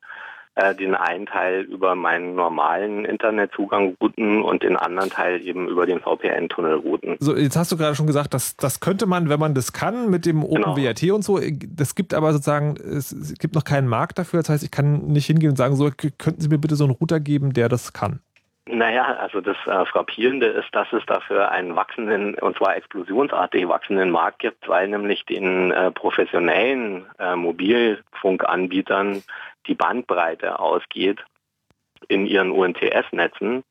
[0.55, 5.85] äh, den einen Teil über meinen normalen Internetzugang routen und den anderen Teil eben über
[5.85, 7.15] den VPN-Tunnel routen.
[7.19, 10.09] So, jetzt hast du gerade schon gesagt, dass das könnte man, wenn man das kann,
[10.09, 11.15] mit dem OpenWRT genau.
[11.15, 11.39] und so.
[11.69, 14.41] Das gibt aber sozusagen, es gibt noch keinen Markt dafür.
[14.41, 16.93] Das heißt, ich kann nicht hingehen und sagen, so, könnten Sie mir bitte so einen
[16.93, 18.19] Router geben, der das kann?
[18.71, 24.11] Naja, also das äh, Frappierende ist, dass es dafür einen wachsenden, und zwar explosionsartig wachsenden
[24.11, 29.23] Markt gibt, weil nämlich den äh, professionellen äh, Mobilfunkanbietern
[29.65, 31.17] die Bandbreite ausgeht
[32.09, 33.63] in ihren UNTS-Netzen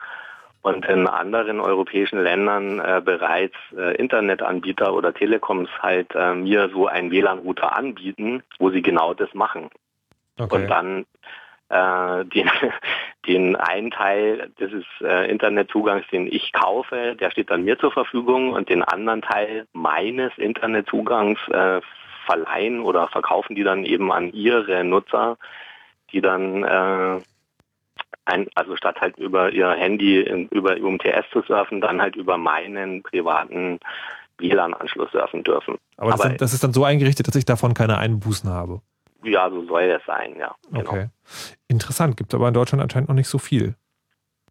[0.62, 6.88] und in anderen europäischen Ländern äh, bereits äh, Internetanbieter oder Telekoms halt äh, mir so
[6.88, 9.70] einen WLAN-Router anbieten, wo sie genau das machen.
[10.38, 10.56] Okay.
[10.56, 11.06] Und dann
[11.68, 12.50] äh, den,
[13.28, 18.52] den einen Teil dieses äh, Internetzugangs, den ich kaufe, der steht dann mir zur Verfügung
[18.54, 21.80] und den anderen Teil meines Internetzugangs äh,
[22.24, 25.36] verleihen oder verkaufen die dann eben an ihre Nutzer,
[26.12, 27.20] die dann äh,
[28.24, 32.38] ein, also statt halt über ihr Handy in, über UMTS zu surfen, dann halt über
[32.38, 33.78] meinen privaten
[34.38, 35.76] WLAN-Anschluss surfen dürfen.
[35.96, 38.80] Aber, das, Aber das, ist dann so eingerichtet, dass ich davon keine Einbußen habe.
[39.22, 40.54] Ja, so soll es sein, ja.
[40.70, 40.80] Genau.
[40.80, 41.08] Okay.
[41.68, 43.74] Interessant, gibt aber in Deutschland anscheinend noch nicht so viel.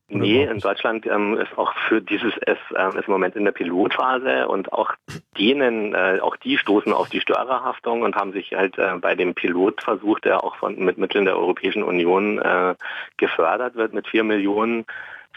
[0.09, 3.51] Nee, in Deutschland ähm, ist auch für dieses S ähm, ist im Moment in der
[3.51, 4.93] Pilotphase und auch
[5.37, 9.35] denen, äh, auch die stoßen auf die Störerhaftung und haben sich halt äh, bei dem
[9.35, 12.75] Pilotversuch, der auch von mit Mitteln der Europäischen Union äh,
[13.17, 14.85] gefördert wird, mit vier Millionen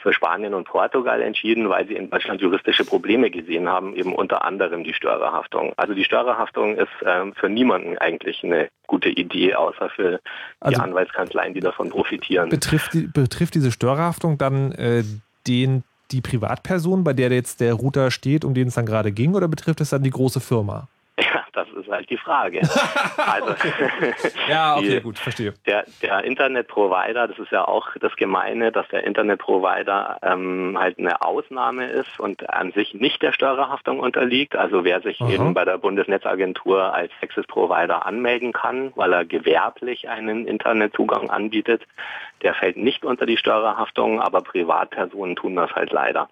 [0.02, 4.44] für Spanien und Portugal entschieden, weil sie in Deutschland juristische Probleme gesehen haben, eben unter
[4.44, 5.72] anderem die Störerhaftung.
[5.76, 10.18] Also die Störerhaftung ist ähm, für niemanden eigentlich eine gute Idee, außer für die
[10.60, 12.48] also Anwaltskanzleien, die davon profitieren.
[12.48, 15.04] Betrifft, die, betrifft diese Störerhaftung dann äh,
[15.46, 19.34] den die Privatperson, bei der jetzt der Router steht, um den es dann gerade ging,
[19.34, 20.88] oder betrifft es dann die große Firma?
[21.52, 22.60] Das ist halt die Frage.
[23.16, 23.54] also,
[24.48, 25.54] ja, okay, die, gut, verstehe.
[25.66, 31.22] Der, der Internetprovider, das ist ja auch das Gemeine, dass der Internetprovider ähm, halt eine
[31.22, 34.56] Ausnahme ist und an sich nicht der Störerhaftung unterliegt.
[34.56, 35.30] Also wer sich Aha.
[35.30, 41.82] eben bei der Bundesnetzagentur als Access Provider anmelden kann, weil er gewerblich einen Internetzugang anbietet,
[42.42, 46.28] der fällt nicht unter die Störerhaftung, aber Privatpersonen tun das halt leider.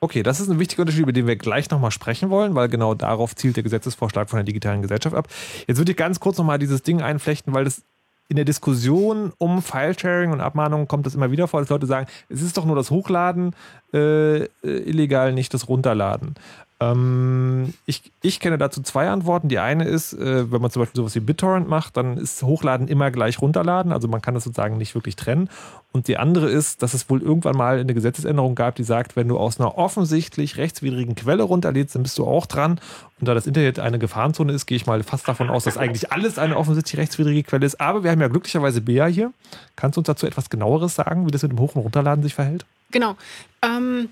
[0.00, 2.94] Okay, das ist ein wichtiger Unterschied, über den wir gleich nochmal sprechen wollen, weil genau
[2.94, 5.28] darauf zielt der Gesetzesvorschlag von der digitalen Gesellschaft ab.
[5.66, 7.82] Jetzt würde ich ganz kurz nochmal dieses Ding einflechten, weil das
[8.28, 12.06] in der Diskussion um Filesharing und Abmahnungen kommt das immer wieder vor, dass Leute sagen,
[12.28, 13.54] es ist doch nur das Hochladen
[13.92, 16.34] äh, äh illegal, nicht das Runterladen.
[16.80, 19.48] Ähm, ich, ich kenne dazu zwei Antworten.
[19.48, 22.88] Die eine ist, äh, wenn man zum Beispiel sowas wie BitTorrent macht, dann ist Hochladen
[22.88, 23.92] immer gleich runterladen.
[23.92, 25.48] Also man kann das sozusagen nicht wirklich trennen.
[25.92, 29.28] Und die andere ist, dass es wohl irgendwann mal eine Gesetzesänderung gab, die sagt, wenn
[29.28, 32.80] du aus einer offensichtlich rechtswidrigen Quelle runterlädst, dann bist du auch dran.
[33.20, 36.10] Und da das Internet eine Gefahrenzone ist, gehe ich mal fast davon aus, dass eigentlich
[36.10, 37.80] alles eine offensichtlich rechtswidrige Quelle ist.
[37.80, 39.32] Aber wir haben ja glücklicherweise Bea hier.
[39.76, 42.34] Kannst du uns dazu etwas genaueres sagen, wie das mit dem Hoch- und Runterladen sich
[42.34, 42.66] verhält?
[42.90, 43.16] Genau.
[43.62, 44.08] Ähm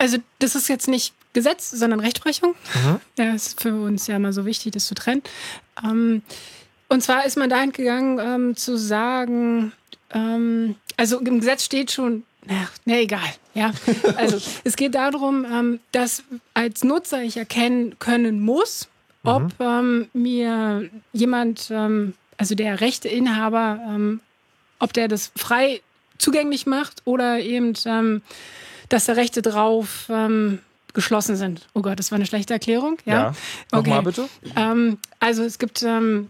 [0.00, 2.54] also das ist jetzt nicht Gesetz, sondern Rechtsprechung.
[2.74, 3.00] Mhm.
[3.16, 5.22] Das ist für uns ja immer so wichtig, das zu trennen.
[5.84, 6.22] Ähm,
[6.88, 9.72] und zwar ist man dahin gegangen, ähm, zu sagen,
[10.12, 13.72] ähm, also im Gesetz steht schon, na, na egal, ja.
[14.16, 16.24] Also es geht darum, ähm, dass
[16.54, 18.88] als Nutzer ich erkennen können muss,
[19.22, 19.50] ob mhm.
[19.60, 24.18] ähm, mir jemand, ähm, also der Rechteinhaber,
[24.78, 25.82] ob der das frei
[26.16, 28.22] zugänglich macht oder eben ähm,
[28.90, 30.58] dass da Rechte drauf ähm,
[30.92, 31.66] geschlossen sind.
[31.72, 32.98] Oh Gott, das war eine schlechte Erklärung.
[33.06, 33.34] Ja, ja.
[33.72, 34.06] nochmal okay.
[34.06, 34.28] bitte.
[34.56, 36.28] Ähm, also es gibt, ähm,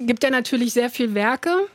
[0.00, 1.68] gibt ja natürlich sehr viele Werke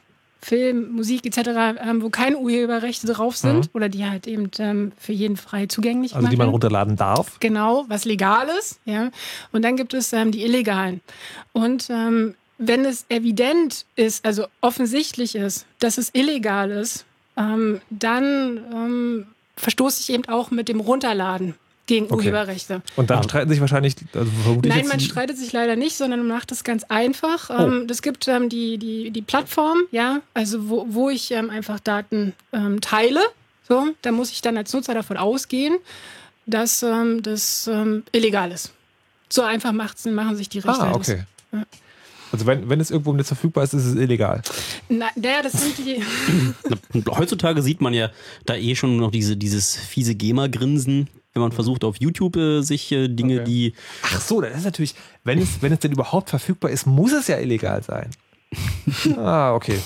[0.43, 5.13] Film, Musik etc., ähm, wo keine Urheberrechte drauf sind oder die halt eben ähm, für
[5.13, 7.39] jeden frei zugänglich Also die man runterladen darf.
[7.39, 9.09] Genau, was legal ist, ja.
[9.51, 11.01] Und dann gibt es ähm, die illegalen.
[11.53, 17.05] Und ähm, wenn es evident ist, also offensichtlich ist, dass es illegal ist,
[17.37, 21.55] ähm, dann ähm, verstoße ich eben auch mit dem Runterladen
[21.85, 22.15] gegen Okay.
[22.15, 22.81] Urheberrechte.
[22.95, 25.97] Und dann streiten sich wahrscheinlich, also vermute ich Nein, jetzt man streitet sich leider nicht,
[25.97, 27.49] sondern man macht es ganz einfach.
[27.49, 27.61] Oh.
[27.61, 31.79] Ähm, es gibt ähm, die, die, die Plattform, ja, also wo, wo ich ähm, einfach
[31.79, 33.21] Daten ähm, teile.
[33.67, 35.77] So, da muss ich dann als Nutzer davon ausgehen,
[36.45, 38.71] dass ähm, das ähm, illegal ist.
[39.29, 40.83] So einfach macht's, machen sich die Richter.
[40.83, 41.09] Ah, das.
[41.09, 41.23] okay.
[41.51, 41.63] Ja.
[42.33, 44.41] Also wenn, wenn es irgendwo im Netz verfügbar ist, ist es illegal.
[44.89, 46.01] Na, naja, das sind die.
[47.11, 48.09] Heutzutage sieht man ja
[48.47, 52.91] da eh schon noch diese, dieses fiese GEMA-Grinsen, wenn man versucht auf YouTube äh, sich
[52.91, 56.71] äh, Dinge, die Ach so, das ist natürlich, wenn es, wenn es denn überhaupt verfügbar
[56.71, 58.09] ist, muss es ja illegal sein.
[59.17, 59.79] ah, okay.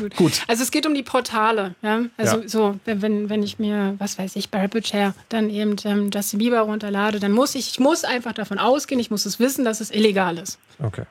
[0.00, 0.16] Gut.
[0.16, 0.42] Gut.
[0.48, 1.74] Also es geht um die Portale.
[1.82, 2.02] Ja?
[2.16, 2.48] Also Ja.
[2.48, 6.60] so, wenn, wenn, ich mir, was weiß ich, bei Rapidshare dann eben ähm, Justin Bieber
[6.60, 9.90] runterlade, dann muss ich, ich muss einfach davon ausgehen, ich muss es wissen, dass es
[9.90, 10.58] illegal ist.
[10.82, 11.04] Okay.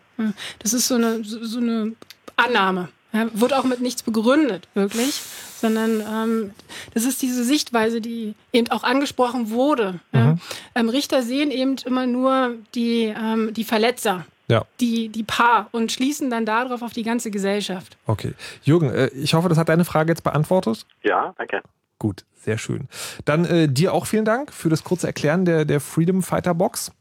[0.59, 1.93] Das ist so eine, so, so eine
[2.35, 2.89] Annahme.
[3.13, 5.21] Ja, wird auch mit nichts begründet, wirklich,
[5.61, 6.51] sondern ähm,
[6.95, 9.99] das ist diese Sichtweise, die eben auch angesprochen wurde.
[10.13, 10.37] Ja.
[10.73, 15.91] Ähm, Richter sehen eben immer nur die, ähm, die Verletzer, Ja, die, die Paar und
[15.91, 17.97] schließen dann darauf auf die ganze Gesellschaft.
[18.05, 18.33] okay.
[18.63, 20.85] Jürgen, äh, ich hoffe, das hat deine Frage jetzt beantwortet.
[21.01, 21.61] Ja, danke.
[21.99, 22.87] Gut, sehr schön.
[23.25, 26.91] Dann äh, dir auch vielen Dank für das kurze Erklären der, der Freedom Fighter Box.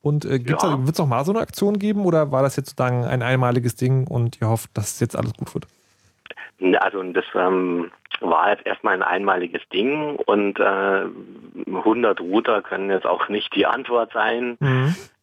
[0.00, 0.78] Und äh, Ja.
[0.78, 3.74] wird es noch mal so eine Aktion geben oder war das jetzt sozusagen ein einmaliges
[3.74, 5.66] Ding und ihr hofft, dass jetzt alles gut wird?
[6.80, 7.90] Also das ähm,
[8.20, 11.04] war jetzt erstmal ein einmaliges Ding und äh,
[11.66, 14.56] 100 Router können jetzt auch nicht die Antwort sein.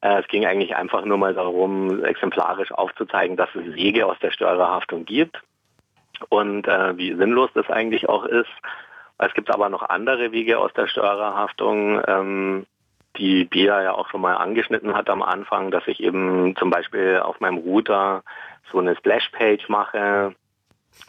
[0.02, 4.32] Äh, es ging eigentlich einfach nur mal darum, exemplarisch aufzuzeigen, dass es Wege aus der
[4.32, 5.41] Störerhaftung gibt
[6.30, 8.52] und äh, wie sinnlos das eigentlich auch ist.
[9.18, 12.66] Es gibt aber noch andere Wege aus der Störerhaftung, ähm,
[13.18, 17.20] die Bea ja auch schon mal angeschnitten hat am Anfang, dass ich eben zum Beispiel
[17.24, 18.24] auf meinem Router
[18.72, 20.36] so eine Splash-Page mache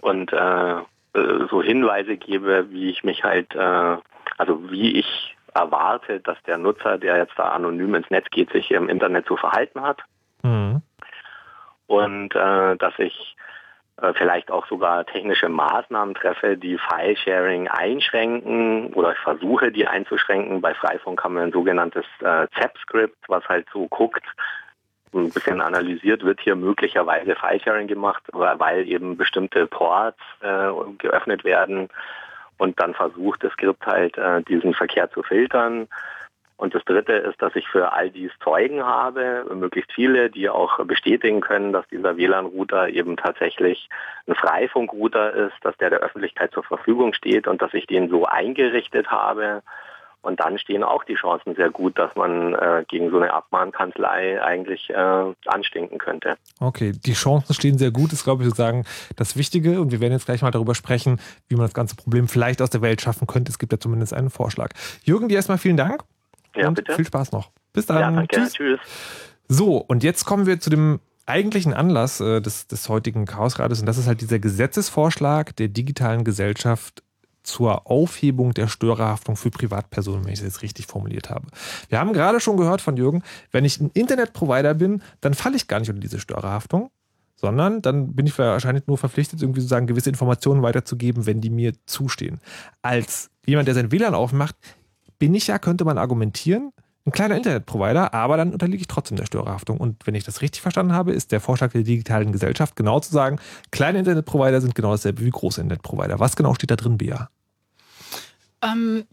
[0.00, 0.76] und äh,
[1.16, 3.96] äh, so Hinweise gebe, wie ich mich halt, äh,
[4.38, 8.70] also wie ich erwarte, dass der Nutzer, der jetzt da anonym ins Netz geht, sich
[8.70, 10.02] im Internet zu verhalten hat
[10.42, 10.82] Mhm.
[11.86, 13.36] und äh, dass ich
[14.00, 20.60] äh, vielleicht auch sogar technische Maßnahmen treffe, die File-Sharing einschränken oder ich versuche, die einzuschränken.
[20.60, 24.24] Bei Freifunk haben wir ein sogenanntes äh, ZEP-Script, was halt so guckt,
[25.20, 31.88] ein bisschen analysiert, wird hier möglicherweise File-Sharing gemacht, weil eben bestimmte Ports äh, geöffnet werden
[32.58, 35.88] und dann versucht das Skript halt äh, diesen Verkehr zu filtern.
[36.58, 40.82] Und das Dritte ist, dass ich für all dies Zeugen habe, möglichst viele, die auch
[40.86, 43.90] bestätigen können, dass dieser WLAN-Router eben tatsächlich
[44.26, 48.24] ein Freifunkrouter ist, dass der der Öffentlichkeit zur Verfügung steht und dass ich den so
[48.24, 49.62] eingerichtet habe.
[50.26, 54.42] Und dann stehen auch die Chancen sehr gut, dass man äh, gegen so eine Abmahnkanzlei
[54.42, 56.34] eigentlich äh, anstinken könnte.
[56.58, 58.84] Okay, die Chancen stehen sehr gut, ist, glaube ich, sozusagen
[59.14, 59.80] das Wichtige.
[59.80, 62.70] Und wir werden jetzt gleich mal darüber sprechen, wie man das ganze Problem vielleicht aus
[62.70, 63.52] der Welt schaffen könnte.
[63.52, 64.70] Es gibt ja zumindest einen Vorschlag.
[65.04, 66.02] Jürgen, dir erstmal vielen Dank.
[66.56, 66.92] Ja, und bitte.
[66.94, 67.52] viel Spaß noch.
[67.72, 68.00] Bis dann.
[68.00, 68.34] ja, danke.
[68.34, 68.52] Tschüss.
[68.54, 68.80] Tschüss.
[69.46, 73.78] So, und jetzt kommen wir zu dem eigentlichen Anlass äh, des, des heutigen Chaosrates.
[73.78, 77.04] Und das ist halt dieser Gesetzesvorschlag der digitalen Gesellschaft
[77.46, 81.46] zur Aufhebung der Störerhaftung für Privatpersonen, wenn ich das jetzt richtig formuliert habe.
[81.88, 85.68] Wir haben gerade schon gehört von Jürgen, wenn ich ein Internetprovider bin, dann falle ich
[85.68, 86.90] gar nicht unter diese Störerhaftung,
[87.36, 91.72] sondern dann bin ich wahrscheinlich nur verpflichtet, irgendwie sozusagen gewisse Informationen weiterzugeben, wenn die mir
[91.86, 92.40] zustehen.
[92.82, 94.56] Als jemand, der sein WLAN aufmacht,
[95.18, 96.72] bin ich ja, könnte man argumentieren,
[97.06, 99.78] ein kleiner Internetprovider, aber dann unterliege ich trotzdem der Störerhaftung.
[99.78, 103.12] Und wenn ich das richtig verstanden habe, ist der Vorschlag der digitalen Gesellschaft genau zu
[103.12, 103.38] sagen,
[103.70, 106.18] kleine Internetprovider sind genau dasselbe wie große Internetprovider.
[106.18, 107.30] Was genau steht da drin, Bea?
[108.62, 109.04] Ähm,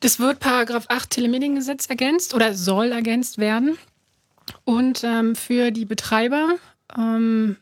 [0.00, 3.78] das wird Paragraph 8 Telemediengesetz ergänzt oder soll ergänzt werden.
[4.64, 6.56] Und ähm, für die Betreiber
[6.96, 7.56] ähm,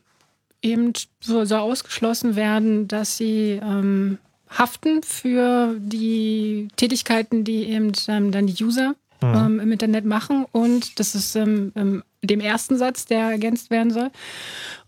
[0.61, 4.19] eben so, soll ausgeschlossen werden, dass sie ähm,
[4.49, 9.35] haften für die Tätigkeiten, die eben ähm, dann die User Mhm.
[9.35, 10.47] ähm, im Internet machen.
[10.53, 14.11] Und das ist ähm, dem ersten Satz, der ergänzt werden soll.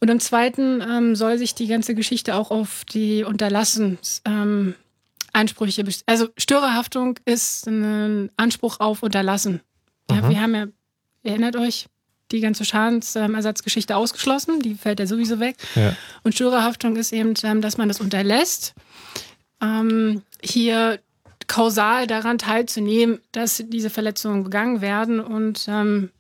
[0.01, 4.75] Und im zweiten ähm, soll sich die ganze Geschichte auch auf die Unterlassens ähm,
[5.35, 9.61] Ansprüche, also Störerhaftung ist ein Anspruch auf Unterlassen.
[10.11, 10.29] Ja, Mhm.
[10.31, 10.67] Wir haben ja,
[11.23, 11.87] ihr erinnert euch,
[12.33, 15.57] die ganze Schadensersatzgeschichte ausgeschlossen, die fällt ja sowieso weg.
[15.75, 15.95] Ja.
[16.23, 18.75] Und Störerhaftung ist eben, ähm, dass man das unterlässt,
[19.61, 21.01] ähm, hier
[21.47, 26.11] kausal daran teilzunehmen, dass diese Verletzungen begangen werden und ähm,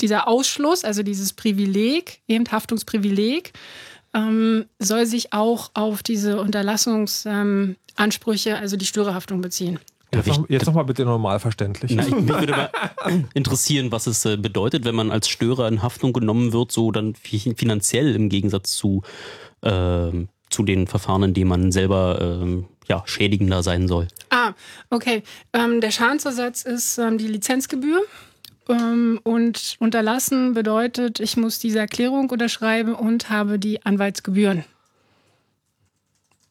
[0.00, 3.52] dieser Ausschluss, also dieses Privileg, eben Haftungsprivileg,
[4.14, 6.40] ähm, soll sich auch auf diese
[7.94, 9.78] Unterlassungsansprüche, also die Störerhaftung beziehen.
[10.12, 11.92] Jetzt, noch, jetzt noch mal bitte normal verständlich.
[11.92, 12.70] Na, mich würde mal
[13.34, 17.14] interessieren, was es äh, bedeutet, wenn man als Störer in Haftung genommen wird, so dann
[17.14, 19.02] finanziell im Gegensatz zu,
[19.62, 20.10] äh,
[20.50, 24.06] zu den Verfahren, in denen man selber äh, ja, schädigender sein soll.
[24.30, 24.52] Ah,
[24.90, 25.24] okay.
[25.52, 28.02] Ähm, der Schadensersatz ist ähm, die Lizenzgebühr.
[28.68, 34.64] Ähm, und unterlassen bedeutet, ich muss diese Erklärung unterschreiben und habe die Anwaltsgebühren.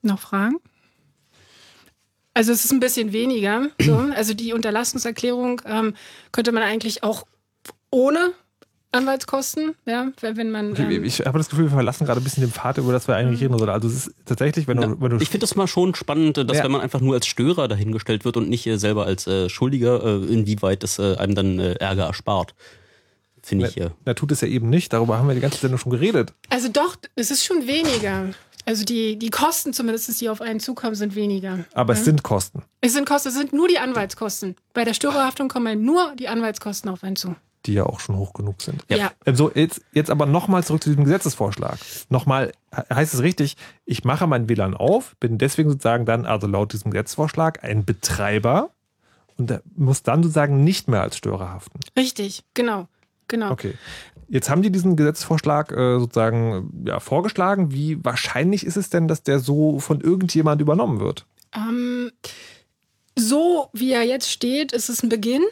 [0.02, 0.58] Noch Fragen?
[2.34, 3.70] Also es ist ein bisschen weniger.
[3.80, 3.94] So.
[4.16, 5.96] Also die Unterlassungserklärung ähm,
[6.32, 7.26] könnte man eigentlich auch
[7.90, 8.34] ohne
[8.94, 10.76] Anwaltskosten, ja, wenn man.
[10.76, 13.08] Ähm ich, ich habe das Gefühl, wir verlassen gerade ein bisschen den Pfad, über das
[13.08, 13.70] wir eigentlich reden sollen.
[13.70, 15.02] Also es ist tatsächlich, wenn du.
[15.02, 16.64] Wenn du ich finde das mal schon spannend, dass ja.
[16.64, 20.04] wenn man einfach nur als Störer dahingestellt wird und nicht äh, selber als äh, Schuldiger,
[20.04, 22.54] äh, inwieweit das äh, einem dann äh, Ärger erspart.
[23.42, 23.76] Finde ich.
[23.76, 23.92] Ja.
[24.06, 24.94] Na, tut es ja eben nicht.
[24.94, 26.34] Darüber haben wir die ganze Sendung schon geredet.
[26.50, 28.30] Also doch, es ist schon weniger.
[28.66, 31.60] Also die, die Kosten zumindest, die auf einen zukommen, sind weniger.
[31.74, 32.00] Aber ja?
[32.00, 32.64] es sind Kosten.
[32.82, 34.56] Es sind Kosten, es sind nur die Anwaltskosten.
[34.74, 37.36] Bei der Störerhaftung kommen nur die Anwaltskosten auf einen zu.
[37.66, 38.84] Die ja auch schon hoch genug sind.
[38.90, 39.12] Ja.
[39.26, 41.78] Also jetzt, jetzt aber nochmal zurück zu diesem Gesetzesvorschlag.
[42.10, 42.52] Nochmal,
[42.94, 46.92] heißt es richtig, ich mache mein WLAN auf, bin deswegen sozusagen dann, also laut diesem
[46.92, 48.72] Gesetzesvorschlag, ein Betreiber
[49.38, 51.80] und muss dann sozusagen nicht mehr als Störer haften.
[51.98, 52.88] Richtig, genau.
[53.28, 53.52] Genau.
[53.52, 53.74] Okay.
[54.28, 57.72] Jetzt haben die diesen Gesetzesvorschlag äh, sozusagen ja, vorgeschlagen.
[57.72, 61.26] Wie wahrscheinlich ist es denn, dass der so von irgendjemand übernommen wird?
[61.56, 62.12] Ähm,
[63.16, 65.44] so wie er jetzt steht, ist es ein Beginn.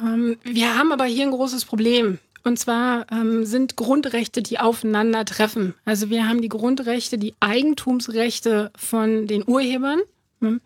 [0.00, 2.18] Ähm, wir haben aber hier ein großes Problem.
[2.44, 5.74] Und zwar ähm, sind Grundrechte, die aufeinandertreffen.
[5.84, 9.98] Also wir haben die Grundrechte, die Eigentumsrechte von den Urhebern
[10.40, 10.60] hm,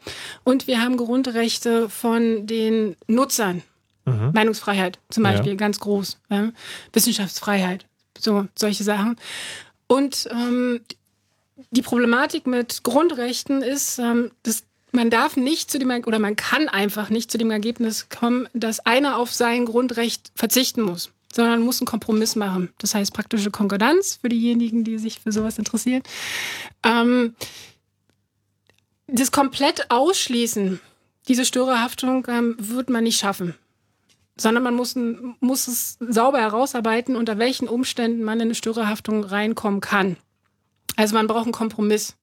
[0.45, 3.63] und wir haben Grundrechte von den Nutzern.
[4.11, 4.33] Mhm.
[4.33, 5.57] Meinungsfreiheit zum Beispiel, ja.
[5.57, 6.19] ganz groß.
[6.31, 6.53] Ja.
[6.93, 7.87] Wissenschaftsfreiheit,
[8.19, 9.17] so solche Sachen.
[9.87, 10.81] Und ähm,
[11.71, 16.69] die Problematik mit Grundrechten ist, ähm, dass man darf nicht zu dem oder man kann
[16.69, 21.81] einfach nicht zu dem Ergebnis kommen, dass einer auf sein Grundrecht verzichten muss, sondern muss
[21.81, 22.73] einen Kompromiss machen.
[22.79, 26.03] Das heißt praktische Konkordanz für diejenigen, die sich für sowas interessieren.
[26.83, 27.35] Ähm,
[29.07, 30.81] das komplett ausschließen,
[31.29, 33.55] diese Störerhaftung, ähm, wird man nicht schaffen
[34.41, 34.97] sondern man muss,
[35.41, 40.17] muss es sauber herausarbeiten, unter welchen Umständen man in eine Störerhaftung reinkommen kann.
[40.97, 42.17] Also man braucht einen Kompromiss.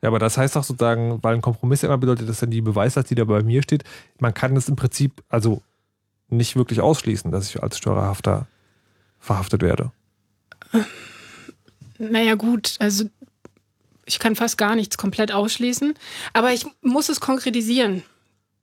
[0.00, 3.10] Ja, aber das heißt auch sozusagen, weil ein Kompromiss immer bedeutet, dass dann die Beweislast,
[3.10, 3.84] die da bei mir steht,
[4.18, 5.62] man kann es im Prinzip also
[6.28, 8.46] nicht wirklich ausschließen, dass ich als Störerhafter
[9.18, 9.90] verhaftet werde.
[11.98, 13.04] Naja, gut, also
[14.06, 15.94] ich kann fast gar nichts komplett ausschließen,
[16.32, 18.04] aber ich muss es konkretisieren.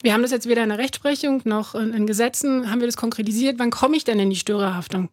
[0.02, 2.98] Wir haben das jetzt weder in der Rechtsprechung noch in, in Gesetzen, haben wir das
[2.98, 3.58] konkretisiert.
[3.58, 5.10] Wann komme ich denn in die Störerhaftung?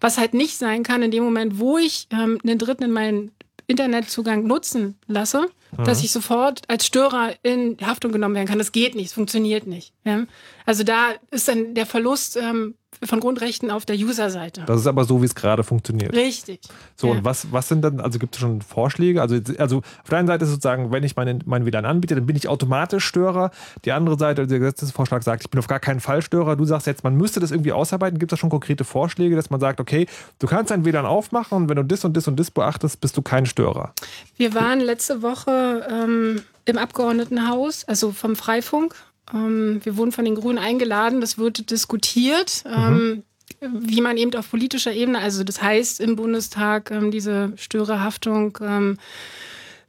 [0.00, 3.32] Was halt nicht sein kann, in dem Moment, wo ich ähm, einen Dritten in meinen
[3.66, 5.84] Internetzugang nutzen lasse, mhm.
[5.84, 8.58] dass ich sofort als Störer in Haftung genommen werden kann.
[8.58, 9.92] Das geht nicht, es funktioniert nicht.
[10.04, 10.26] Ja?
[10.64, 12.74] Also da ist dann der Verlust ähm,
[13.04, 14.64] von Grundrechten auf der User-Seite.
[14.66, 16.14] Das ist aber so, wie es gerade funktioniert.
[16.14, 16.60] Richtig.
[16.96, 17.14] So, ja.
[17.14, 19.20] und was, was sind dann, also gibt es schon Vorschläge?
[19.20, 22.26] Also, also auf der einen Seite ist sozusagen, wenn ich meinen mein WLAN anbiete, dann
[22.26, 23.50] bin ich automatisch Störer.
[23.84, 26.56] Die andere Seite, also der Gesetzesvorschlag sagt, ich bin auf gar keinen Fall Störer.
[26.56, 28.18] Du sagst jetzt, man müsste das irgendwie ausarbeiten.
[28.18, 30.06] Gibt es da schon konkrete Vorschläge, dass man sagt, okay,
[30.38, 33.16] du kannst dein WLAN aufmachen und wenn du das und das und das beachtest, bist
[33.16, 33.92] du kein Störer?
[34.36, 38.94] Wir waren letzte Woche ähm, im Abgeordnetenhaus, also vom Freifunk,
[39.32, 42.64] ähm, wir wurden von den Grünen eingeladen, das wird diskutiert.
[42.68, 43.22] Mhm.
[43.60, 48.98] wie man eben auf politischer Ebene, also das heißt im Bundestag, ähm, diese Störerhaftung ähm,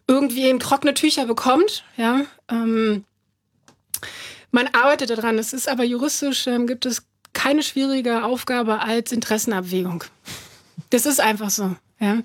[0.07, 1.83] irgendwie in trockene Tücher bekommt.
[1.97, 2.21] Ja,
[4.51, 5.37] man arbeitet daran.
[5.37, 7.03] Es ist aber juristisch gibt es
[7.33, 10.05] keine schwierige Aufgabe als Interessenabwägung.
[10.91, 11.75] Das ist einfach so.
[11.99, 12.21] Ja?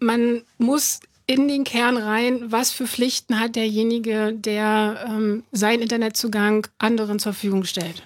[0.00, 6.66] man muss in den Kern rein, was für Pflichten hat derjenige, der ähm, seinen Internetzugang
[6.78, 8.02] anderen zur Verfügung stellt.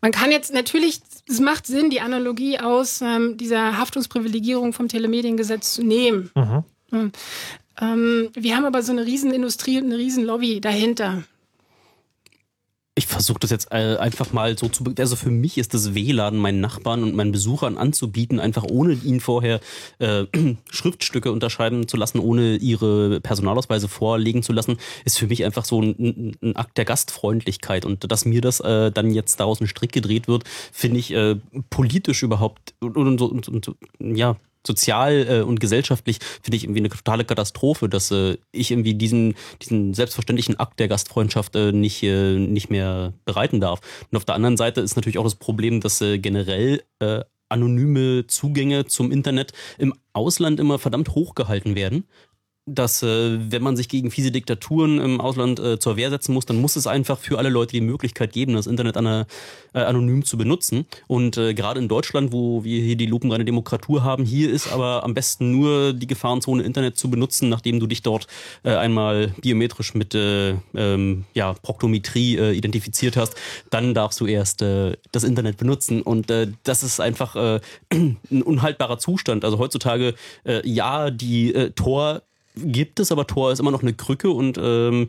[0.00, 5.74] Man kann jetzt natürlich, es macht Sinn, die Analogie aus ähm, dieser Haftungsprivilegierung vom Telemediengesetz
[5.74, 6.30] zu nehmen.
[6.34, 7.12] Mhm.
[7.80, 11.22] Ähm, wir haben aber so eine Riesenindustrie und eine Riesenlobby dahinter
[12.94, 14.84] ich versuche das jetzt äh, einfach mal so zu.
[14.98, 19.20] Also für mich ist das WLAN meinen Nachbarn und meinen Besuchern anzubieten, einfach ohne ihnen
[19.20, 19.60] vorher
[19.98, 20.26] äh,
[20.70, 25.80] Schriftstücke unterschreiben zu lassen, ohne ihre Personalausweise vorlegen zu lassen, ist für mich einfach so
[25.80, 27.86] ein, ein Akt der Gastfreundlichkeit.
[27.86, 31.36] Und dass mir das äh, dann jetzt daraus ein Strick gedreht wird, finde ich äh,
[31.70, 34.36] politisch überhaupt und, und, und, und ja
[34.66, 39.34] sozial äh, und gesellschaftlich finde ich irgendwie eine totale Katastrophe, dass äh, ich irgendwie diesen,
[39.60, 43.80] diesen selbstverständlichen Akt der Gastfreundschaft äh, nicht, äh, nicht mehr bereiten darf.
[44.10, 48.26] Und auf der anderen Seite ist natürlich auch das Problem, dass äh, generell äh, anonyme
[48.26, 52.04] Zugänge zum Internet im Ausland immer verdammt hoch gehalten werden
[52.66, 56.46] dass äh, wenn man sich gegen fiese Diktaturen im Ausland äh, zur Wehr setzen muss,
[56.46, 59.26] dann muss es einfach für alle Leute die Möglichkeit geben, das Internet ana,
[59.74, 60.86] äh, anonym zu benutzen.
[61.08, 65.02] Und äh, gerade in Deutschland, wo wir hier die lupenreine Demokratur haben, hier ist aber
[65.02, 68.28] am besten nur die Gefahrenzone Internet zu benutzen, nachdem du dich dort
[68.62, 73.34] äh, einmal biometrisch mit äh, ähm, ja, Proktometrie äh, identifiziert hast.
[73.70, 76.00] Dann darfst du erst äh, das Internet benutzen.
[76.00, 77.60] Und äh, das ist einfach äh,
[77.92, 79.44] ein unhaltbarer Zustand.
[79.44, 80.14] Also heutzutage,
[80.44, 82.22] äh, ja, die äh, Tor
[82.56, 85.08] gibt es, aber Tor ist immer noch eine Krücke und ähm,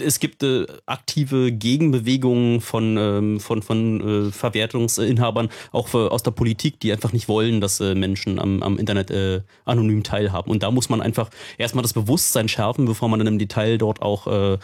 [0.00, 6.30] es gibt äh, aktive Gegenbewegungen von, ähm, von, von äh, Verwertungsinhabern, auch für, aus der
[6.30, 10.50] Politik, die einfach nicht wollen, dass äh, Menschen am, am Internet äh, anonym teilhaben.
[10.50, 14.02] Und da muss man einfach erstmal das Bewusstsein schärfen, bevor man dann im Detail dort
[14.02, 14.58] auch äh,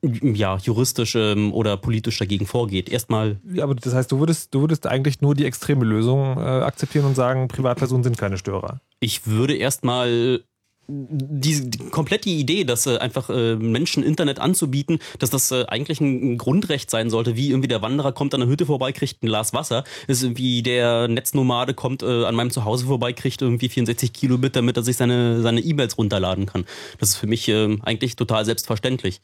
[0.00, 2.88] ja, juristisch ähm, oder politisch dagegen vorgeht.
[2.88, 3.40] Erstmal.
[3.52, 7.04] Ja, aber das heißt, du würdest, du würdest eigentlich nur die extreme Lösung äh, akzeptieren
[7.04, 8.80] und sagen, Privatpersonen sind keine Störer.
[9.00, 10.44] Ich würde erstmal
[10.88, 16.00] die, die komplette Idee, dass äh, einfach äh, Menschen Internet anzubieten, dass das äh, eigentlich
[16.00, 19.26] ein, Grundrecht sein sollte, wie irgendwie der Wanderer kommt an der Hütte vorbei, kriegt ein
[19.26, 24.12] Glas Wasser, ist wie der Netznomade kommt äh, an meinem Zuhause vorbei, kriegt irgendwie 64
[24.12, 26.64] Kilobit, damit er sich seine seine E-Mails runterladen kann.
[26.98, 29.20] Das ist für mich äh, eigentlich total selbstverständlich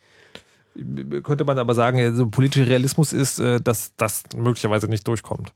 [1.23, 5.53] könnte man aber sagen, so politischer Realismus ist, äh, dass das möglicherweise nicht durchkommt.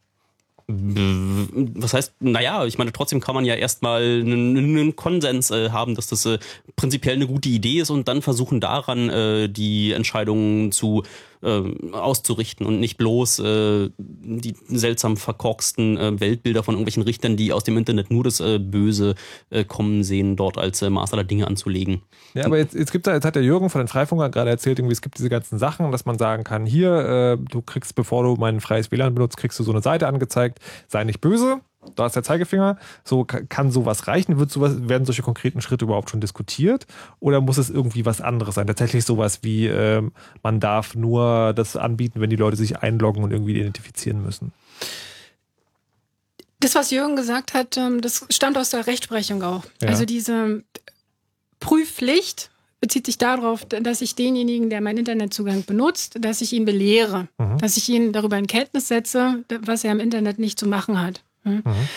[0.71, 6.09] Was heißt, naja, ich meine, trotzdem kann man ja erstmal einen, Konsens äh, haben, dass
[6.09, 6.39] das äh,
[6.77, 11.05] prinzipiell eine gute Idee ist und dann versuchen daran äh, die Entscheidungen zu
[11.43, 11.63] äh,
[11.93, 17.65] auszurichten und nicht bloß äh, die seltsam verkorksten äh, Weltbilder von irgendwelchen Richtern, die aus
[17.65, 19.15] dem Internet nur das äh, Böse
[19.51, 22.03] äh, kommen sehen, dort als äh, Maß aller Dinge anzulegen.
[22.35, 24.93] Ja, aber jetzt, jetzt, da, jetzt hat der Jürgen von den Freifunkern gerade erzählt, irgendwie,
[24.93, 28.61] es gibt diese ganzen Sachen, dass man sagen kann, hier, du kriegst, bevor du mein
[28.61, 30.59] freies WLAN benutzt, kriegst du so eine Seite angezeigt,
[30.89, 31.61] sei nicht böse,
[31.95, 32.79] da ist der Zeigefinger.
[33.05, 34.39] So kann sowas reichen?
[34.39, 36.87] Wird sowas, werden solche konkreten Schritte überhaupt schon diskutiert?
[37.21, 38.67] Oder muss es irgendwie was anderes sein?
[38.67, 40.13] Tatsächlich sowas wie, ähm,
[40.43, 44.53] man darf nur das anbieten, wenn die Leute sich einloggen und irgendwie identifizieren müssen?
[46.61, 49.65] Das, was Jürgen gesagt hat, ähm, das stammt aus der Rechtsprechung auch.
[49.81, 49.89] Ja.
[49.89, 50.65] Also diese
[51.61, 52.51] Prüfpflicht
[52.81, 57.59] bezieht sich darauf, dass ich denjenigen, der meinen Internetzugang benutzt, dass ich ihn belehre, mhm.
[57.59, 61.23] dass ich ihn darüber in Kenntnis setze, was er im Internet nicht zu machen hat.
[61.57, 61.89] Mhm.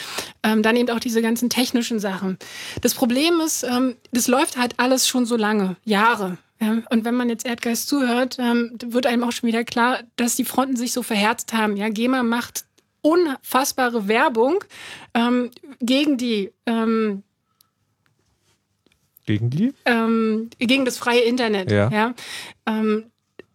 [0.43, 2.37] Ähm, dann eben auch diese ganzen technischen Sachen.
[2.81, 6.37] Das Problem ist, ähm, das läuft halt alles schon so lange, Jahre.
[6.59, 6.77] Ja?
[6.89, 10.45] Und wenn man jetzt Erdgeist zuhört, ähm, wird einem auch schon wieder klar, dass die
[10.45, 11.77] Fronten sich so verhärzt haben.
[11.77, 12.65] Ja, GEMA macht
[13.01, 14.63] unfassbare Werbung
[15.13, 17.23] ähm, gegen die ähm,
[19.25, 19.71] gegen die?
[19.85, 21.71] Gegen das freie Internet.
[21.71, 21.89] Ja.
[21.89, 22.13] ja?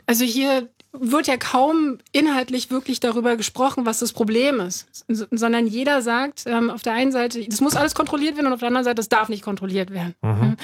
[0.07, 0.69] also hier
[1.01, 6.71] wird ja kaum inhaltlich wirklich darüber gesprochen, was das Problem ist, sondern jeder sagt ähm,
[6.71, 9.09] auf der einen Seite, das muss alles kontrolliert werden und auf der anderen Seite, das
[9.09, 10.15] darf nicht kontrolliert werden.
[10.23, 10.57] Mhm.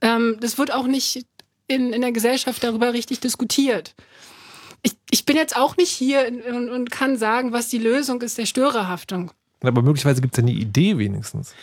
[0.00, 1.26] Ähm, das wird auch nicht
[1.68, 3.94] in, in der Gesellschaft darüber richtig diskutiert.
[4.82, 8.38] Ich, ich bin jetzt auch nicht hier und, und kann sagen, was die Lösung ist
[8.38, 9.32] der Störerhaftung.
[9.62, 11.54] Aber möglicherweise gibt es ja eine Idee wenigstens.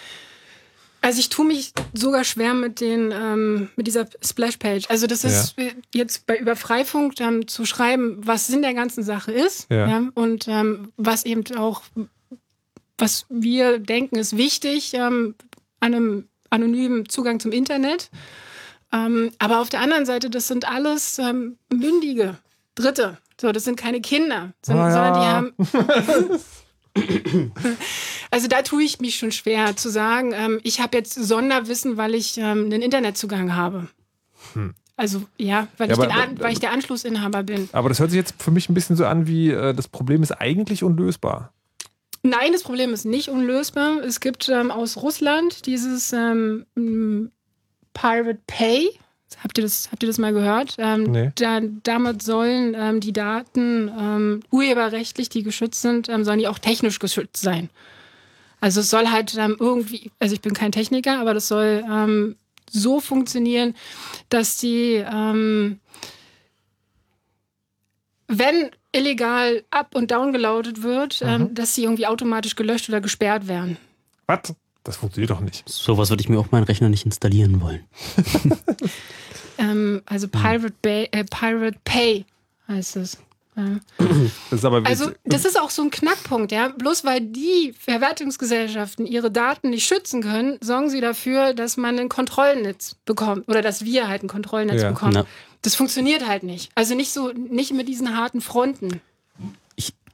[1.03, 4.89] Also ich tue mich sogar schwer mit den ähm, mit dieser Splashpage.
[4.89, 5.65] Also das ist ja.
[5.93, 9.87] jetzt bei über Freifunk dann zu schreiben, was Sinn der ganzen Sache ist ja.
[9.87, 11.81] ja und ähm, was eben auch
[12.97, 15.35] was wir denken ist wichtig ähm,
[15.81, 18.09] an einem anonymen Zugang zum Internet.
[18.93, 22.37] Ähm, aber auf der anderen Seite, das sind alles ähm, mündige
[22.75, 23.17] Dritte.
[23.41, 26.39] So, das sind keine Kinder, sondern, ah, sondern die haben
[28.31, 32.15] Also da tue ich mich schon schwer zu sagen, ähm, ich habe jetzt Sonderwissen, weil
[32.15, 33.87] ich ähm, einen Internetzugang habe.
[34.53, 34.73] Hm.
[34.95, 37.69] Also ja, weil, ja, ich aber, An, weil ich der Anschlussinhaber bin.
[37.71, 40.23] Aber das hört sich jetzt für mich ein bisschen so an, wie äh, das Problem
[40.23, 41.53] ist eigentlich unlösbar.
[42.23, 43.99] Nein, das Problem ist nicht unlösbar.
[44.01, 46.65] Es gibt ähm, aus Russland dieses ähm,
[47.93, 48.91] Pirate Pay.
[49.41, 50.75] Habt ihr das, habt ihr das mal gehört?
[50.77, 51.31] Ähm, nee.
[51.35, 56.59] da, damit sollen ähm, die Daten ähm, urheberrechtlich, die geschützt sind, ähm, sollen die auch
[56.59, 57.69] technisch geschützt sein.
[58.59, 62.35] Also es soll halt ähm, irgendwie, also ich bin kein Techniker, aber das soll ähm,
[62.69, 63.75] so funktionieren,
[64.29, 65.03] dass die,
[68.27, 71.53] wenn illegal up und down geloadet wird, mhm.
[71.53, 73.77] dass sie irgendwie automatisch gelöscht oder gesperrt werden.
[74.25, 74.55] Was?
[74.83, 75.67] Das funktioniert doch nicht.
[75.67, 77.85] Sowas würde ich mir auf meinen Rechner nicht installieren wollen.
[79.57, 82.25] ähm, also Pirate, Bay, äh, Pirate Pay
[82.67, 83.17] heißt es.
[83.55, 83.79] Ja.
[84.49, 86.69] Das also das ist auch so ein Knackpunkt, ja.
[86.69, 92.09] Bloß weil die Verwertungsgesellschaften ihre Daten nicht schützen können, sorgen sie dafür, dass man ein
[92.09, 94.89] Kontrollnetz bekommt oder dass wir halt ein Kontrollnetz ja.
[94.89, 95.13] bekommen.
[95.13, 95.25] Na.
[95.61, 96.71] Das funktioniert halt nicht.
[96.75, 99.01] Also nicht so, nicht mit diesen harten Fronten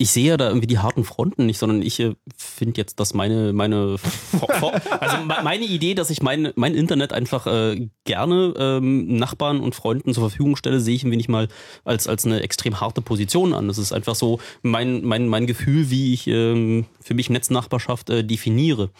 [0.02, 3.14] ich sehe ja da irgendwie die harten Fronten nicht, sondern ich äh, finde jetzt, dass
[3.14, 3.98] meine, meine,
[5.00, 10.14] also meine Idee, dass ich mein, mein Internet einfach äh, gerne ähm, Nachbarn und Freunden
[10.14, 11.50] zur Verfügung stelle, sehe ich ein wenig mal
[11.84, 13.68] als, als eine extrem harte Position an.
[13.68, 18.24] Das ist einfach so mein, mein, mein Gefühl, wie ich ähm, für mich Netznachbarschaft äh,
[18.24, 18.92] definiere.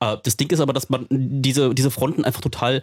[0.00, 2.80] Äh, das Ding ist aber, dass man diese, diese Fronten einfach total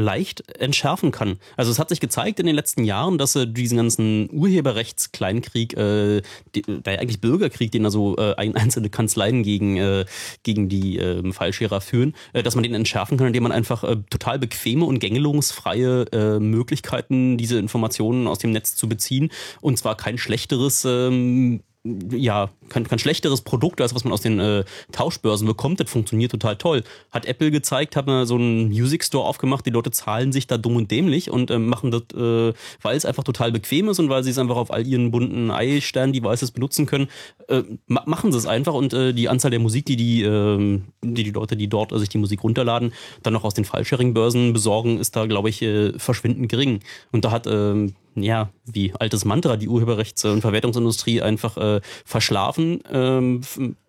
[0.00, 1.38] leicht entschärfen kann.
[1.56, 6.22] Also es hat sich gezeigt in den letzten Jahren, dass äh, diesen ganzen Urheberrechtskleinkrieg, äh,
[6.54, 10.04] die, der eigentlich Bürgerkrieg, den also äh, einzelne Kanzleien gegen, äh,
[10.42, 13.96] gegen die äh, Fallscherer führen, äh, dass man den entschärfen kann, indem man einfach äh,
[14.10, 19.96] total bequeme und gängelungsfreie äh, Möglichkeiten, diese Informationen aus dem Netz zu beziehen und zwar
[19.96, 25.46] kein schlechteres ähm, ja, kein, kein schlechteres Produkt, als was man aus den äh, Tauschbörsen
[25.46, 25.80] bekommt.
[25.80, 26.84] Das funktioniert total toll.
[27.10, 30.58] Hat Apple gezeigt, hat man so einen Music Store aufgemacht, die Leute zahlen sich da
[30.58, 32.52] dumm und dämlich und äh, machen das, äh,
[32.82, 35.50] weil es einfach total bequem ist und weil sie es einfach auf all ihren bunten
[35.50, 37.08] iStern-Devices benutzen können,
[37.48, 40.80] äh, ma machen sie es einfach und äh, die Anzahl der Musik, die die, äh,
[41.02, 42.92] die, die Leute, die dort äh, sich die Musik runterladen,
[43.22, 45.64] dann noch aus den Fallsharing-Börsen besorgen, ist da, glaube ich,
[45.96, 46.80] verschwindend gering.
[47.12, 52.82] Und da hat äh, ja, wie altes Mantra, die Urheberrechts- und Verwertungsindustrie einfach äh, verschlafen,
[52.90, 53.40] ähm,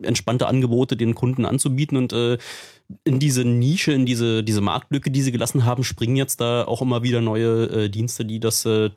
[0.02, 2.38] entspannte Angebote den Kunden anzubieten und äh,
[3.03, 6.81] in diese Nische, in diese, diese Marktlücke, die sie gelassen haben, springen jetzt da auch
[6.81, 8.89] immer wieder neue äh, Dienste, die das äh,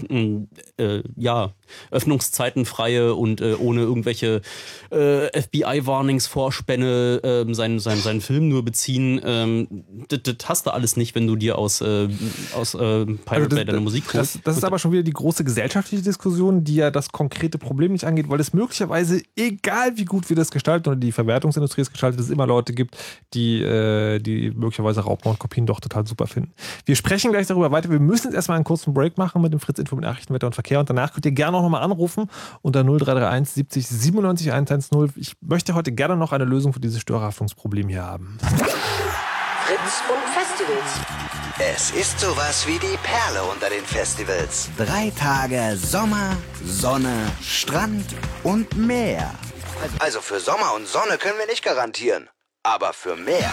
[0.76, 1.54] äh, ja
[1.90, 4.42] öffnungszeitenfreie und äh, ohne irgendwelche
[4.90, 9.20] äh, FBI-Warnings, Vorspänne äh, seinen, seinen, seinen Film nur beziehen.
[9.24, 12.08] Ähm, das, das hast du alles nicht, wenn du dir aus, äh,
[12.54, 14.36] aus äh, Pirate also das, deine Musik holst.
[14.36, 17.92] Das, das ist aber schon wieder die große gesellschaftliche Diskussion, die ja das konkrete Problem
[17.92, 21.90] nicht angeht, weil es möglicherweise, egal wie gut wir das gestalten oder die Verwertungsindustrie es
[21.90, 22.96] gestaltet, es immer Leute gibt,
[23.34, 26.52] die, äh, die möglicherweise Raubmordkopien doch total super finden.
[26.84, 27.90] Wir sprechen gleich darüber weiter.
[27.90, 30.46] Wir müssen jetzt erstmal einen kurzen Break machen mit dem Fritz Info mit Nachrichten, Wetter
[30.46, 32.30] und Verkehr und danach könnt ihr gerne auch nochmal anrufen
[32.62, 35.12] unter 0331 70 97 110.
[35.16, 38.38] Ich möchte heute gerne noch eine Lösung für dieses Störerhaftungsproblem hier haben.
[38.40, 41.24] Fritz und Festivals.
[41.58, 44.68] Es ist sowas wie die Perle unter den Festivals.
[44.76, 48.06] Drei Tage Sommer, Sonne, Strand
[48.42, 49.30] und Meer.
[50.00, 52.28] Also für Sommer und Sonne können wir nicht garantieren.
[52.66, 53.50] Aber für mehr.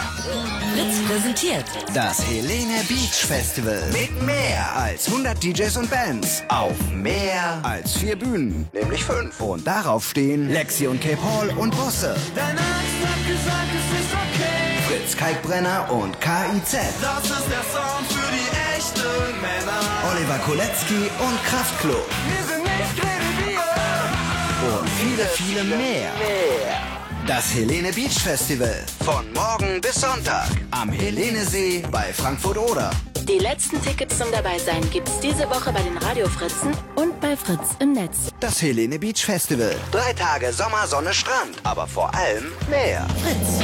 [0.72, 3.82] Fritz präsentiert Das Helene Beach Festival.
[3.92, 6.42] Mit mehr als 100 DJs und Bands.
[6.48, 8.66] Auf mehr als vier Bühnen.
[8.72, 9.38] Nämlich fünf.
[9.38, 12.16] Und darauf stehen Lexi und Cape Hall und Bosse.
[12.34, 14.80] Dein Arzt hat gesagt, es ist okay.
[14.88, 16.72] Fritz Kalkbrenner und KIZ.
[17.02, 19.80] Das ist der Sound für die echten Männer.
[20.10, 22.08] Oliver Kolecki und Kraftklub.
[22.28, 24.78] Wir sind nicht wie wir.
[24.80, 26.91] Und viele, viele mehr.
[27.26, 28.84] Das Helene Beach Festival.
[29.04, 30.48] Von morgen bis Sonntag.
[30.72, 32.90] Am Helenesee bei Frankfurt Oder.
[33.28, 37.92] Die letzten Tickets zum Dabeisein gibt's diese Woche bei den Radiofritzen und bei Fritz im
[37.92, 38.30] Netz.
[38.40, 39.76] Das Helene Beach Festival.
[39.92, 41.54] Drei Tage Sommer, Sonne, Strand.
[41.62, 43.06] Aber vor allem mehr.
[43.22, 43.60] Fritz.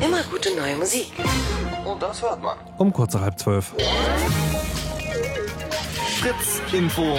[0.00, 1.10] Immer gute neue Musik.
[1.84, 2.56] Und das hört man.
[2.78, 3.72] Um kurz nach halb zwölf.
[6.20, 7.18] Fritz Info.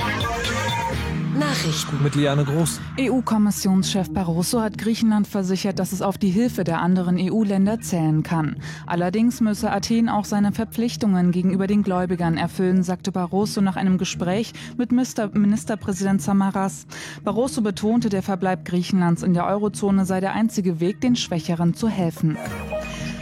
[1.37, 2.81] Nachrichten mit Liane Groß.
[2.99, 8.55] EU-Kommissionschef Barroso hat Griechenland versichert, dass es auf die Hilfe der anderen EU-Länder zählen kann.
[8.87, 14.53] Allerdings müsse Athen auch seine Verpflichtungen gegenüber den Gläubigern erfüllen, sagte Barroso nach einem Gespräch
[14.77, 16.87] mit Ministerpräsident Samaras.
[17.23, 21.89] Barroso betonte, der Verbleib Griechenlands in der Eurozone sei der einzige Weg, den Schwächeren zu
[21.89, 22.37] helfen.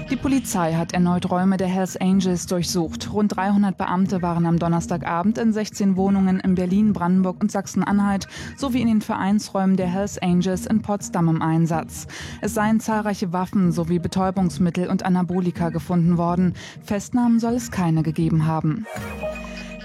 [0.10, 3.12] Die Polizei hat erneut Räume der Hells Angels durchsucht.
[3.12, 8.82] Rund 300 Beamte waren am Donnerstagabend in 16 Wohnungen in Berlin, Brandenburg und Sachsen-Anhalt sowie
[8.82, 12.08] in den Vereinsräumen der Hells Angels in Potsdam im Einsatz.
[12.40, 16.54] Es seien zahlreiche Waffen sowie Betäubungsmittel und Anabolika gefunden worden.
[16.82, 18.86] Festnahmen soll es keine gegeben haben.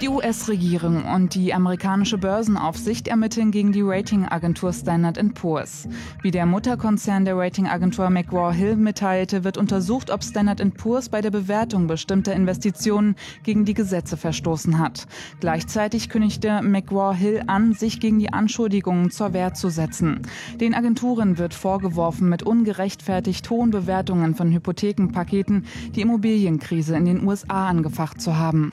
[0.02, 5.86] Die US-Regierung und die amerikanische Börsenaufsicht ermitteln gegen die Ratingagentur Standard Poor's.
[6.22, 11.86] Wie der Mutterkonzern der Ratingagentur McGraw-Hill mitteilte, wird untersucht, ob Standard Poor's bei der Bewertung
[11.86, 13.14] bestimmter Investitionen
[13.44, 15.06] gegen die Gesetze verstoßen hat.
[15.38, 20.22] Gleichzeitig kündigte McGraw-Hill an, sich gegen die Anschuldigungen zur Wehr zu setzen.
[20.60, 25.64] Den Agenturen wird vorgeworfen, mit ungerechtfertigt hohen Bewertungen von Hypothekenpaketen
[25.94, 28.72] die Immobilienkrise in den USA angefacht zu haben.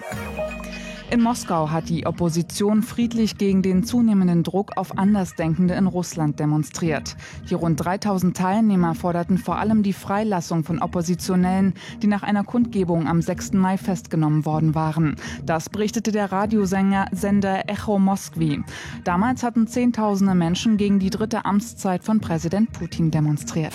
[1.12, 7.18] In Moskau hat die Opposition friedlich gegen den zunehmenden Druck auf Andersdenkende in Russland demonstriert.
[7.50, 11.74] Die rund 3000 Teilnehmer forderten vor allem die Freilassung von Oppositionellen,
[12.04, 13.54] die nach einer Kundgebung am 6.
[13.54, 15.16] Mai festgenommen worden waren.
[15.44, 18.62] Das berichtete der Radiosender Echo Moskwi.
[19.04, 23.74] Damals hatten Zehntausende Menschen gegen die dritte Amtszeit von Präsident Putin demonstriert.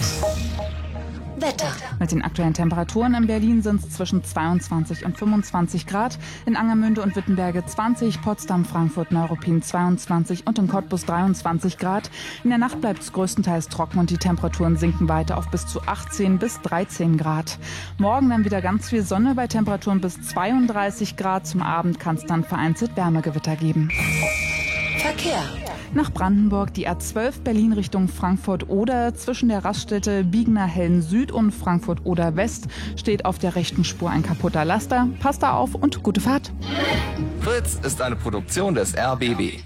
[1.37, 1.69] Wetter.
[1.99, 7.03] Mit den aktuellen Temperaturen in Berlin sind es zwischen 22 und 25 Grad, in Angermünde
[7.03, 12.11] und Wittenberge 20, Potsdam, Frankfurt, Neuruppin 22 und in Cottbus 23 Grad.
[12.45, 15.81] In der Nacht bleibt es größtenteils trocken und die Temperaturen sinken weiter auf bis zu
[15.83, 17.59] 18 bis 13 Grad.
[17.99, 21.47] Morgen dann wieder ganz viel Sonne bei Temperaturen bis 32 Grad.
[21.47, 23.91] Zum Abend kann es dann vereinzelt Wärmegewitter geben.
[24.99, 25.43] Verkehr.
[25.95, 29.15] Nach Brandenburg die A12 Berlin Richtung Frankfurt-Oder.
[29.15, 32.67] Zwischen der Raststätte Biegner-Hellen Süd und Frankfurt-Oder West
[32.97, 35.09] steht auf der rechten Spur ein kaputter Laster.
[35.21, 36.53] Passt da auf und gute Fahrt.
[37.41, 39.61] Fritz ist eine Produktion des RBB.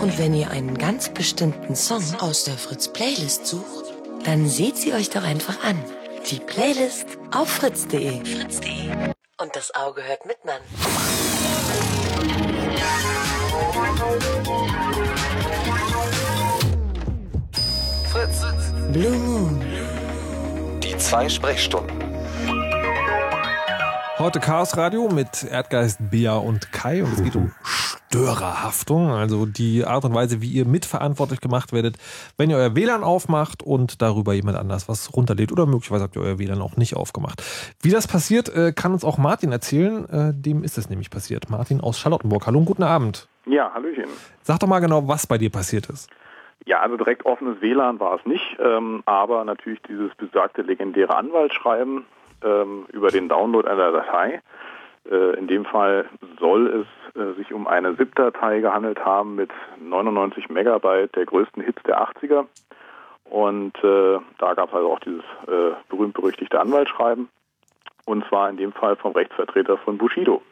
[0.00, 3.92] Und wenn ihr einen ganz bestimmten Song aus der Fritz Playlist sucht,
[4.24, 5.78] dann seht sie euch doch einfach an.
[6.30, 8.24] Die Playlist auf fritz.de.
[8.24, 9.12] Fritz.de.
[9.40, 10.62] Und das Auge hört mit, Mann.
[18.06, 18.42] Fritz.
[18.92, 19.60] Blue Moon.
[20.82, 22.02] Die zwei Sprechstunden.
[24.18, 29.84] Heute Chaos Radio mit Erdgeist, Bea und Kai und es geht um Störerhaftung, also die
[29.84, 31.96] Art und Weise, wie ihr mitverantwortlich gemacht werdet,
[32.36, 36.22] wenn ihr euer WLAN aufmacht und darüber jemand anders was runterlädt oder möglicherweise habt ihr
[36.22, 37.42] euer WLAN auch nicht aufgemacht.
[37.80, 41.48] Wie das passiert, äh, kann uns auch Martin erzählen, äh, dem ist es nämlich passiert.
[41.48, 42.46] Martin aus Charlottenburg.
[42.46, 43.28] Hallo und guten Abend.
[43.46, 44.08] Ja, Hallöchen.
[44.42, 46.10] Sag doch mal genau, was bei dir passiert ist.
[46.64, 52.04] Ja, also direkt offenes WLAN war es nicht, ähm, aber natürlich dieses besagte legendäre Anwaltsschreiben
[52.44, 54.40] ähm, über den Download einer Datei.
[55.10, 56.06] Äh, in dem Fall
[56.38, 59.50] soll es äh, sich um eine ZIP-Datei gehandelt haben mit
[59.80, 62.46] 99 Megabyte der größten Hits der 80er.
[63.24, 67.28] Und äh, da gab es also auch dieses äh, berühmt-berüchtigte Anwaltsschreiben.
[68.04, 70.42] Und zwar in dem Fall vom Rechtsvertreter von Bushido.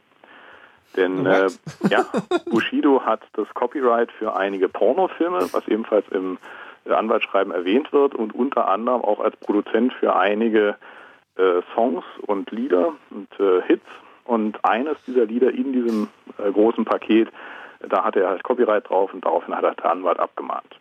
[0.97, 1.49] Denn äh,
[1.89, 2.05] ja,
[2.51, 6.39] Bushido hat das Copyright für einige Pornofilme, was ebenfalls im
[6.89, 10.77] Anwaltsschreiben erwähnt wird und unter anderem auch als Produzent für einige
[11.37, 13.87] äh, Songs und Lieder und äh, Hits.
[14.25, 16.09] Und eines dieser Lieder in diesem
[16.39, 17.29] äh, großen Paket,
[17.89, 20.79] da hatte er halt Copyright drauf und daraufhin hat er der Anwalt abgemahnt.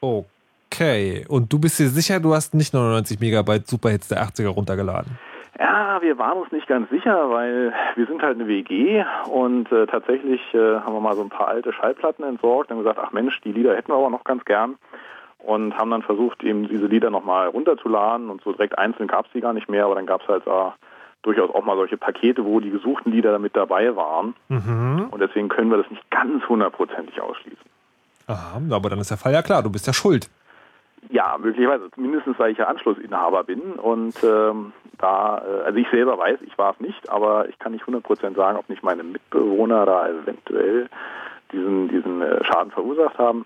[0.00, 5.18] Okay, und du bist dir sicher, du hast nicht 99 Megabyte Superhits der 80er runtergeladen?
[5.58, 9.86] Ja, wir waren uns nicht ganz sicher, weil wir sind halt eine WG und äh,
[9.86, 13.38] tatsächlich äh, haben wir mal so ein paar alte Schallplatten entsorgt und gesagt, ach Mensch,
[13.42, 14.76] die Lieder hätten wir aber noch ganz gern
[15.38, 19.32] und haben dann versucht, eben diese Lieder nochmal runterzuladen und so direkt einzeln gab es
[19.32, 20.70] die gar nicht mehr, aber dann gab es halt äh,
[21.22, 25.08] durchaus auch mal solche Pakete, wo die gesuchten Lieder mit dabei waren Mhm.
[25.10, 27.58] und deswegen können wir das nicht ganz hundertprozentig ausschließen.
[28.26, 30.30] Aha, aber dann ist der Fall ja klar, du bist ja schuld.
[31.10, 36.16] Ja, möglicherweise, mindestens weil ich ja Anschlussinhaber bin und ähm, da, äh, also ich selber
[36.16, 39.84] weiß, ich war es nicht, aber ich kann nicht 100% sagen, ob nicht meine Mitbewohner
[39.84, 40.88] da eventuell
[41.52, 43.44] diesen, diesen äh, Schaden verursacht haben.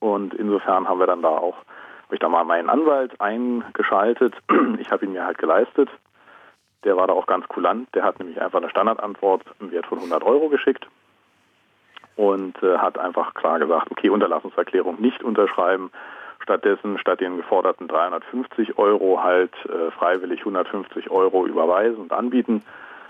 [0.00, 1.56] Und insofern haben wir dann da auch,
[2.04, 4.34] habe ich da mal meinen Anwalt eingeschaltet.
[4.78, 5.88] Ich habe ihn mir halt geleistet.
[6.84, 7.88] Der war da auch ganz kulant.
[7.94, 10.86] Der hat nämlich einfach eine Standardantwort im Wert von 100 Euro geschickt
[12.16, 15.90] und äh, hat einfach klar gesagt, okay, Unterlassungserklärung nicht unterschreiben.
[16.44, 22.62] Stattdessen statt den geforderten 350 Euro halt äh, freiwillig 150 Euro überweisen und anbieten.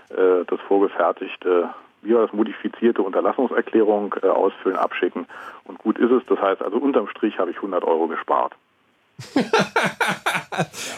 [0.09, 1.69] Äh, das vorgefertigte,
[2.01, 5.27] wie war das, modifizierte Unterlassungserklärung äh, ausfüllen, abschicken
[5.65, 6.23] und gut ist es.
[6.27, 8.53] Das heißt also unterm Strich habe ich 100 Euro gespart.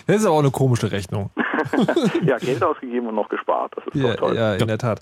[0.07, 1.31] Das ist aber auch eine komische Rechnung.
[2.23, 3.73] ja, Geld ausgegeben und noch gespart.
[3.75, 4.35] Das ist Ja, doch toll.
[4.35, 4.99] ja, in der Tat.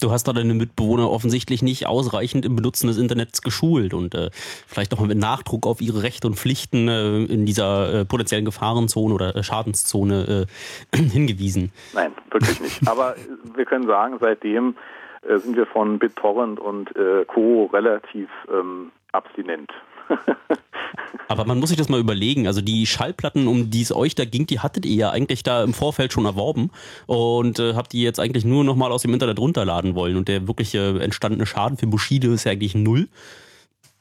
[0.00, 4.30] Du hast da deine Mitbewohner offensichtlich nicht ausreichend im Benutzen des Internets geschult und äh,
[4.32, 8.44] vielleicht auch mal mit Nachdruck auf ihre Rechte und Pflichten äh, in dieser äh, potenziellen
[8.44, 10.46] Gefahrenzone oder äh, Schadenszone
[10.92, 11.72] äh, hingewiesen.
[11.94, 12.88] Nein, wirklich nicht.
[12.88, 13.16] Aber
[13.54, 14.76] wir können sagen, seitdem
[15.22, 16.90] äh, sind wir von BitTorrent und
[17.28, 17.70] Co.
[17.72, 19.70] relativ ähm, abstinent.
[21.28, 22.46] Aber man muss sich das mal überlegen.
[22.46, 25.62] Also die Schallplatten, um die es euch da ging, die hattet ihr ja eigentlich da
[25.62, 26.70] im Vorfeld schon erworben
[27.06, 30.16] und äh, habt die jetzt eigentlich nur nochmal aus dem Internet runterladen wollen.
[30.16, 33.08] Und der wirkliche entstandene Schaden für Bushido ist ja eigentlich null.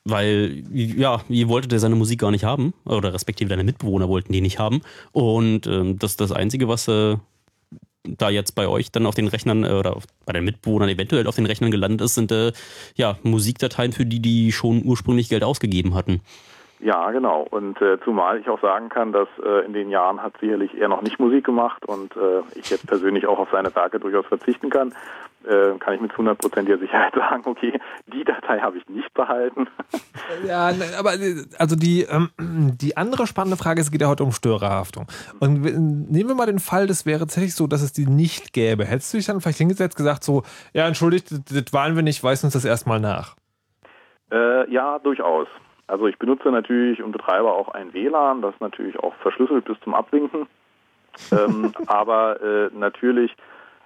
[0.07, 2.75] Weil, ja, ihr wolltet ja seine Musik gar nicht haben.
[2.85, 4.81] Oder respektive deine Mitbewohner wollten die nicht haben.
[5.11, 7.17] Und ähm, das das Einzige, was äh,
[8.07, 11.35] da jetzt bei euch dann auf den Rechnern äh, oder bei den Mitbewohnern eventuell auf
[11.35, 12.51] den Rechnern gelandet ist, sind äh,
[12.95, 16.21] ja Musikdateien, für die die schon ursprünglich Geld ausgegeben hatten.
[16.79, 17.47] Ja, genau.
[17.49, 20.89] Und äh, zumal ich auch sagen kann, dass äh, in den Jahren hat sicherlich er
[20.89, 24.69] noch nicht Musik gemacht und äh, ich jetzt persönlich auch auf seine Werke durchaus verzichten
[24.69, 24.93] kann,
[25.45, 29.67] äh, kann ich mit hundertprozentiger Sicherheit sagen, okay, die Datei habe ich nicht behalten.
[30.45, 34.23] Ja, ne, aber äh, also die, ähm, die andere spannende Frage es geht ja heute
[34.23, 35.05] um Störerhaftung.
[35.39, 38.85] Und nehmen wir mal den Fall, das wäre tatsächlich so, dass es die nicht gäbe.
[38.85, 40.41] Hättest du dich dann vielleicht hingesetzt gesagt so,
[40.73, 43.35] ja, entschuldigt, das, das waren wir nicht, weisen uns das erstmal nach.
[44.31, 45.47] Äh, ja, durchaus.
[45.87, 49.93] Also ich benutze natürlich und betreibe auch ein WLAN, das natürlich auch verschlüsselt bis zum
[49.93, 50.47] Abwinken.
[51.31, 53.35] ähm, aber äh, natürlich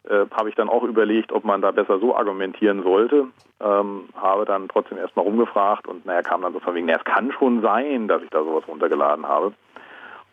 [0.04, 3.28] äh, habe ich dann auch überlegt, ob man da besser so argumentieren sollte.
[3.60, 7.06] Ähm, habe dann trotzdem erstmal rumgefragt und naja, kam dann so von wegen, naja, es
[7.06, 9.54] kann schon sein, dass ich da sowas runtergeladen habe.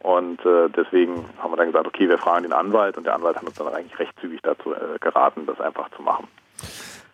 [0.03, 3.37] Und äh, deswegen haben wir dann gesagt, okay, wir fragen den Anwalt und der Anwalt
[3.37, 6.29] hat uns dann eigentlich recht zügig dazu äh, geraten, das einfach zu machen.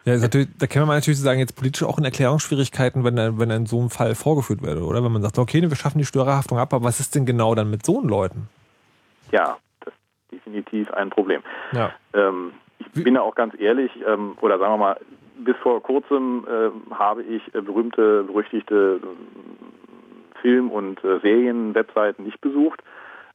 [0.05, 3.67] Ja, natürlich, da kann man natürlich sagen, jetzt politisch auch in Erklärungsschwierigkeiten, wenn, wenn in
[3.67, 5.05] so einem Fall vorgeführt werde, oder?
[5.05, 7.71] Wenn man sagt, okay, wir schaffen die Störerhaftung ab, aber was ist denn genau dann
[7.71, 8.49] mit so einen Leuten?
[9.31, 11.43] Ja, das ist definitiv ein Problem.
[11.73, 11.93] Ja.
[12.15, 14.97] Ähm, ich bin ja auch ganz ehrlich, ähm, oder sagen wir mal,
[15.39, 22.41] bis vor kurzem äh, habe ich äh, berühmte, berüchtigte äh, Film- und äh, Serien-Webseiten nicht
[22.41, 22.83] besucht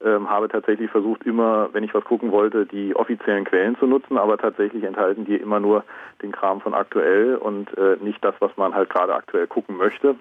[0.04, 4.18] ähm, habe tatsächlich versucht, immer, wenn ich was gucken wollte, die offiziellen Quellen zu nutzen,
[4.18, 5.84] aber tatsächlich enthalten die immer nur
[6.22, 10.16] den Kram von aktuell und äh, nicht das, was man halt gerade aktuell gucken möchte.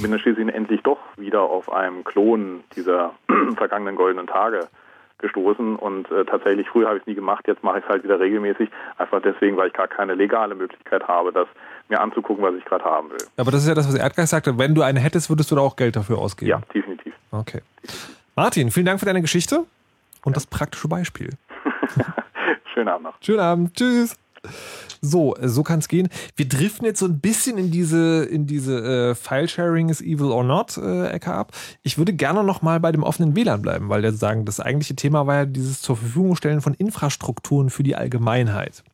[0.00, 3.14] Bin dann schließlich endlich doch wieder auf einem Klon dieser
[3.56, 4.68] vergangenen goldenen Tage
[5.18, 8.04] gestoßen und äh, tatsächlich früher habe ich es nie gemacht, jetzt mache ich es halt
[8.04, 11.48] wieder regelmäßig, einfach deswegen, weil ich gar keine legale Möglichkeit habe, das
[11.88, 13.18] mir anzugucken, was ich gerade haben will.
[13.36, 15.62] Aber das ist ja das, was Erdgeist sagte, wenn du eine hättest, würdest du da
[15.62, 16.50] auch Geld dafür ausgeben.
[16.50, 17.14] Ja, definitiv.
[17.32, 17.62] Okay.
[18.38, 19.64] Martin, vielen Dank für deine Geschichte
[20.22, 21.30] und das praktische Beispiel.
[22.72, 23.14] Schönen Abend noch.
[23.20, 23.74] Schönen Abend.
[23.74, 24.14] Tschüss.
[25.00, 26.08] So, so kann es gehen.
[26.36, 30.44] Wir driften jetzt so ein bisschen in diese, in diese äh, File-Sharing is evil or
[30.44, 31.50] not äh, Ecke ab.
[31.82, 34.94] Ich würde gerne noch mal bei dem offenen WLAN bleiben, weil der sagen, das eigentliche
[34.94, 38.84] Thema war ja dieses zur Verfügung stellen von Infrastrukturen für die Allgemeinheit.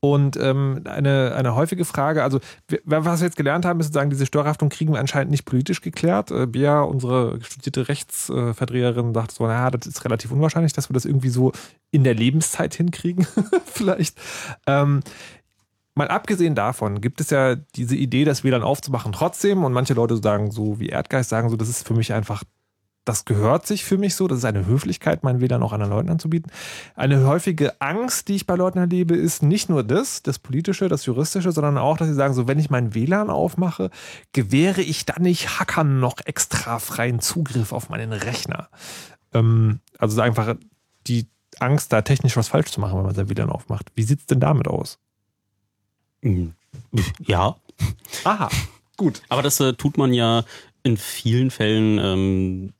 [0.00, 2.40] Und ähm, eine, eine häufige Frage, also
[2.84, 6.30] was wir jetzt gelernt haben, ist sozusagen, diese Störhaftung kriegen wir anscheinend nicht politisch geklärt.
[6.30, 11.04] Äh, Bea, unsere studierte Rechtsverdreherin, sagt so, naja, das ist relativ unwahrscheinlich, dass wir das
[11.04, 11.52] irgendwie so
[11.90, 13.26] in der Lebenszeit hinkriegen,
[13.66, 14.16] vielleicht.
[14.66, 15.00] Ähm,
[15.94, 20.16] mal abgesehen davon gibt es ja diese Idee, das WLAN aufzumachen trotzdem und manche Leute
[20.16, 22.44] sagen so wie Erdgeist sagen so, das ist für mich einfach
[23.08, 24.28] das gehört sich für mich so.
[24.28, 26.52] Das ist eine Höflichkeit, mein WLAN auch anderen Leuten anzubieten.
[26.94, 31.06] Eine häufige Angst, die ich bei Leuten erlebe, ist nicht nur das, das Politische, das
[31.06, 33.90] Juristische, sondern auch, dass sie sagen, so, wenn ich mein WLAN aufmache,
[34.34, 38.68] gewähre ich dann nicht Hackern noch extra freien Zugriff auf meinen Rechner.
[39.32, 40.56] Ähm, also einfach
[41.06, 41.26] die
[41.60, 43.90] Angst, da technisch was falsch zu machen, wenn man sein WLAN aufmacht.
[43.94, 44.98] Wie sieht es denn damit aus?
[47.24, 47.56] Ja.
[48.24, 48.50] Aha,
[48.98, 49.22] gut.
[49.30, 50.44] Aber das äh, tut man ja
[50.82, 52.72] in vielen Fällen ähm,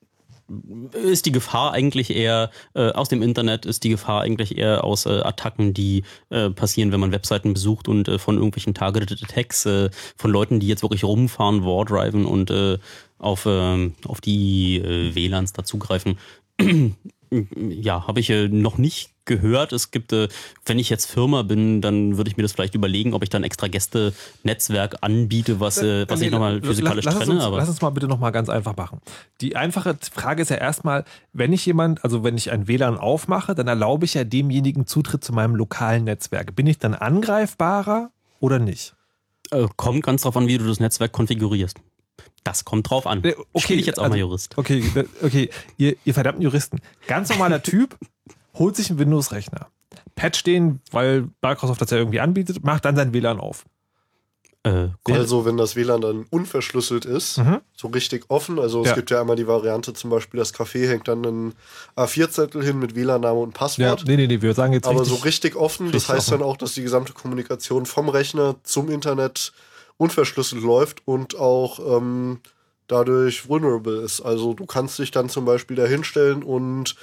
[0.93, 5.07] ist die Gefahr eigentlich eher äh, aus dem Internet, ist die Gefahr eigentlich eher aus
[5.07, 9.67] äh, Attacken, die äh, passieren, wenn man Webseiten besucht und äh, von irgendwelchen Targeted Attacks
[9.67, 12.79] äh, von Leuten, die jetzt wirklich rumfahren, Wardriven und äh,
[13.19, 16.19] auf, äh, auf die äh, WLANs dazugreifen.
[17.31, 19.73] Ja, habe ich äh, noch nicht gehört.
[19.73, 20.29] Es gibt, äh,
[20.67, 23.45] wenn ich jetzt Firma bin, dann würde ich mir das vielleicht überlegen, ob ich dann
[23.45, 27.35] extra Gäste-Netzwerk anbiete, was, äh, was nee, ich nochmal physikalisch lass, trenne.
[27.35, 29.01] Uns, aber lass uns mal bitte nochmal ganz einfach machen.
[29.41, 33.55] Die einfache Frage ist ja erstmal, wenn ich jemand, also wenn ich ein WLAN aufmache,
[33.55, 36.57] dann erlaube ich ja demjenigen Zutritt zu meinem lokalen Netzwerk.
[36.57, 38.11] Bin ich dann angreifbarer
[38.41, 38.95] oder nicht?
[39.51, 41.79] Äh, kommt ganz drauf an, wie du das Netzwerk konfigurierst.
[42.49, 43.19] Das kommt drauf an.
[43.19, 44.57] Okay, Spiel ich jetzt auch also, mal Jurist.
[44.57, 44.83] Okay,
[45.23, 46.79] okay, ihr, ihr verdammten Juristen.
[47.07, 47.95] Ganz normaler Typ
[48.55, 49.67] holt sich einen Windows-Rechner,
[50.17, 53.67] patcht den, weil Microsoft das ja irgendwie anbietet, macht dann sein WLAN auf.
[54.65, 57.61] Äh, also wenn das WLAN dann unverschlüsselt ist, Mhm.
[57.77, 58.95] so richtig offen, also es Ja.
[58.95, 61.55] gibt ja einmal die Variante, zum Beispiel das Café hängt dann einen
[61.97, 64.05] A4-Zettel hin mit WLAN-Name und Ja, Passwort.
[64.07, 66.41] nee, nee, nee, wir sagen jetzt aber richtig, so richtig offen, das heißt offen.
[66.41, 69.53] dann auch, dass die gesamte Kommunikation vom Rechner zum Internet
[69.99, 72.41] unverschlüsselt läuft und auch ähm,
[72.87, 74.23] dadurch vulnerable ist.
[74.23, 76.97] Also du kannst dich dann zum Beispiel da hinstellen und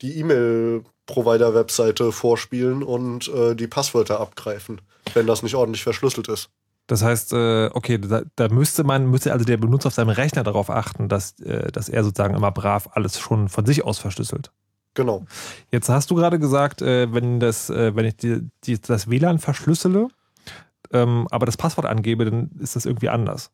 [0.00, 4.80] die E-Mail-Provider-Webseite vorspielen und äh, die Passwörter abgreifen,
[5.14, 6.48] wenn das nicht ordentlich verschlüsselt ist.
[6.86, 10.42] Das heißt, äh, okay, da, da müsste man, müsste also der Benutzer auf seinem Rechner
[10.42, 14.52] darauf achten, dass, äh, dass er sozusagen immer brav alles schon von sich aus verschlüsselt.
[14.94, 15.24] Genau.
[15.70, 20.08] Jetzt hast du gerade gesagt, äh, wenn, das, wenn ich die, die, das WLAN verschlüssele,
[20.92, 23.50] ähm, aber das Passwort angebe, dann ist das irgendwie anders.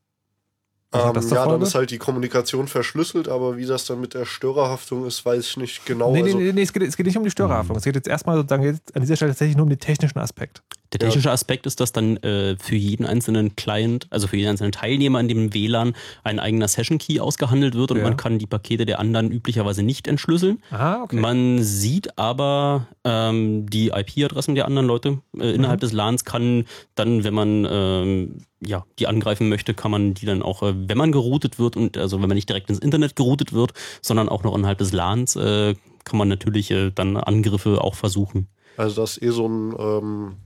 [0.92, 4.14] Hat Ähm, das ja, dann ist halt die Kommunikation verschlüsselt, aber wie das dann mit
[4.14, 6.12] der Störerhaftung ist, weiß ich nicht genau.
[6.12, 7.76] Nee, nee, also, nee, nee es, geht, es geht nicht um die Störerhaftung.
[7.76, 10.62] Es geht jetzt erstmal sozusagen jetzt an dieser Stelle tatsächlich nur um den technischen Aspekt.
[10.92, 14.72] Der technische Aspekt ist, dass dann äh, für jeden einzelnen Client, also für jeden einzelnen
[14.72, 15.92] Teilnehmer in dem WLAN
[16.24, 18.04] ein eigener Session Key ausgehandelt wird und Ja.
[18.04, 20.62] man kann die Pakete der anderen üblicherweise nicht entschlüsseln.
[20.70, 21.16] Ah, okay.
[21.16, 25.82] Man sieht aber ähm, die IP-Adressen der anderen Leute äh, innerhalb Mhm.
[25.82, 30.42] des LANs, kann dann, wenn man ähm, ja, die angreifen möchte, kann man die dann
[30.42, 33.52] auch, äh, wenn man geroutet wird und also wenn man nicht direkt ins Internet geroutet
[33.52, 35.74] wird, sondern auch noch innerhalb des LANs, äh,
[36.04, 38.48] kann man natürlich äh, dann Angriffe auch versuchen.
[38.78, 40.36] also das ist eh so ein ähm,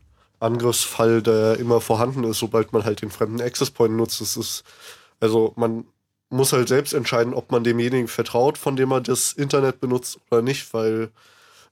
[0.43, 4.21] Angriffsfall, der immer vorhanden ist, sobald man halt den fremden Access Point nutzt.
[4.21, 4.65] Das ist,
[5.21, 5.85] also man
[6.31, 10.43] muss halt selbst entscheiden, ob man demjenigen vertraut, von dem man das Internet benutzt oder
[10.43, 11.11] nicht, weil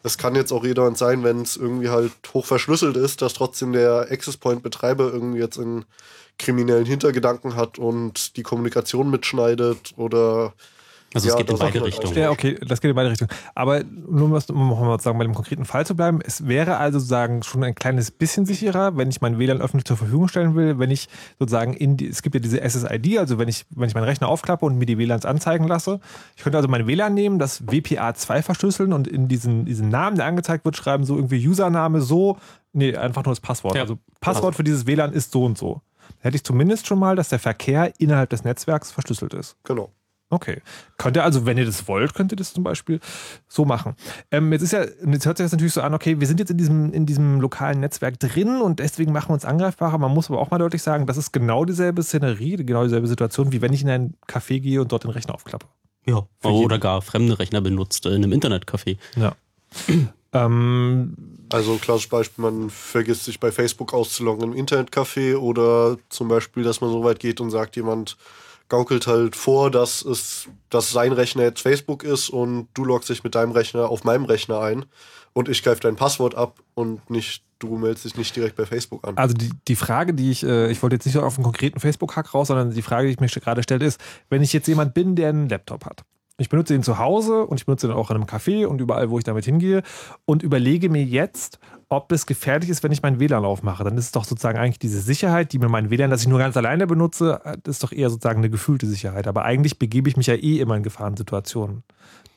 [0.03, 3.73] es kann jetzt auch jedermann sein, wenn es irgendwie halt hoch verschlüsselt ist, dass trotzdem
[3.73, 5.85] der Access Point Betreiber irgendwie jetzt einen
[6.39, 10.55] kriminellen Hintergedanken hat und die Kommunikation mitschneidet oder
[11.13, 12.17] also ja, es geht in beide Richtungen.
[12.17, 13.31] Ja, okay, das geht in beide Richtungen.
[13.55, 17.43] Aber nur um mal sagen, bei dem konkreten Fall zu bleiben, es wäre also sozusagen
[17.43, 20.91] schon ein kleines bisschen sicherer, wenn ich mein WLAN öffentlich zur Verfügung stellen will, wenn
[20.91, 21.09] ich
[21.39, 24.29] sozusagen in die, es gibt ja diese SSID, also wenn ich, wenn ich meinen Rechner
[24.29, 25.99] aufklappe und mir die WLANs anzeigen lasse.
[26.37, 30.27] Ich könnte also mein WLAN nehmen, das WPA2 verschlüsseln und in diesen, diesen Namen, der
[30.27, 32.39] angezeigt wird, schreiben, so irgendwie Username, so,
[32.73, 33.75] nee, einfach nur das Passwort.
[33.75, 33.83] Ja.
[33.83, 35.83] Also Passwort für dieses WLAN ist so und so.
[36.19, 39.57] Da hätte ich zumindest schon mal, dass der Verkehr innerhalb des Netzwerks verschlüsselt ist.
[39.65, 39.91] Genau.
[40.33, 40.63] Okay.
[40.97, 43.01] Könnt ihr also, wenn ihr das wollt, könnt ihr das zum Beispiel
[43.49, 43.97] so machen.
[44.31, 46.51] Ähm, jetzt ist ja, jetzt hört sich das natürlich so an, okay, wir sind jetzt
[46.51, 49.99] in diesem, in diesem lokalen Netzwerk drin und deswegen machen wir uns angreifbarer.
[49.99, 53.51] Man muss aber auch mal deutlich sagen, das ist genau dieselbe Szenerie, genau dieselbe Situation,
[53.51, 55.67] wie wenn ich in ein Café gehe und dort den Rechner aufklappe.
[56.07, 56.27] Ja.
[56.45, 58.99] Oder gar fremde Rechner benutzt in einem Internetcafé.
[59.17, 59.35] Ja.
[60.33, 61.17] ähm,
[61.53, 66.81] also klassisches Beispiel, man vergisst sich bei Facebook auszuloggen im Internetcafé oder zum Beispiel, dass
[66.81, 68.17] man so weit geht und sagt jemand,
[68.71, 73.23] gaukelt halt vor, dass es, dass sein Rechner jetzt Facebook ist und du loggst dich
[73.23, 74.87] mit deinem Rechner auf meinem Rechner ein
[75.35, 79.07] und ich greife dein Passwort ab und nicht, du meldest dich nicht direkt bei Facebook
[79.07, 79.19] an.
[79.19, 82.33] Also die, die Frage, die ich, äh, ich wollte jetzt nicht auf einen konkreten Facebook-Hack
[82.33, 85.17] raus, sondern die Frage, die ich mir gerade stelle, ist, wenn ich jetzt jemand bin,
[85.17, 86.05] der einen Laptop hat.
[86.41, 89.11] Ich benutze ihn zu Hause und ich benutze ihn auch in einem Café und überall,
[89.11, 89.83] wo ich damit hingehe
[90.25, 91.59] und überlege mir jetzt,
[91.91, 93.85] ob es gefährlich ist, wenn ich meinen WLAN aufmache.
[93.85, 96.39] Dann ist es doch sozusagen eigentlich diese Sicherheit, die mir mein WLAN, das ich nur
[96.39, 99.27] ganz alleine benutze, ist doch eher sozusagen eine gefühlte Sicherheit.
[99.27, 101.83] Aber eigentlich begebe ich mich ja eh immer in Gefahrensituationen.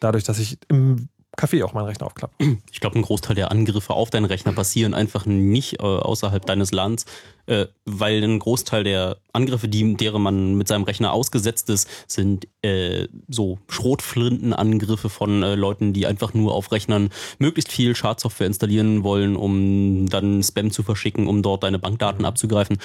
[0.02, 1.08] Dadurch, dass ich im
[1.38, 2.34] Café auch meinen Rechner aufklappe.
[2.72, 6.72] Ich glaube, ein Großteil der Angriffe auf deinen Rechner passieren einfach nicht äh, außerhalb deines
[6.72, 7.06] Lands,
[7.48, 12.48] äh, weil ein Großteil der Angriffe, die, deren man mit seinem Rechner ausgesetzt ist, sind
[12.62, 19.04] äh, so Schrotflintenangriffe von äh, Leuten, die einfach nur auf Rechnern möglichst viel Schadsoftware installieren
[19.04, 22.78] wollen, um dann Spam zu verschicken, um dort deine Bankdaten abzugreifen.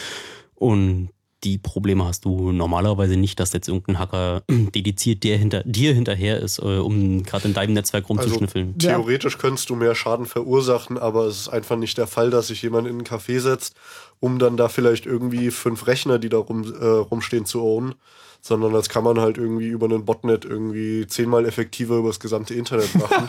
[0.55, 1.11] Und
[1.45, 6.41] die Probleme hast du normalerweise nicht, dass jetzt irgendein Hacker dediziert dir, hinter, dir hinterher
[6.41, 8.75] ist, äh, um gerade in deinem Netzwerk rumzuschnüffeln.
[8.77, 12.49] Also, theoretisch könntest du mehr Schaden verursachen, aber es ist einfach nicht der Fall, dass
[12.49, 13.75] sich jemand in einen Café setzt,
[14.21, 17.95] um dann da vielleicht irgendwie fünf Rechner, die da rum, äh, rumstehen, zu ownen
[18.49, 22.55] sondern das kann man halt irgendwie über einen Botnet irgendwie zehnmal effektiver über das gesamte
[22.55, 23.29] Internet machen.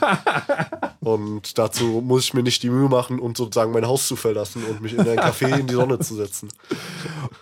[1.01, 4.63] und dazu muss ich mir nicht die Mühe machen und sozusagen mein Haus zu verlassen
[4.63, 6.49] und mich in ein Café in die Sonne zu setzen.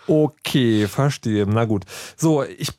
[0.08, 1.46] Okay, verstehe.
[1.46, 1.84] Na gut.
[2.16, 2.70] So, ich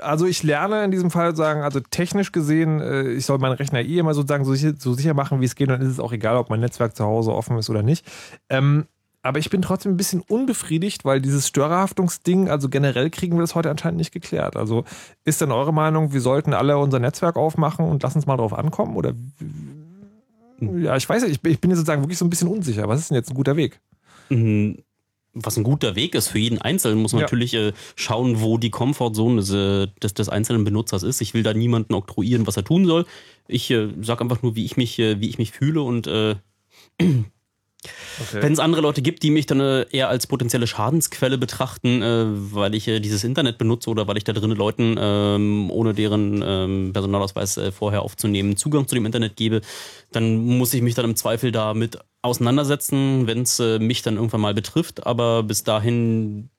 [0.00, 3.80] also ich lerne in diesem Fall sagen, also technisch gesehen, äh, ich soll meinen Rechner
[3.80, 5.68] eh immer sozusagen so sicher, so sicher machen, wie es geht.
[5.68, 8.06] Und dann ist es auch egal, ob mein Netzwerk zu Hause offen ist oder nicht.
[8.48, 8.86] Ähm,
[9.22, 13.54] aber ich bin trotzdem ein bisschen unbefriedigt, weil dieses Störerhaftungsding, also generell kriegen wir das
[13.54, 14.56] heute anscheinend nicht geklärt.
[14.56, 14.84] Also
[15.24, 18.52] ist denn eure Meinung, wir sollten alle unser Netzwerk aufmachen und lass uns mal drauf
[18.52, 18.96] ankommen?
[18.96, 19.14] Oder
[20.60, 22.88] ja, ich weiß nicht, ich bin jetzt sozusagen wirklich so ein bisschen unsicher.
[22.88, 23.80] Was ist denn jetzt ein guter Weg?
[24.28, 24.78] Mhm
[25.44, 27.26] was ein guter Weg ist für jeden Einzelnen, muss man ja.
[27.26, 31.20] natürlich äh, schauen, wo die Komfortzone des, des, des, einzelnen Benutzers ist.
[31.20, 33.06] Ich will da niemanden oktroyieren, was er tun soll.
[33.46, 36.36] Ich äh, sage einfach nur, wie ich mich, äh, wie ich mich fühle und äh,
[38.20, 38.42] Okay.
[38.42, 42.24] Wenn es andere Leute gibt, die mich dann äh, eher als potenzielle Schadensquelle betrachten, äh,
[42.52, 46.42] weil ich äh, dieses Internet benutze oder weil ich da drinnen Leuten, ähm, ohne deren
[46.44, 49.60] ähm, Personalausweis äh, vorher aufzunehmen, Zugang zu dem Internet gebe,
[50.12, 54.40] dann muss ich mich dann im Zweifel damit auseinandersetzen, wenn es äh, mich dann irgendwann
[54.40, 55.06] mal betrifft.
[55.06, 56.50] Aber bis dahin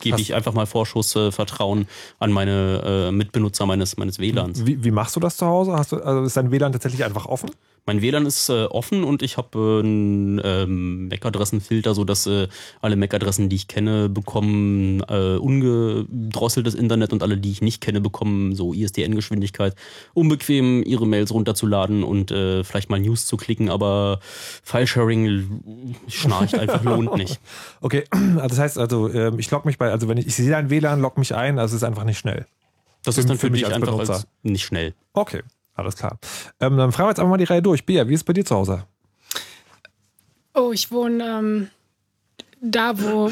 [0.00, 1.86] gebe ich einfach mal Vorschussvertrauen
[2.18, 4.66] an meine Mitbenutzer meines, meines WLANs.
[4.66, 5.74] Wie, wie machst du das zu Hause?
[5.74, 7.50] Hast du, also ist dein WLAN tatsächlich einfach offen?
[7.88, 12.48] Mein WLAN ist äh, offen und ich habe äh, einen ähm, MAC-Adressenfilter, sodass äh,
[12.82, 18.02] alle MAC-Adressen, die ich kenne, bekommen äh, ungedrosseltes Internet und alle, die ich nicht kenne,
[18.02, 19.74] bekommen so ISDN-Geschwindigkeit.
[20.12, 24.20] Unbequem, ihre Mails runterzuladen und äh, vielleicht mal News zu klicken, aber
[24.64, 27.40] File-Sharing schnarcht einfach lohnt nicht.
[27.80, 30.54] Okay, also das heißt also, ähm, ich logge mich bei, also wenn ich, ich sehe
[30.54, 32.44] ein WLAN, logge mich ein, also es ist einfach nicht schnell.
[33.02, 34.12] Das für, ist dann für, für mich einfach Benutzer.
[34.12, 34.94] als nicht schnell.
[35.14, 35.42] Okay.
[35.78, 36.18] Alles klar.
[36.58, 37.86] Ähm, dann fragen wir jetzt einfach mal die Reihe durch.
[37.86, 38.84] Bea, wie ist es bei dir zu Hause?
[40.52, 41.68] Oh, ich wohne ähm,
[42.60, 43.30] da, wo.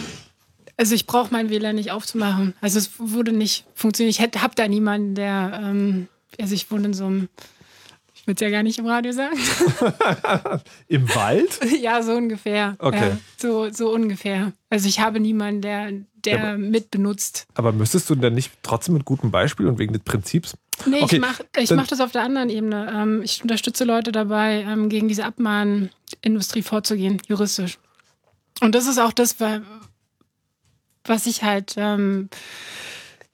[0.76, 2.54] Also ich brauche mein WLAN nicht aufzumachen.
[2.60, 4.10] Also es würde nicht funktionieren.
[4.10, 5.60] Ich habe da niemanden, der.
[5.60, 6.06] Ähm,
[6.40, 7.28] also ich wohne in so einem.
[8.14, 9.36] Ich würde es ja gar nicht im Radio sagen.
[10.88, 11.58] Im Wald?
[11.80, 12.76] Ja, so ungefähr.
[12.78, 13.08] Okay.
[13.10, 14.52] Ja, so, so ungefähr.
[14.70, 15.92] Also ich habe niemanden, der,
[16.24, 17.46] der ja, mitbenutzt.
[17.54, 21.16] Aber müsstest du denn nicht trotzdem mit gutem Beispiel und wegen des Prinzips Nee, okay,
[21.16, 22.92] ich mache ich mach das auf der anderen Ebene.
[22.94, 27.78] Ähm, ich unterstütze Leute dabei, ähm, gegen diese Abmahnindustrie vorzugehen, juristisch.
[28.60, 29.36] Und das ist auch das,
[31.04, 32.28] was ich halt, ähm,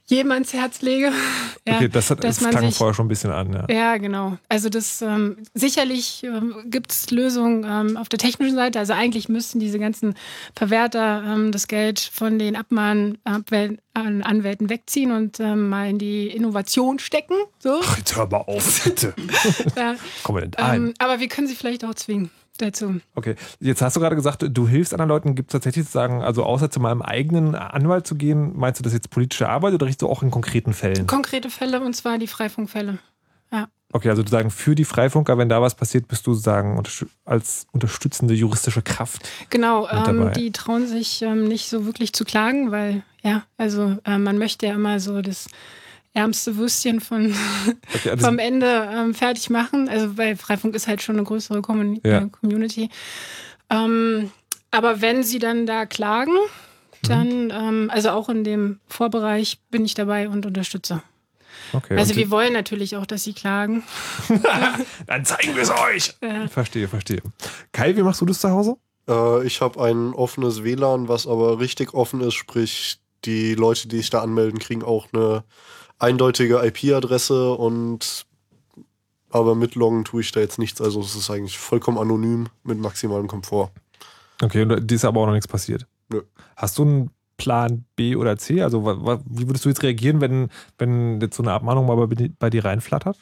[0.06, 1.12] jedem ans Herz lege.
[1.64, 3.52] Ja, okay, das, hat, das klang sich, vorher schon ein bisschen an.
[3.52, 4.36] Ja, ja genau.
[4.48, 8.80] Also das ähm, sicherlich ähm, gibt es Lösungen ähm, auf der technischen Seite.
[8.80, 10.14] Also eigentlich müssten diese ganzen
[10.56, 17.36] Verwerter ähm, das Geld von den Abmahnanwälten wegziehen und ähm, mal in die Innovation stecken.
[17.60, 17.78] So.
[17.80, 19.14] Ach, jetzt hör mal auf, bitte.
[19.76, 19.94] ja.
[20.24, 20.86] Kommen wir denn ein?
[20.86, 23.00] Ähm, aber wir können sie vielleicht auch zwingen dazu.
[23.14, 25.34] Okay, jetzt hast du gerade gesagt, du hilfst anderen Leuten.
[25.34, 28.84] Gibt es tatsächlich zu sagen, also außer zu meinem eigenen Anwalt zu gehen, meinst du
[28.84, 31.06] das jetzt politische Arbeit oder riechst du auch in konkreten Fällen?
[31.06, 32.98] Konkrete Fälle und zwar die Freifunkfälle.
[33.52, 33.68] Ja.
[33.92, 36.82] Okay, also sagen für die Freifunker, wenn da was passiert, bist du sagen
[37.26, 39.28] als unterstützende juristische Kraft.
[39.50, 44.16] Genau, ähm, die trauen sich ähm, nicht so wirklich zu klagen, weil ja, also äh,
[44.16, 45.46] man möchte ja immer so das
[46.14, 47.34] ärmste Würstchen von,
[47.94, 49.89] okay, also vom Ende ähm, fertig machen.
[49.89, 52.22] Also weil Freifunk ist halt schon eine größere Commun ja.
[52.22, 52.90] äh, Community.
[53.70, 54.30] Ähm,
[54.70, 56.36] aber wenn sie dann da klagen,
[57.02, 57.51] dann, mhm.
[57.51, 61.02] ähm, also auch in dem Vorbereich bin ich dabei und unterstütze.
[61.72, 63.82] Okay, also wir wollen natürlich auch, dass sie klagen.
[65.06, 66.14] dann zeigen wir es euch.
[66.22, 66.48] Ja.
[66.48, 67.22] Verstehe, verstehe.
[67.72, 68.76] Kai, wie machst du das zu Hause?
[69.09, 73.98] Äh, ich habe ein offenes WLAN, was aber richtig offen ist, sprich die Leute, die
[73.98, 75.44] sich da anmelden, kriegen auch eine
[76.02, 78.26] eindeutige IP-Adresse und
[79.30, 80.80] aber mitloggen tue ich da jetzt nichts.
[80.80, 83.70] Also es ist eigentlich vollkommen anonym mit maximalem Komfort.
[84.42, 85.86] Okay, und die ist aber auch noch nichts passiert.
[86.10, 86.22] Nö.
[86.56, 88.62] Hast du einen Plan B oder C?
[88.62, 92.50] Also wie würdest du jetzt reagieren, wenn, wenn jetzt so eine Abmahnung mal bei, bei
[92.50, 93.18] dir reinflattert?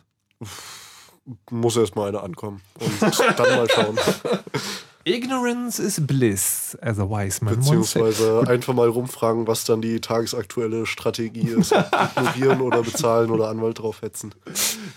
[1.51, 3.98] Muss erst mal eine ankommen und dann mal schauen.
[5.11, 10.87] Ignorance is bliss, as a wise man Beziehungsweise einfach mal rumfragen, was dann die tagesaktuelle
[10.87, 11.73] Strategie ist.
[12.16, 14.35] Ignorieren oder bezahlen oder Anwalt draufhetzen.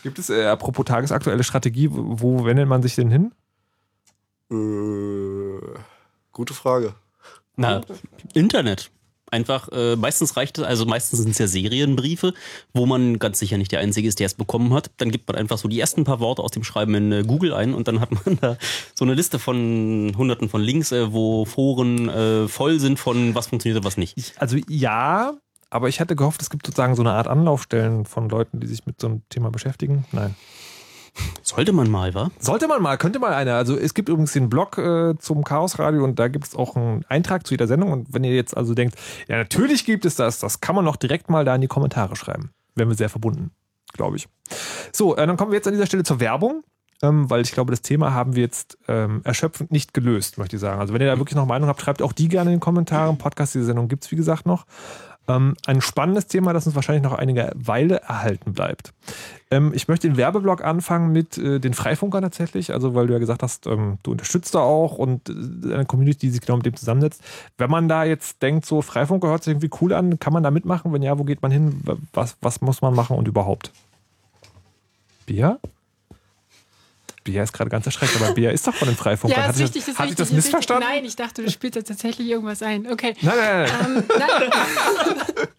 [0.03, 3.31] Gibt es, äh, apropos tagesaktuelle Strategie, wo wendet man sich denn hin?
[4.51, 5.79] Äh,
[6.31, 6.93] gute Frage.
[7.55, 7.81] Na,
[8.33, 8.91] Internet.
[9.33, 12.35] Einfach, äh, meistens reicht es, also meistens sind es ja Serienbriefe,
[12.71, 14.91] wo man ganz sicher nicht der Einzige ist, der es bekommen hat.
[14.97, 17.55] Dann gibt man einfach so die ersten paar Worte aus dem Schreiben in äh, Google
[17.55, 18.57] ein und dann hat man da
[18.93, 23.47] so eine Liste von hunderten von Links, äh, wo Foren äh, voll sind von was
[23.47, 24.15] funktioniert und was nicht.
[24.37, 25.33] Also ja,
[25.71, 28.85] aber ich hätte gehofft, es gibt sozusagen so eine Art Anlaufstellen von Leuten, die sich
[28.85, 30.05] mit so einem Thema beschäftigen.
[30.11, 30.35] Nein.
[31.41, 32.31] Sollte man mal, wa?
[32.39, 33.55] Sollte man mal, könnte mal einer.
[33.55, 36.75] Also es gibt übrigens den Blog äh, zum Chaos Radio und da gibt es auch
[36.75, 37.91] einen Eintrag zu jeder Sendung.
[37.91, 38.95] Und wenn ihr jetzt also denkt,
[39.27, 42.15] ja, natürlich gibt es das, das kann man noch direkt mal da in die Kommentare
[42.15, 42.51] schreiben.
[42.75, 43.51] Wären wir sehr verbunden,
[43.93, 44.27] glaube ich.
[44.91, 46.63] So, äh, dann kommen wir jetzt an dieser Stelle zur Werbung.
[47.01, 50.61] Ähm, weil ich glaube, das Thema haben wir jetzt ähm, erschöpfend nicht gelöst, möchte ich
[50.61, 50.79] sagen.
[50.79, 53.17] Also wenn ihr da wirklich noch Meinung habt, schreibt auch die gerne in den Kommentaren.
[53.17, 54.65] Podcast dieser Sendung gibt es, wie gesagt, noch.
[55.27, 58.93] Ähm, ein spannendes Thema, das uns wahrscheinlich noch einige Weile erhalten bleibt.
[59.51, 63.19] Ähm, ich möchte den Werbeblock anfangen mit äh, den Freifunkern tatsächlich, also weil du ja
[63.19, 66.65] gesagt hast, ähm, du unterstützt da auch und äh, eine Community, die sich genau mit
[66.65, 67.23] dem zusammensetzt.
[67.57, 70.51] Wenn man da jetzt denkt, so Freifunker hört sich irgendwie cool an, kann man da
[70.51, 70.91] mitmachen?
[70.91, 71.81] Wenn ja, wo geht man hin?
[72.11, 73.71] Was, was muss man machen und überhaupt?
[75.25, 75.57] Bia?
[77.23, 79.43] Bia ist gerade ganz erschreckt, aber Bia ist doch von den Freifunkern.
[79.43, 80.87] Ja, ist richtig, das Hat ich das missverstanden?
[80.87, 82.91] Nein, ich dachte, du spielst da tatsächlich irgendwas ein.
[82.91, 83.15] Okay.
[83.21, 83.79] Nein, nein, nein.
[83.85, 85.49] Ähm, nein.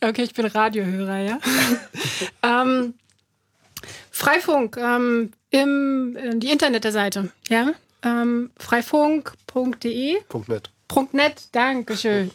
[0.10, 1.38] okay, ich bin Radiohörer, ja.
[2.42, 2.94] ähm,
[4.10, 7.72] Freifunk, ähm, im, die Internetseite, ja.
[8.02, 10.18] Ähm, freifunk.de.
[10.48, 10.70] .net.
[11.12, 12.30] .net, Dankeschön.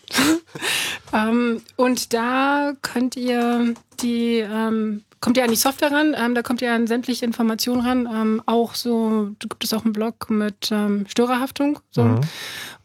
[1.13, 6.41] ähm, und da könnt ihr die ähm, kommt ihr an die Software ran, ähm, da
[6.41, 8.09] kommt ihr an sämtliche Informationen ran.
[8.11, 11.79] Ähm, auch so, da gibt es auch einen Blog mit ähm, Störerhaftung.
[11.91, 12.03] So.
[12.03, 12.21] Mhm.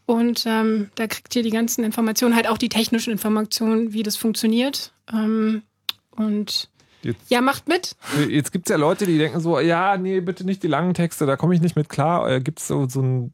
[0.06, 4.16] Und ähm, da kriegt ihr die ganzen Informationen, halt auch die technischen Informationen, wie das
[4.16, 4.92] funktioniert.
[5.12, 5.62] Ähm,
[6.10, 6.68] und
[7.02, 7.96] Jetzt, ja, macht mit.
[8.28, 11.26] Jetzt gibt es ja Leute, die denken so, ja, nee, bitte nicht die langen Texte,
[11.26, 12.30] da komme ich nicht mit klar.
[12.30, 13.32] Äh, gibt es so, so einen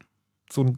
[0.50, 0.74] so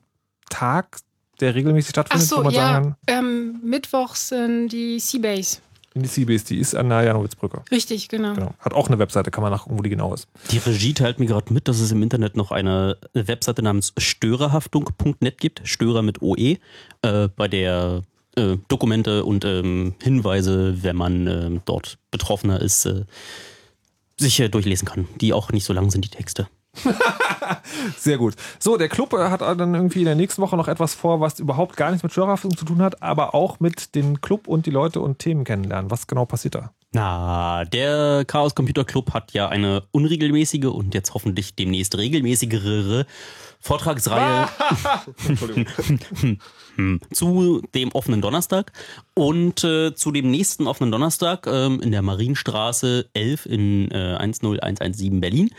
[0.49, 0.99] Tag,
[1.39, 3.25] der regelmäßig stattfindet, Ach so, wo man ja, sagen kann?
[3.25, 5.59] Ähm, Mittwochs sind die Seabase
[5.95, 7.63] in die Seabase, die ist an der Janowitzbrücke.
[7.71, 8.35] Richtig, genau.
[8.35, 8.55] genau.
[8.61, 10.29] Hat auch eine Webseite, kann man nachgucken, wo die genau ist.
[10.51, 15.39] Die Regie teilt mir gerade mit, dass es im Internet noch eine Webseite namens störerhaftung.net
[15.39, 16.59] gibt, Störer mit OE,
[17.03, 18.03] äh, bei der
[18.37, 23.05] äh, Dokumente und ähm, Hinweise, wenn man äh, dort Betroffener ist, äh,
[24.17, 26.47] sich durchlesen kann, die auch nicht so lang sind, die Texte.
[27.99, 28.35] Sehr gut.
[28.59, 31.77] So, der Club hat dann irgendwie in der nächsten Woche noch etwas vor, was überhaupt
[31.77, 35.01] gar nichts mit Störerhaftung zu tun hat, aber auch mit dem Club und die Leute
[35.01, 35.91] und Themen kennenlernen.
[35.91, 36.73] Was genau passiert da?
[36.93, 43.07] Na, der Chaos Computer Club hat ja eine unregelmäßige und jetzt hoffentlich demnächst regelmäßigere
[43.61, 44.49] Vortragsreihe
[47.13, 48.73] zu dem offenen Donnerstag
[49.15, 55.21] und äh, zu dem nächsten offenen Donnerstag ähm, in der Marienstraße 11 in äh, 10117
[55.21, 55.51] Berlin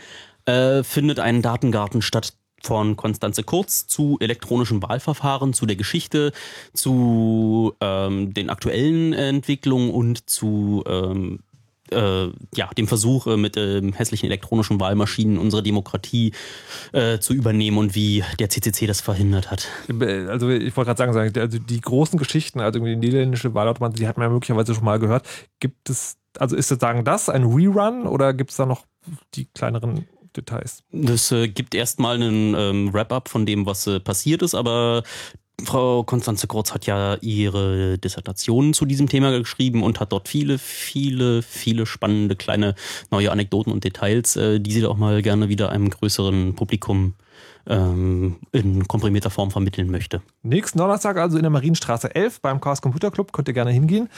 [0.46, 6.32] äh, findet ein Datengarten statt von Konstanze Kurz zu elektronischen Wahlverfahren, zu der Geschichte,
[6.72, 11.40] zu ähm, den aktuellen Entwicklungen und zu ähm,
[11.92, 16.32] äh, ja, dem Versuch, äh, mit ähm, hässlichen elektronischen Wahlmaschinen unsere Demokratie
[16.92, 19.68] äh, zu übernehmen und wie der CCC das verhindert hat.
[20.28, 24.08] Also ich wollte gerade sagen, also die großen Geschichten, also irgendwie die niederländische Wahlautomatik, die
[24.08, 25.26] hat man ja möglicherweise schon mal gehört.
[25.60, 28.86] Gibt es, also ist sozusagen das ein Rerun oder gibt es da noch
[29.34, 30.82] die kleineren Details?
[30.92, 35.02] Das äh, gibt erstmal einen ähm, Wrap-up von dem, was äh, passiert ist, aber
[35.64, 40.58] Frau Konstanze Kurz hat ja ihre Dissertation zu diesem Thema geschrieben und hat dort viele,
[40.58, 42.74] viele, viele spannende kleine
[43.10, 47.14] neue Anekdoten und Details, äh, die sie auch mal gerne wieder einem größeren Publikum
[47.66, 50.22] ähm, in komprimierter Form vermitteln möchte.
[50.42, 54.08] Nächsten Donnerstag also in der Marienstraße 11 beim Chaos Computer Club könnt ihr gerne hingehen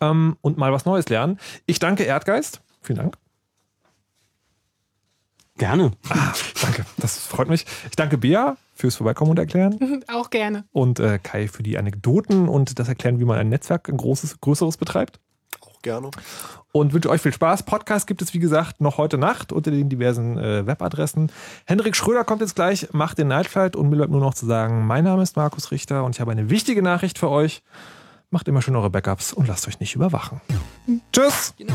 [0.00, 1.38] ähm, und mal was Neues lernen.
[1.66, 2.60] Ich danke Erdgeist.
[2.82, 3.21] Vielen Dank.
[5.58, 5.92] Gerne.
[6.08, 7.66] Ah, danke, das freut mich.
[7.90, 10.02] Ich danke Bea fürs Vorbeikommen und Erklären.
[10.08, 10.64] Auch gerne.
[10.72, 14.40] Und äh, Kai für die Anekdoten und das Erklären, wie man ein Netzwerk, ein großes,
[14.40, 15.20] größeres betreibt.
[15.60, 16.10] Auch gerne.
[16.72, 17.64] Und wünsche euch viel Spaß.
[17.64, 21.30] Podcast gibt es, wie gesagt, noch heute Nacht unter den diversen äh, Webadressen.
[21.66, 24.86] Hendrik Schröder kommt jetzt gleich, macht den Nightflight und mir bleibt nur noch zu sagen,
[24.86, 27.62] mein Name ist Markus Richter und ich habe eine wichtige Nachricht für euch.
[28.30, 30.40] Macht immer schön eure Backups und lasst euch nicht überwachen.
[31.12, 31.52] Tschüss!
[31.58, 31.74] You know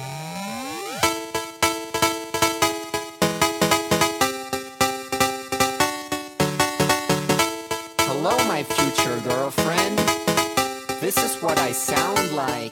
[8.61, 9.97] My future girlfriend.
[10.99, 12.71] This is what I sound like.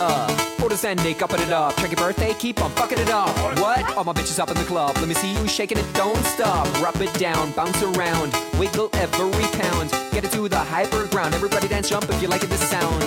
[0.00, 0.28] Uh,
[0.60, 1.76] Otis and Nick, upping it up.
[1.76, 3.34] Check your birthday, keep on fucking it up.
[3.58, 3.96] What?
[3.96, 4.96] All my bitches up in the club.
[4.96, 6.66] Let me see you shaking it, don't stop.
[6.82, 9.90] Rub it down, bounce around, wiggle every pound.
[10.12, 11.34] Get it to the hyper ground.
[11.34, 13.02] Everybody dance, jump if you like it, this sound.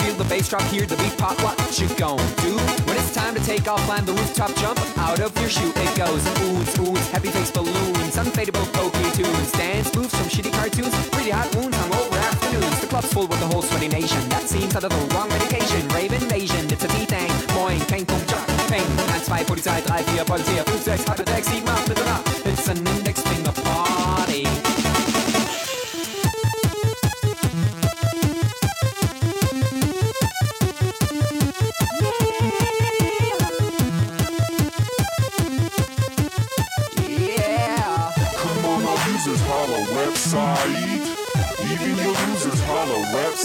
[0.00, 1.38] Feel the bass drop, hear the beat pop.
[1.42, 2.85] What you gon' do?
[3.06, 5.70] It's time to take off, climb the rooftop, jump out of your shoe.
[5.70, 10.92] It goes oohs, oohs, happy face balloons, unfadable pokey tunes, dance moves from shitty cartoons,
[11.10, 12.80] pretty hot wounds, hungover afternoons.
[12.80, 14.28] The club's full with the whole sweaty nation.
[14.28, 15.86] That seems out of the wrong medication.
[15.90, 17.30] Rave invasion, it's a D-Thing.
[17.54, 18.82] Moin, kein Punkt, Jock, Peng.
[18.82, 22.45] 1, 2, Polizei, 3, 4, Polizei, 5, 6, 8, 6, 7, 8, bitte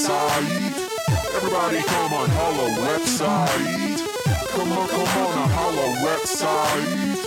[0.02, 0.73] website.
[1.36, 3.99] Everybody come on, holla website.
[4.49, 7.22] Come on, come on, holla website.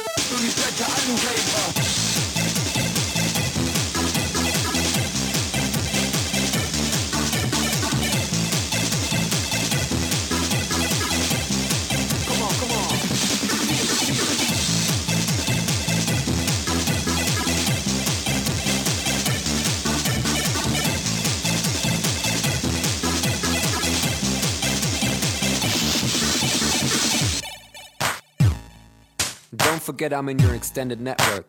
[29.85, 31.47] Forget I'm in your extended network.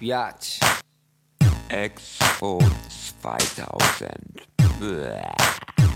[0.00, 0.58] Biatch.
[1.68, 2.58] Expo
[3.22, 4.40] 2000.
[4.80, 5.87] Bäh.